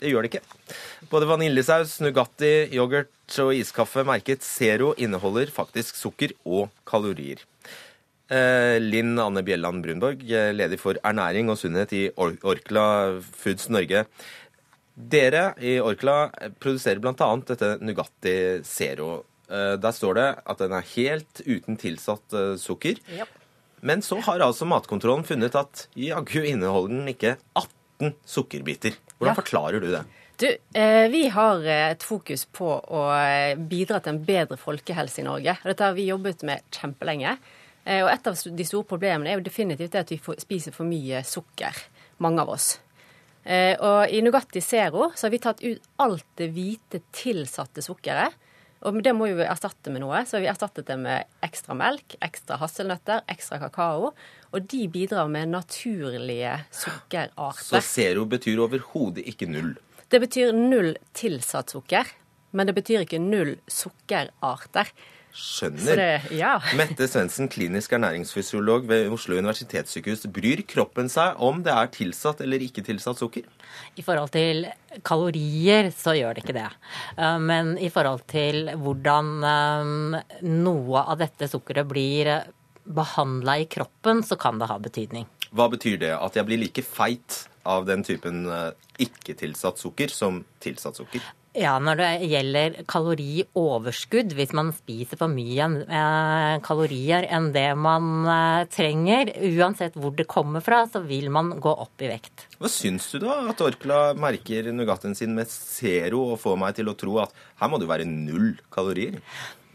det 0.03 0.11
gjør 0.11 0.25
det 0.25 0.33
ikke. 0.33 0.75
Både 1.11 1.27
vaniljesaus, 1.29 1.95
Nugatti, 2.03 2.51
yoghurt 2.75 3.37
og 3.39 3.53
iskaffe 3.55 4.03
merket 4.07 4.43
Zero 4.43 4.91
inneholder 4.99 5.51
faktisk 5.53 5.95
sukker 5.95 6.33
og 6.43 6.73
kalorier. 6.89 7.39
Eh, 8.27 8.79
Linn 8.83 9.15
Anne 9.21 9.43
Bjelland 9.45 9.83
Brunborg, 9.85 10.23
eh, 10.27 10.51
leder 10.51 10.79
for 10.81 10.99
ernæring 11.05 11.51
og 11.51 11.59
sunnhet 11.59 11.93
i 11.95 12.09
Orkla 12.17 13.21
Foods 13.21 13.69
Norge. 13.69 14.05
Dere 14.93 15.53
i 15.63 15.77
Orkla 15.79 16.17
produserer 16.59 16.99
bl.a. 16.99 17.29
dette 17.47 17.77
Nugatti 17.79 18.35
Zero. 18.67 19.23
Eh, 19.47 19.75
der 19.79 19.95
står 19.95 20.19
det 20.19 20.27
at 20.43 20.65
den 20.65 20.75
er 20.75 20.91
helt 20.95 21.45
uten 21.47 21.79
tilsatt 21.79 22.59
sukker. 22.59 22.99
Yep. 23.07 23.39
Men 23.83 24.01
så 24.01 24.19
har 24.23 24.39
altså 24.39 24.65
matkontrollen 24.65 25.25
funnet 25.27 25.55
at 25.59 25.87
jaggu 25.99 26.45
inneholder 26.47 26.93
den 26.95 27.09
ikke 27.11 27.33
18 27.59 28.13
sukkerbiter. 28.23 28.95
Hvordan 29.17 29.33
ja. 29.33 29.39
forklarer 29.41 29.83
du 29.83 29.89
det? 29.91 30.03
Du, 30.39 30.47
eh, 30.79 31.09
Vi 31.11 31.27
har 31.27 31.65
eh, 31.67 31.89
et 31.91 32.03
fokus 32.03 32.45
på 32.45 32.69
å 32.79 33.01
eh, 33.17 33.57
bidra 33.59 33.99
til 33.99 34.15
en 34.15 34.21
bedre 34.23 34.55
folkehelse 34.57 35.19
i 35.19 35.25
Norge. 35.27 35.57
Dette 35.67 35.83
har 35.83 35.97
vi 35.97 36.07
jobbet 36.07 36.45
med 36.47 36.63
kjempelenge. 36.71 37.35
Og 37.83 38.07
Et 38.07 38.27
av 38.29 38.37
de 38.55 38.63
store 38.63 38.87
problemene 38.87 39.27
er 39.27 39.35
jo 39.35 39.43
definitivt 39.43 39.97
at 39.99 40.11
vi 40.13 40.15
spiser 40.39 40.71
for 40.71 40.87
mye 40.87 41.19
sukker, 41.27 41.75
mange 42.23 42.39
av 42.39 42.53
oss. 42.53 42.67
Og 43.43 44.07
I 44.07 44.21
Nugatti 44.23 44.61
Zero 44.63 45.09
så 45.11 45.25
har 45.25 45.33
vi 45.33 45.39
tatt 45.43 45.59
ut 45.59 45.89
alt 45.99 46.23
det 46.39 46.47
hvite 46.55 47.01
tilsatte 47.11 47.83
sukkeret 47.83 48.39
og 48.83 48.99
det 49.03 49.13
må 49.15 49.29
jo 49.29 49.37
vi 49.39 49.45
erstatte 49.47 49.91
med 49.93 50.03
noe, 50.03 50.23
så 50.27 50.41
vi 50.43 50.49
erstattet 50.51 50.89
det 50.89 50.97
med 50.99 51.29
ekstra 51.45 51.75
melk, 51.77 52.17
ekstra 52.25 52.57
hasselnøtter, 52.59 53.23
ekstra 53.31 53.59
kakao. 53.61 54.11
Og 54.53 54.67
de 54.69 54.83
bidrar 54.91 55.29
med 55.31 55.53
naturlige 55.53 56.57
sukkerarter. 56.75 57.63
Så 57.63 57.81
zero 57.85 58.27
betyr 58.29 58.61
overhodet 58.65 59.23
ikke 59.29 59.47
null? 59.49 59.73
Det 60.11 60.19
betyr 60.21 60.51
null 60.53 60.93
tilsatt 61.15 61.73
sukker, 61.73 62.11
men 62.53 62.69
det 62.69 62.75
betyr 62.77 63.05
ikke 63.05 63.21
null 63.23 63.55
sukkerarter. 63.71 64.91
Skjønner. 65.33 65.97
Det, 65.97 66.35
ja. 66.37 66.53
Mette 66.79 67.07
Svendsen, 67.09 67.47
klinisk 67.49 67.95
ernæringsfysiolog 67.97 68.85
ved 68.89 69.09
Oslo 69.13 69.39
universitetssykehus. 69.41 70.27
Bryr 70.33 70.61
kroppen 70.69 71.09
seg 71.09 71.41
om 71.41 71.63
det 71.65 71.73
er 71.73 71.89
tilsatt 71.95 72.43
eller 72.45 72.61
ikke 72.61 72.85
tilsatt 72.85 73.17
sukker? 73.17 73.47
I 73.97 74.05
forhold 74.05 74.29
til 74.35 74.67
kalorier 75.01 75.89
så 75.95 76.13
gjør 76.19 76.37
det 76.37 76.45
ikke 76.45 76.57
det. 76.59 76.69
Eh, 77.17 77.39
men 77.41 77.73
i 77.81 77.89
forhold 77.93 78.27
til 78.29 78.69
hvordan 78.77 79.33
eh, 79.49 80.43
noe 80.45 81.05
av 81.07 81.17
dette 81.23 81.49
sukkeret 81.49 81.89
blir 81.89 82.35
behandla 82.83 83.57
i 83.63 83.69
kroppen, 83.71 84.21
så 84.21 84.37
kan 84.37 84.61
det 84.61 84.69
ha 84.69 84.77
betydning. 84.81 85.25
Hva 85.53 85.69
betyr 85.71 85.97
det? 86.01 86.13
At 86.13 86.37
jeg 86.37 86.45
blir 86.45 86.61
like 86.61 86.85
feit 86.85 87.45
av 87.65 87.87
den 87.89 88.05
typen 88.05 88.45
eh, 88.51 88.69
ikke-tilsatt 89.01 89.81
sukker 89.81 90.13
som 90.13 90.43
tilsatt 90.61 90.99
sukker? 90.99 91.25
Ja, 91.53 91.75
når 91.77 91.99
det 91.99 92.09
gjelder 92.31 92.77
kalorioverskudd, 92.89 94.31
hvis 94.33 94.53
man 94.57 94.71
spiser 94.73 95.19
for 95.19 95.29
mye 95.29 95.67
eh, 95.85 96.55
kalorier 96.65 97.27
enn 97.29 97.51
det 97.53 97.67
man 97.77 98.25
eh, 98.25 98.63
trenger, 98.73 99.29
uansett 99.53 99.93
hvor 99.93 100.15
det 100.17 100.25
kommer 100.29 100.65
fra, 100.65 100.81
så 100.89 101.03
vil 101.05 101.29
man 101.33 101.51
gå 101.61 101.75
opp 101.85 102.01
i 102.01 102.09
vekt. 102.09 102.47
Hva 102.57 102.71
syns 102.73 103.11
du 103.13 103.19
da 103.21 103.43
at 103.51 103.61
Orkla 103.61 104.01
merker 104.17 104.71
Nugattien 104.73 105.13
sin 105.17 105.37
med 105.37 105.51
zero 105.53 106.23
og 106.31 106.41
får 106.41 106.57
meg 106.57 106.79
til 106.79 106.89
å 106.89 106.97
tro 106.97 107.19
at 107.21 107.37
her 107.61 107.69
må 107.69 107.77
det 107.77 107.91
være 107.91 108.09
null 108.09 108.55
kalorier? 108.73 109.21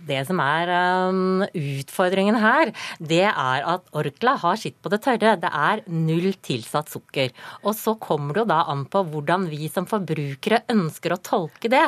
Det 0.07 0.21
som 0.29 0.39
er 0.43 0.71
um, 1.11 1.43
utfordringen 1.49 2.39
her, 2.39 2.71
det 3.01 3.25
er 3.27 3.65
at 3.67 3.89
Orkla 3.97 4.37
har 4.39 4.59
sitt 4.61 4.77
på 4.83 4.93
det 4.93 5.01
tørre. 5.05 5.35
Det 5.41 5.51
er 5.51 5.83
null 5.91 6.31
tilsatt 6.45 6.93
sukker. 6.93 7.33
Og 7.65 7.75
så 7.77 7.97
kommer 8.01 8.37
det 8.37 8.45
jo 8.45 8.51
da 8.53 8.61
an 8.71 8.85
på 8.91 9.03
hvordan 9.11 9.49
vi 9.51 9.71
som 9.73 9.89
forbrukere 9.91 10.63
ønsker 10.73 11.15
å 11.15 11.21
tolke 11.25 11.71
det. 11.73 11.85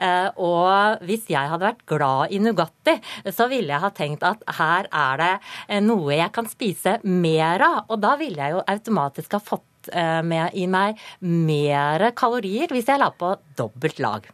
Uh, 0.00 0.28
og 0.36 1.06
hvis 1.06 1.30
jeg 1.32 1.52
hadde 1.52 1.68
vært 1.70 1.86
glad 1.88 2.34
i 2.34 2.42
Nugatti, 2.42 2.98
så 3.32 3.48
ville 3.52 3.72
jeg 3.72 3.84
ha 3.86 3.92
tenkt 3.94 4.26
at 4.26 4.44
her 4.58 4.90
er 4.90 5.22
det 5.22 5.32
uh, 5.40 5.80
noe 5.84 6.18
jeg 6.18 6.34
kan 6.36 6.50
spise 6.50 6.98
mer 7.06 7.64
av. 7.64 7.80
Og 7.88 8.02
da 8.04 8.14
ville 8.20 8.42
jeg 8.42 8.58
jo 8.58 8.66
automatisk 8.76 9.38
ha 9.38 9.42
fått 9.42 9.90
uh, 9.94 10.20
med 10.26 10.52
i 10.54 10.68
meg 10.70 11.00
mer 11.24 12.10
kalorier 12.16 12.72
hvis 12.74 12.92
jeg 12.92 13.00
la 13.00 13.10
på 13.14 13.32
dobbelt 13.58 14.02
lag. 14.02 14.28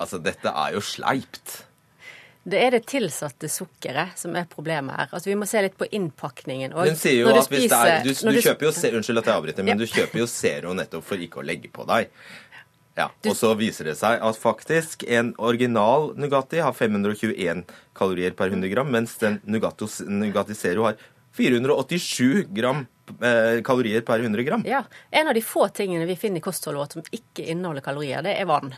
Altså, 0.00 0.20
dette 0.22 0.48
er 0.48 0.76
jo 0.76 0.84
sleipt. 0.84 1.58
Det 2.42 2.56
er 2.56 2.72
det 2.72 2.86
tilsatte 2.88 3.50
sukkeret 3.52 4.16
som 4.16 4.36
er 4.38 4.46
problemet 4.48 4.96
her. 4.96 5.10
Altså 5.12 5.28
Vi 5.28 5.36
må 5.36 5.48
se 5.48 5.60
litt 5.60 5.76
på 5.76 5.88
innpakningen. 5.92 6.72
Og 6.72 6.88
Den 6.88 6.96
sier 6.96 7.26
jo 7.26 7.34
at 7.34 7.50
hvis 7.52 7.66
det 7.68 7.80
er, 7.80 8.04
du, 8.06 8.14
du, 8.14 8.30
du 8.32 8.40
kjøper 8.40 8.70
jo, 8.70 8.72
Unnskyld 9.00 9.20
at 9.20 9.28
jeg 9.28 9.36
avbryter, 9.36 9.66
men 9.66 9.74
ja. 9.74 9.80
du 9.80 9.90
kjøper 9.90 10.22
jo 10.22 10.28
Zero 10.30 10.72
nettopp 10.78 11.04
for 11.10 11.20
ikke 11.20 11.42
å 11.42 11.44
legge 11.44 11.72
på 11.74 11.84
deg. 11.90 12.08
Ja, 12.98 13.06
Og 13.28 13.36
så 13.38 13.52
viser 13.56 13.86
det 13.90 13.96
seg 14.00 14.18
at 14.24 14.38
faktisk 14.40 15.04
en 15.08 15.30
original 15.38 16.10
Nugatti 16.20 16.60
har 16.64 16.74
521 16.76 17.62
kalorier 17.96 18.34
per 18.36 18.50
100 18.50 18.72
gram, 18.72 18.88
mens 18.92 19.14
den 19.20 19.38
Nugatti, 19.48 19.88
Nugatti 20.10 20.56
Zero 20.58 20.88
har 20.88 20.98
487 21.36 22.48
gram 22.56 22.82
eh, 23.22 23.60
kalorier 23.64 24.02
per 24.06 24.24
100 24.24 24.42
gram. 24.48 24.64
Ja, 24.66 24.82
En 25.10 25.28
av 25.28 25.34
de 25.34 25.42
få 25.44 25.68
tingene 25.68 26.08
vi 26.08 26.18
finner 26.18 26.42
i 26.42 26.44
kostholdet 26.44 26.80
vårt 26.80 26.98
som 26.98 27.06
ikke 27.14 27.46
inneholder 27.46 27.84
kalorier, 27.84 28.24
det 28.26 28.34
er 28.40 28.50
vann. 28.50 28.74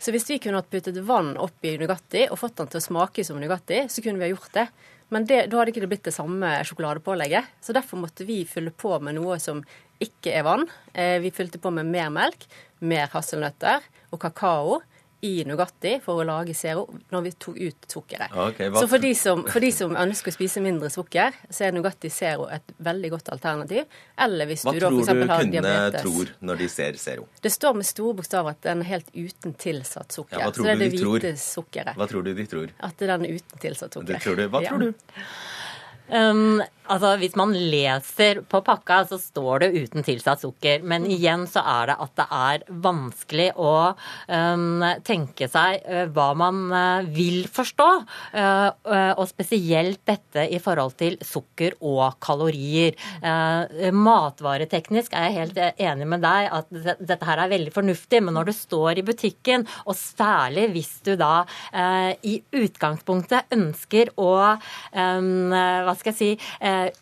Så 0.00 0.14
hvis 0.14 0.24
vi 0.30 0.38
kunne 0.40 0.62
hatt 0.62 0.70
puttet 0.72 0.96
vann 1.04 1.34
oppi 1.36 1.74
Nugatti 1.76 2.24
og 2.30 2.38
fått 2.40 2.56
den 2.56 2.70
til 2.72 2.80
å 2.80 2.86
smake 2.86 3.24
som 3.26 3.36
Nugatti, 3.40 3.82
så 3.92 4.00
kunne 4.00 4.16
vi 4.16 4.30
ha 4.30 4.32
gjort 4.32 4.54
det. 4.56 4.66
Men 5.12 5.26
det, 5.28 5.42
da 5.50 5.58
hadde 5.58 5.74
ikke 5.74 5.82
det 5.84 5.90
blitt 5.90 6.06
det 6.06 6.14
samme 6.16 6.54
sjokoladepålegget. 6.64 7.50
Så 7.60 7.74
derfor 7.76 8.00
måtte 8.00 8.24
vi 8.24 8.44
fylle 8.48 8.72
på 8.72 8.94
med 9.04 9.18
noe 9.18 9.36
som 9.42 9.60
ikke 10.00 10.32
er 10.38 10.46
vann. 10.46 10.64
Eh, 10.94 11.18
vi 11.20 11.32
fylte 11.34 11.60
på 11.60 11.72
med 11.74 11.90
mer 11.90 12.08
melk, 12.14 12.46
mer 12.80 13.10
hasselnøtter 13.12 13.84
og 14.08 14.22
kakao 14.22 14.78
i 15.22 15.44
Nugatti 15.44 15.98
for 16.00 16.22
å 16.22 16.24
lage 16.24 16.54
Zero 16.56 16.86
når 17.12 17.24
vi 17.26 17.30
tok 17.44 17.56
ut 17.60 17.86
sukkeret. 17.92 18.32
Okay, 18.48 18.70
så 18.72 18.86
for 18.88 19.02
de, 19.02 19.10
som, 19.18 19.42
for 19.44 19.60
de 19.60 19.68
som 19.76 19.92
ønsker 20.00 20.32
å 20.32 20.36
spise 20.36 20.62
mindre 20.64 20.88
sukker, 20.92 21.36
så 21.52 21.66
er 21.66 21.74
Nugatti 21.76 22.08
Zero 22.12 22.46
et 22.52 22.72
veldig 22.80 23.10
godt 23.12 23.28
alternativ. 23.34 23.84
Eller 24.16 24.48
hvis 24.48 24.64
Hva 24.64 24.72
du 24.72 24.80
da 24.80 24.88
f.eks. 24.88 25.10
har 25.12 25.14
diabetes. 25.20 25.28
Hva 25.28 25.44
tror 25.44 25.44
du 25.44 25.52
kundene 25.52 26.02
tror 26.04 26.32
når 26.50 26.62
de 26.62 26.68
ser 26.72 27.00
Zero? 27.02 27.28
Det 27.44 27.52
står 27.52 27.76
med 27.82 27.90
store 27.90 28.16
bokstaver 28.22 28.56
at 28.56 28.62
den 28.70 28.80
er 28.86 28.90
helt 28.94 29.12
uten 29.14 29.54
tilsatt 29.60 30.16
sukker. 30.16 30.40
Ja, 30.40 30.48
så 30.52 30.64
det 30.64 30.74
er 30.76 30.82
det 30.86 30.90
de 30.96 31.02
tror? 31.04 31.18
hvite 31.18 31.34
sukkeret. 31.44 31.96
Hva 32.00 32.08
tror 32.08 32.24
du 32.24 32.32
de 32.34 32.46
tror? 32.48 32.72
At 32.80 32.96
den 33.04 33.14
er 33.28 33.36
uten 33.40 33.64
tilsatt 33.66 33.98
sukker. 33.98 34.14
Det 34.14 34.22
tror 34.24 34.40
du. 34.40 34.46
Hva 34.48 34.62
Ja. 34.64 34.72
tror 34.72 34.88
du? 34.88 34.92
Um, 36.10 36.62
altså 36.90 37.14
Hvis 37.20 37.36
man 37.38 37.52
leser 37.54 38.42
på 38.50 38.60
pakka, 38.66 39.02
så 39.10 39.18
står 39.20 39.64
det 39.64 39.70
uten 39.76 40.06
tilsatt 40.06 40.42
sukker. 40.42 40.82
Men 40.86 41.06
igjen 41.10 41.46
så 41.50 41.62
er 41.66 41.90
det 41.90 41.96
at 42.04 42.14
det 42.18 42.26
er 42.40 42.64
vanskelig 42.86 43.48
å 43.60 43.74
um, 43.92 44.84
tenke 45.06 45.48
seg 45.50 45.84
uh, 45.86 46.04
hva 46.10 46.30
man 46.38 46.62
uh, 46.72 47.08
vil 47.10 47.44
forstå. 47.50 47.88
Uh, 48.34 48.68
og 49.20 49.24
spesielt 49.30 50.02
dette 50.08 50.46
i 50.50 50.60
forhold 50.62 50.96
til 51.00 51.16
sukker 51.24 51.76
og 51.86 52.16
kalorier. 52.22 52.96
Matvareteknisk 53.20 55.14
er 55.16 55.26
jeg 55.26 55.36
helt 55.36 55.58
enig 55.82 56.06
med 56.08 56.22
deg 56.24 56.48
at 56.54 56.70
dette 56.70 57.26
her 57.26 57.42
er 57.42 57.52
veldig 57.52 57.72
fornuftig, 57.74 58.20
men 58.24 58.36
når 58.36 58.50
du 58.50 58.52
står 58.56 59.00
i 59.00 59.04
butikken, 59.06 59.66
og 59.84 59.96
særlig 59.98 60.68
hvis 60.74 60.92
du 61.06 61.12
da 61.20 61.42
i 62.26 62.36
utgangspunktet 62.56 63.50
ønsker 63.56 64.12
å 64.20 64.30
um, 64.54 65.50
hva 65.52 65.94
skal 65.98 66.12
jeg 66.12 66.18
si, 66.18 66.30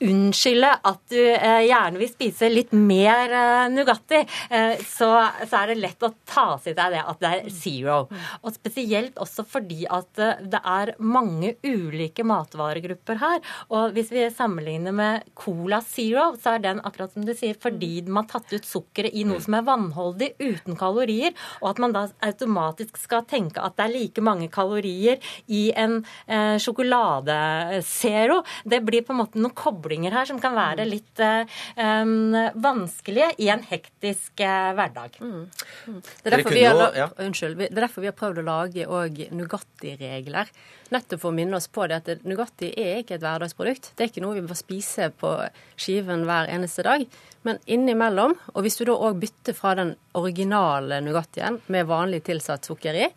unnskylde 0.05 0.71
at 0.91 1.03
du 1.13 1.21
eh, 1.21 1.65
gjerne 1.69 2.01
vil 2.01 2.11
spise 2.11 2.51
litt 2.51 2.75
mer 2.77 3.35
eh, 3.35 3.69
Nugatti, 3.73 4.21
eh, 4.51 4.75
så, 4.87 5.11
så 5.45 5.63
er 5.63 5.73
det 5.73 5.79
lett 5.83 6.07
å 6.07 6.13
ta 6.29 6.49
til 6.63 6.77
deg 6.79 6.95
det 6.95 7.05
at 7.05 7.23
det 7.23 7.33
er 7.37 7.51
zero. 7.53 7.99
Og 8.43 8.55
spesielt 8.55 9.19
også 9.21 9.45
fordi 9.49 9.85
at 9.91 10.23
eh, 10.23 10.43
det 10.53 10.61
er 10.63 10.95
mange 10.99 11.55
ulike 11.67 12.27
matvaregrupper 12.27 13.21
her. 13.23 13.43
Og 13.75 13.97
hvis 13.97 14.13
vi 14.15 14.27
sammenligner 14.35 14.95
med 14.95 15.29
Cola 15.39 15.81
Zero, 15.85 16.31
så 16.41 16.57
er 16.57 16.65
den 16.65 16.83
akkurat 16.85 17.15
som 17.15 17.27
du 17.27 17.35
sier, 17.37 17.57
fordi 17.59 18.03
man 18.07 18.25
har 18.25 18.39
tatt 18.39 18.55
ut 18.55 18.69
sukkeret 18.69 19.15
i 19.17 19.25
noe 19.29 19.43
som 19.45 19.57
er 19.59 19.67
vannholdig, 19.67 20.33
uten 20.39 20.79
kalorier, 20.79 21.35
og 21.63 21.73
at 21.73 21.83
man 21.83 21.95
da 21.95 22.07
automatisk 22.25 22.99
skal 23.01 23.25
tenke 23.29 23.63
at 23.63 23.77
det 23.79 23.87
er 23.87 23.95
like 23.95 24.25
mange 24.25 24.49
kalorier 24.53 25.23
i 25.47 25.69
en 25.79 26.01
eh, 26.27 26.57
sjokolade-zero. 26.63 28.41
Det 28.69 28.83
blir 28.87 29.05
på 29.07 29.15
en 29.15 29.23
måte 29.23 29.41
noen 29.41 29.57
koblinger 29.59 30.15
her 30.15 30.29
som 30.29 30.39
kan 30.43 30.55
være 30.57 30.87
litt 30.87 31.23
eh, 31.25 31.59
um, 31.77 32.37
vanskelige 32.63 33.33
i 33.43 33.51
en 33.53 33.65
hektisk 33.67 34.43
uh, 34.45 34.71
hverdag. 34.79 35.19
Det 35.19 36.33
er, 36.33 36.45
vi 36.47 36.65
har, 36.65 36.83
ja. 36.97 37.09
unnskyld, 37.25 37.59
det 37.59 37.71
er 37.73 37.83
derfor 37.83 38.05
vi 38.05 38.11
har 38.11 38.19
prøvd 38.19 38.43
å 38.43 38.47
lage 38.47 38.87
òg 38.87 39.25
Nugatti-regler. 39.35 40.53
Nettopp 40.95 41.25
for 41.25 41.33
å 41.33 41.37
minne 41.37 41.59
oss 41.59 41.69
på 41.73 41.87
det 41.91 42.01
at 42.01 42.27
Nugatti 42.29 42.71
er 42.79 43.03
ikke 43.03 43.19
et 43.19 43.25
hverdagsprodukt. 43.25 43.93
Det 43.95 44.07
er 44.07 44.13
ikke 44.13 44.25
noe 44.25 44.39
vi 44.39 44.47
bør 44.47 44.59
spise 44.59 45.11
på 45.19 45.35
skiven 45.77 46.25
hver 46.29 46.51
eneste 46.55 46.87
dag. 46.87 47.05
Men 47.47 47.61
innimellom, 47.71 48.35
og 48.55 48.65
hvis 48.65 48.79
du 48.81 48.87
da 48.89 48.97
òg 48.97 49.21
bytter 49.23 49.57
fra 49.57 49.75
den 49.79 49.95
originale 50.19 51.01
Nugattien 51.05 51.61
med 51.73 51.89
vanlig 51.91 52.25
tilsatt 52.27 52.67
sukker 52.69 52.99
i, 52.99 53.09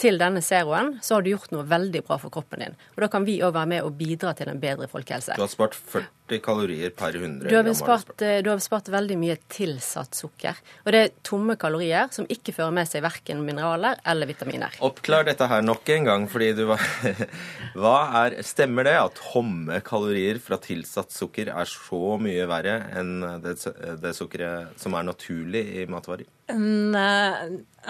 til 0.00 0.20
denne 0.20 0.42
zeroen, 0.44 0.96
så 1.02 1.16
har 1.16 1.24
du 1.24 1.32
gjort 1.32 1.52
noe 1.54 1.66
veldig 1.68 2.02
bra 2.06 2.18
for 2.20 2.32
kroppen 2.34 2.64
din. 2.64 2.76
Og 2.96 3.04
da 3.04 3.10
kan 3.12 3.26
vi 3.28 3.38
òg 3.44 3.54
være 3.56 3.72
med 3.76 3.86
og 3.86 3.96
bidra 3.98 4.34
til 4.36 4.50
en 4.52 4.60
bedre 4.62 4.88
folkehelse. 4.90 5.36
Du 5.36 5.44
har 5.46 5.52
spart 5.52 5.76
40 5.76 6.15
kalorier 6.42 6.90
per 6.90 7.14
100 7.14 7.48
Du 7.48 7.54
har, 7.56 7.62
gram. 7.62 7.74
spart, 7.74 8.22
eh, 8.22 8.42
du 8.42 8.50
har 8.50 8.58
spart 8.58 8.88
veldig 8.90 9.16
mye 9.18 9.36
tilsatt 9.48 10.14
sukker. 10.14 10.56
Og 10.84 10.92
det 10.92 11.00
er 11.04 11.12
tomme 11.22 11.56
kalorier 11.56 12.10
som 12.12 12.26
ikke 12.26 12.52
fører 12.56 12.72
med 12.72 12.88
seg 12.90 13.02
verken 13.06 13.44
mineraler 13.46 13.96
eller 14.04 14.26
vitaminer. 14.26 14.74
Oppklar 14.80 15.24
dette 15.24 15.46
her 15.48 15.62
nok 15.62 15.88
en 15.94 16.04
gang, 16.04 16.26
fordi 16.28 16.52
du 16.58 16.64
var 16.66 16.82
Hva 17.78 17.94
er 18.24 18.42
Stemmer 18.42 18.84
det 18.88 18.96
at 18.98 19.14
tomme 19.32 19.80
kalorier 19.86 20.38
fra 20.42 20.56
tilsatt 20.62 21.10
sukker 21.14 21.48
er 21.54 21.64
så 21.70 22.16
mye 22.20 22.46
verre 22.50 22.78
enn 22.98 23.20
det, 23.42 23.56
det 24.02 24.14
sukkeret 24.16 24.76
som 24.80 24.94
er 24.98 25.06
naturlig 25.06 25.64
i 25.82 25.86
matvarer? 25.90 26.26
Eh, 26.50 27.46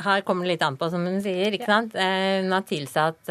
her 0.07 0.21
kommer 0.25 0.45
det 0.47 0.55
litt 0.57 0.63
an 0.65 0.77
på, 0.81 0.89
som 0.93 1.05
hun 1.07 1.21
sier. 1.25 1.53
ikke 1.57 1.69
sant? 1.69 1.95
Eh, 1.97 2.43
Hun 2.43 2.53
har 2.53 2.65
tilsatt 2.69 3.29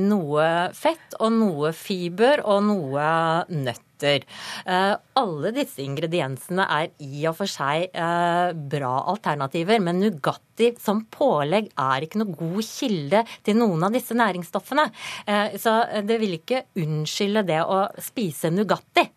noe 0.00 0.46
fett 0.76 1.16
og 1.20 1.32
noe 1.32 1.72
fiber 1.76 2.42
og 2.44 2.62
noe 2.68 3.10
nøtter. 3.48 3.84
Eh, 4.06 4.94
Alle 5.18 5.52
disse 5.56 5.82
ingrediensene 5.82 6.66
er 6.68 6.90
i 7.02 7.24
og 7.28 7.36
for 7.40 7.50
seg 7.50 7.88
eh, 7.92 8.52
bra 8.54 8.92
alternativer, 9.10 9.80
men 9.82 10.00
Nugatti 10.02 10.72
som 10.80 11.04
pålegg 11.10 11.70
er 11.74 12.06
ikke 12.06 12.22
noe 12.22 12.36
god 12.38 12.62
kilde 12.66 13.24
til 13.46 13.58
noen 13.58 13.88
av 13.88 13.94
disse 13.94 14.14
næringsstoffene. 14.14 14.88
Eh, 15.26 15.56
Så 15.58 15.74
det 16.06 16.20
vil 16.20 16.38
ikke 16.38 16.64
unnskylde 16.78 17.46
det 17.48 17.62
å 17.64 17.86
spise 18.02 18.52
Nugatti. 18.54 19.08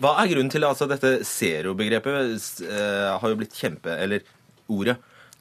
Hva 0.00 0.14
er 0.22 0.30
grunnen 0.30 0.50
til 0.52 0.64
altså 0.64 0.86
dette 0.88 1.18
zero-begrepet 1.28 2.64
eh, 2.64 3.08
har 3.20 3.28
jo 3.28 3.38
blitt 3.40 3.56
kjempe... 3.58 3.92
Eller 4.00 4.24
ordet 4.70 4.96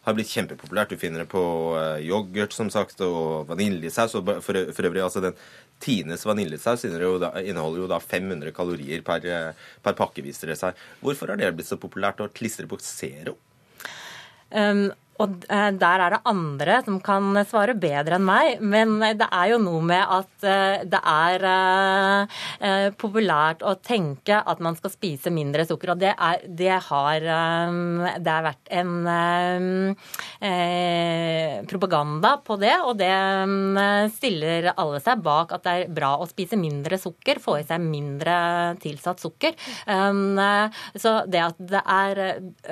har 0.06 0.16
blitt 0.18 0.32
kjempepopulært. 0.32 0.94
Du 0.94 1.02
finner 1.02 1.24
det 1.24 1.32
på 1.32 1.42
eh, 1.80 2.06
yoghurt, 2.08 2.56
som 2.56 2.70
sagt, 2.74 3.02
og 3.06 3.50
vaniljesaus. 3.50 4.16
Og 4.20 4.32
for, 4.46 4.60
øvrig, 4.60 5.04
altså 5.04 5.24
den 5.24 5.38
Tines 5.80 6.26
vaniljesaus 6.28 6.86
inneholder 6.86 7.84
jo 7.84 7.90
da 7.92 8.00
500 8.04 8.54
kalorier 8.56 9.04
per, 9.06 9.28
eh, 9.28 9.68
per 9.84 9.98
pakke, 10.00 10.24
viser 10.26 10.52
det 10.52 10.60
seg. 10.60 10.80
Hvorfor 11.04 11.32
har 11.32 11.42
det 11.42 11.54
blitt 11.58 11.72
så 11.72 11.80
populært 11.82 12.24
å 12.24 12.32
klistre 12.32 12.68
på 12.70 12.80
zero? 12.84 13.38
Um, 14.50 14.90
og 15.20 15.44
eh, 15.52 15.70
der 15.76 16.04
er 16.04 16.14
det 16.16 16.22
andre 16.30 16.78
som 16.86 17.00
kan 17.04 17.36
svare 17.48 17.76
bedre 17.80 18.16
enn 18.16 18.26
meg. 18.28 18.62
Men 18.64 18.98
det 19.20 19.28
er 19.28 19.52
jo 19.52 19.60
noe 19.62 19.82
med 19.84 20.00
at 20.00 20.46
eh, 20.48 20.86
det 20.88 21.02
er 21.12 21.46
eh, 21.50 22.38
eh, 22.64 22.86
populært 23.00 23.66
å 23.68 23.76
tenke 23.84 24.40
at 24.40 24.64
man 24.64 24.78
skal 24.80 24.94
spise 24.94 25.34
mindre 25.34 25.66
sukker. 25.68 25.94
Og 25.94 26.00
det, 26.02 26.14
er, 26.16 26.46
det 26.48 26.78
har 26.88 27.28
eh, 27.36 28.16
Det 28.20 28.32
har 28.32 28.48
vært 28.48 28.72
en 28.80 28.94
eh, 29.16 30.10
eh, 30.50 31.56
propaganda 31.70 32.38
på 32.46 32.60
det. 32.62 32.76
Og 32.88 32.96
det 33.02 33.12
eh, 33.12 34.08
stiller 34.16 34.72
alle 34.76 35.04
seg 35.04 35.24
bak 35.26 35.52
at 35.58 35.68
det 35.68 35.76
er 35.76 35.94
bra 36.00 36.14
å 36.20 36.30
spise 36.30 36.60
mindre 36.60 37.00
sukker, 37.02 37.44
få 37.44 37.60
i 37.60 37.68
seg 37.68 37.84
mindre 37.84 38.40
tilsatt 38.80 39.20
sukker. 39.20 39.60
Eh, 39.84 40.82
så 40.96 41.18
det 41.28 41.44
at 41.44 41.60
det 41.60 41.84
er, 41.84 42.24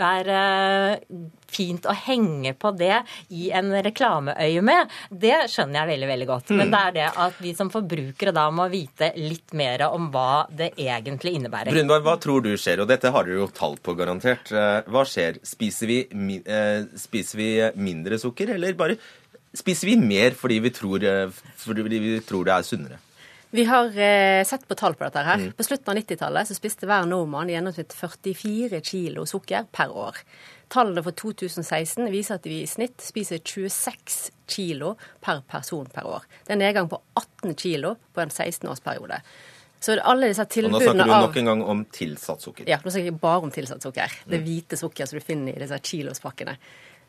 er 0.08 0.34
eh, 0.38 1.28
fint 1.52 1.86
å 1.88 1.96
henge 1.96 2.54
på 2.60 2.72
det 2.78 3.02
i 3.34 3.50
en 3.56 3.72
reklameøye 3.86 4.64
med, 4.66 4.94
det 5.10 5.46
skjønner 5.52 5.82
jeg 5.82 5.92
veldig 5.94 6.10
veldig 6.12 6.30
godt. 6.30 6.54
Men 6.58 6.74
det 6.74 6.82
er 6.90 6.96
det 6.98 7.08
at 7.28 7.40
vi 7.44 7.54
som 7.58 7.72
forbrukere 7.74 8.34
da 8.36 8.48
må 8.54 8.68
vite 8.72 9.12
litt 9.18 9.56
mer 9.58 9.88
om 9.90 10.10
hva 10.14 10.46
det 10.52 10.74
egentlig 10.76 11.38
innebærer. 11.38 11.74
Brunberg, 11.74 12.06
hva 12.08 12.18
tror 12.22 12.44
du 12.46 12.52
skjer? 12.60 12.84
Og 12.84 12.90
dette 12.92 13.12
har 13.14 13.28
dere 13.28 13.42
jo 13.42 13.50
tall 13.56 13.78
på, 13.82 13.96
garantert. 13.98 14.52
Eh, 14.52 14.82
Hva 14.92 15.04
skjer? 15.08 15.40
Spiser 15.48 15.90
vi, 15.90 16.00
eh, 16.46 16.84
spiser 17.00 17.40
vi 17.40 17.50
mindre 17.76 18.20
sukker, 18.22 18.54
eller 18.56 18.78
bare 18.78 18.98
spiser 19.58 19.92
vi 19.92 19.98
mer 20.00 20.36
fordi 20.38 20.60
vi 20.64 20.72
tror, 20.76 21.04
eh, 21.04 21.28
fordi 21.58 21.84
vi 21.90 22.20
tror 22.26 22.46
det 22.48 22.54
er 22.56 22.66
sunnere? 22.68 23.00
Vi 23.50 23.64
har 23.64 23.86
eh, 23.96 24.44
sett 24.44 24.68
på 24.68 24.76
tall 24.76 24.94
på 25.00 25.06
dette 25.08 25.24
her. 25.24 25.46
På 25.56 25.64
slutten 25.64 25.94
av 25.94 26.02
90-tallet 26.02 26.50
så 26.50 26.56
spiste 26.58 26.88
hver 26.90 27.08
nordmann 27.08 27.50
i 27.50 27.56
gjennomsnitt 27.56 27.96
44 27.96 28.82
kilo 28.84 29.24
sukker 29.26 29.70
per 29.72 29.94
år. 29.96 30.20
Tallene 30.74 31.04
for 31.06 31.16
2016 31.16 32.10
viser 32.12 32.40
at 32.40 32.48
vi 32.48 32.62
i 32.64 32.70
snitt 32.70 33.04
spiser 33.04 33.40
26 33.40 34.18
kilo 34.52 34.96
per 35.24 35.44
person 35.48 35.88
per 35.94 36.10
år. 36.10 36.26
Det 36.44 36.52
er 36.52 36.58
en 36.58 36.66
nedgang 36.66 36.90
på 36.92 37.00
18 37.16 37.56
kilo 37.60 37.94
på 38.14 38.24
en 38.24 38.34
16-årsperiode. 38.34 39.22
Så 39.80 39.96
alle 40.02 40.32
disse 40.32 40.44
tilbudene 40.50 40.90
Og 40.90 40.98
nå 40.98 41.06
snakker 41.06 41.08
du 41.08 41.16
av 41.16 41.26
nok 41.28 41.40
en 41.40 41.50
gang 41.52 41.64
om 41.72 41.82
tilsatt 41.94 42.44
sukker. 42.44 42.68
Ja, 42.70 42.80
nå 42.82 42.92
snakker 42.92 43.12
jeg 43.12 43.20
bare 43.22 43.46
om 43.46 43.54
tilsatt 43.54 43.86
sukker. 43.86 44.14
Det 44.28 44.42
hvite 44.44 44.80
sukker 44.80 45.08
som 45.08 45.20
du 45.20 45.26
finner 45.26 45.54
i 45.54 45.62
disse 45.62 45.78
kilospakkene. 45.92 46.58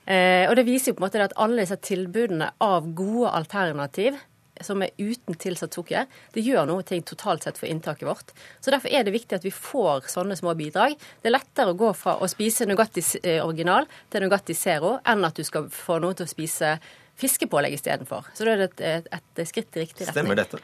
Eh, 0.08 0.44
og 0.48 0.54
det 0.56 0.64
viser 0.68 0.92
jo 0.92 0.98
på 0.98 1.02
en 1.02 1.08
måte 1.08 1.24
at 1.24 1.36
alle 1.40 1.64
disse 1.64 1.78
tilbudene 1.84 2.52
av 2.64 2.86
gode 2.96 3.32
alternativ 3.40 4.20
som 4.64 4.82
er 4.84 4.94
uten 4.98 5.38
tilsatt 5.38 5.76
sukker, 5.76 6.06
det 6.34 6.44
gjør 6.44 6.68
noe 6.68 6.86
ting 6.86 7.02
totalt 7.06 7.46
sett 7.46 7.58
for 7.60 7.70
inntaket 7.70 8.08
vårt. 8.08 8.32
Så 8.60 8.74
Derfor 8.74 8.92
er 8.92 9.04
det 9.06 9.14
viktig 9.14 9.38
at 9.38 9.46
vi 9.46 9.54
får 9.54 10.08
sånne 10.12 10.36
små 10.38 10.54
bidrag. 10.58 10.96
Det 11.22 11.30
er 11.30 11.36
lettere 11.36 11.74
å 11.74 11.78
gå 11.78 11.92
fra 11.96 12.18
å 12.18 12.28
spise 12.30 12.68
Nugatti 12.68 13.04
original 13.42 13.88
til 14.12 14.24
Nugatti 14.24 14.56
Zero 14.56 14.98
enn 15.08 15.26
at 15.26 15.38
du 15.38 15.44
skal 15.46 15.68
få 15.72 15.98
noen 16.02 16.18
til 16.18 16.28
å 16.28 16.30
spise 16.30 16.76
fiskepålegg 17.18 17.74
istedenfor. 17.74 18.28
Så 18.34 18.46
da 18.46 18.54
er 18.54 18.62
det 18.62 18.68
et, 18.76 19.08
et, 19.10 19.26
et 19.42 19.48
skritt 19.48 19.74
i 19.74 19.82
riktig 19.82 20.06
retning. 20.06 20.14
Stemmer 20.14 20.38
dette? 20.38 20.60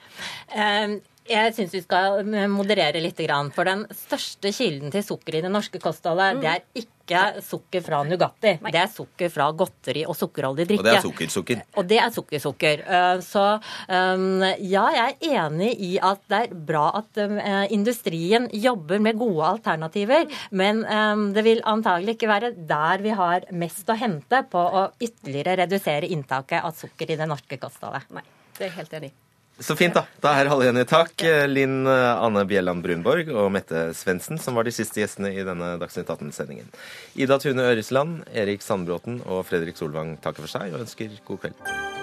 Eh, 0.54 0.98
Jeg 1.24 1.54
syns 1.56 1.72
vi 1.72 1.80
skal 1.80 2.20
moderere 2.52 3.00
litt. 3.00 3.20
For 3.54 3.64
den 3.64 3.86
største 3.96 4.50
kilden 4.52 4.92
til 4.92 5.04
sukker 5.06 5.38
i 5.38 5.44
det 5.44 5.52
norske 5.52 5.80
kostholdet, 5.80 6.42
det 6.42 6.50
er 6.50 6.64
ikke 6.76 7.20
sukker 7.44 7.84
fra 7.84 8.02
Nugatti. 8.04 8.52
Det 8.60 8.80
er 8.80 8.90
sukker 8.92 9.30
fra 9.32 9.46
godteri 9.56 10.02
og 10.04 10.18
sukkerholdig 10.18 10.66
drikke. 10.68 10.82
Og 10.82 10.88
det 10.88 10.98
er 10.98 11.06
sukkersukker. 11.06 11.62
Og 11.80 11.88
det 11.88 11.98
er 12.02 12.12
sukkersukker. 12.12 12.84
-sukker. 12.84 13.22
Så 13.24 13.44
um, 13.88 14.42
ja, 14.60 14.84
jeg 14.98 15.16
er 15.22 15.46
enig 15.46 15.72
i 15.80 15.98
at 16.02 16.20
det 16.28 16.42
er 16.42 16.54
bra 16.54 16.84
at 17.00 17.16
eh, 17.16 17.72
industrien 17.72 18.48
jobber 18.52 18.98
med 18.98 19.18
gode 19.18 19.44
alternativer, 19.46 20.28
men 20.50 20.84
det 21.32 21.44
vil 21.44 21.62
antagelig 21.64 22.14
ikke 22.14 22.28
være 22.28 22.52
der 22.68 23.02
vi 23.02 23.10
har 23.10 23.40
mest 23.52 23.88
å 23.88 23.96
hente 23.96 24.44
på 24.50 24.58
å 24.58 24.90
ytterligere 25.00 25.56
redusere 25.64 26.06
inntaket 26.06 26.64
av 26.64 26.72
sukker 26.76 27.10
i 27.10 27.16
det 27.16 27.28
norske 27.28 27.56
kostholdet. 27.56 28.10
Nei, 28.10 28.24
det 28.58 28.66
er 28.66 28.68
jeg 28.68 28.76
helt 28.76 28.92
enig 28.92 29.12
i. 29.14 29.23
Så 29.58 29.76
fint, 29.78 29.94
da. 29.94 30.02
Da 30.20 30.32
er 30.34 30.50
alle 30.50 30.66
enige. 30.72 30.88
Takk, 30.90 31.22
Linn 31.46 31.86
Anne 31.86 32.42
Bjelland 32.50 32.82
Brunborg 32.82 33.30
og 33.30 33.52
Mette 33.54 33.86
Svendsen, 33.94 34.40
som 34.42 34.58
var 34.58 34.66
de 34.66 34.74
siste 34.74 34.98
gjestene 34.98 35.30
i 35.30 35.46
denne 35.46 35.76
Dagsnytt 35.78 36.10
18-sendingen. 36.10 36.66
Ida 37.14 37.38
Tune 37.38 37.62
Øresland, 37.70 38.24
Erik 38.34 38.66
Sandbråten 38.66 39.22
og 39.22 39.44
Fredrik 39.46 39.78
Solvang 39.78 40.16
takker 40.18 40.48
for 40.48 40.58
seg 40.58 40.74
og 40.74 40.82
ønsker 40.82 41.20
god 41.30 41.44
kveld. 41.46 41.93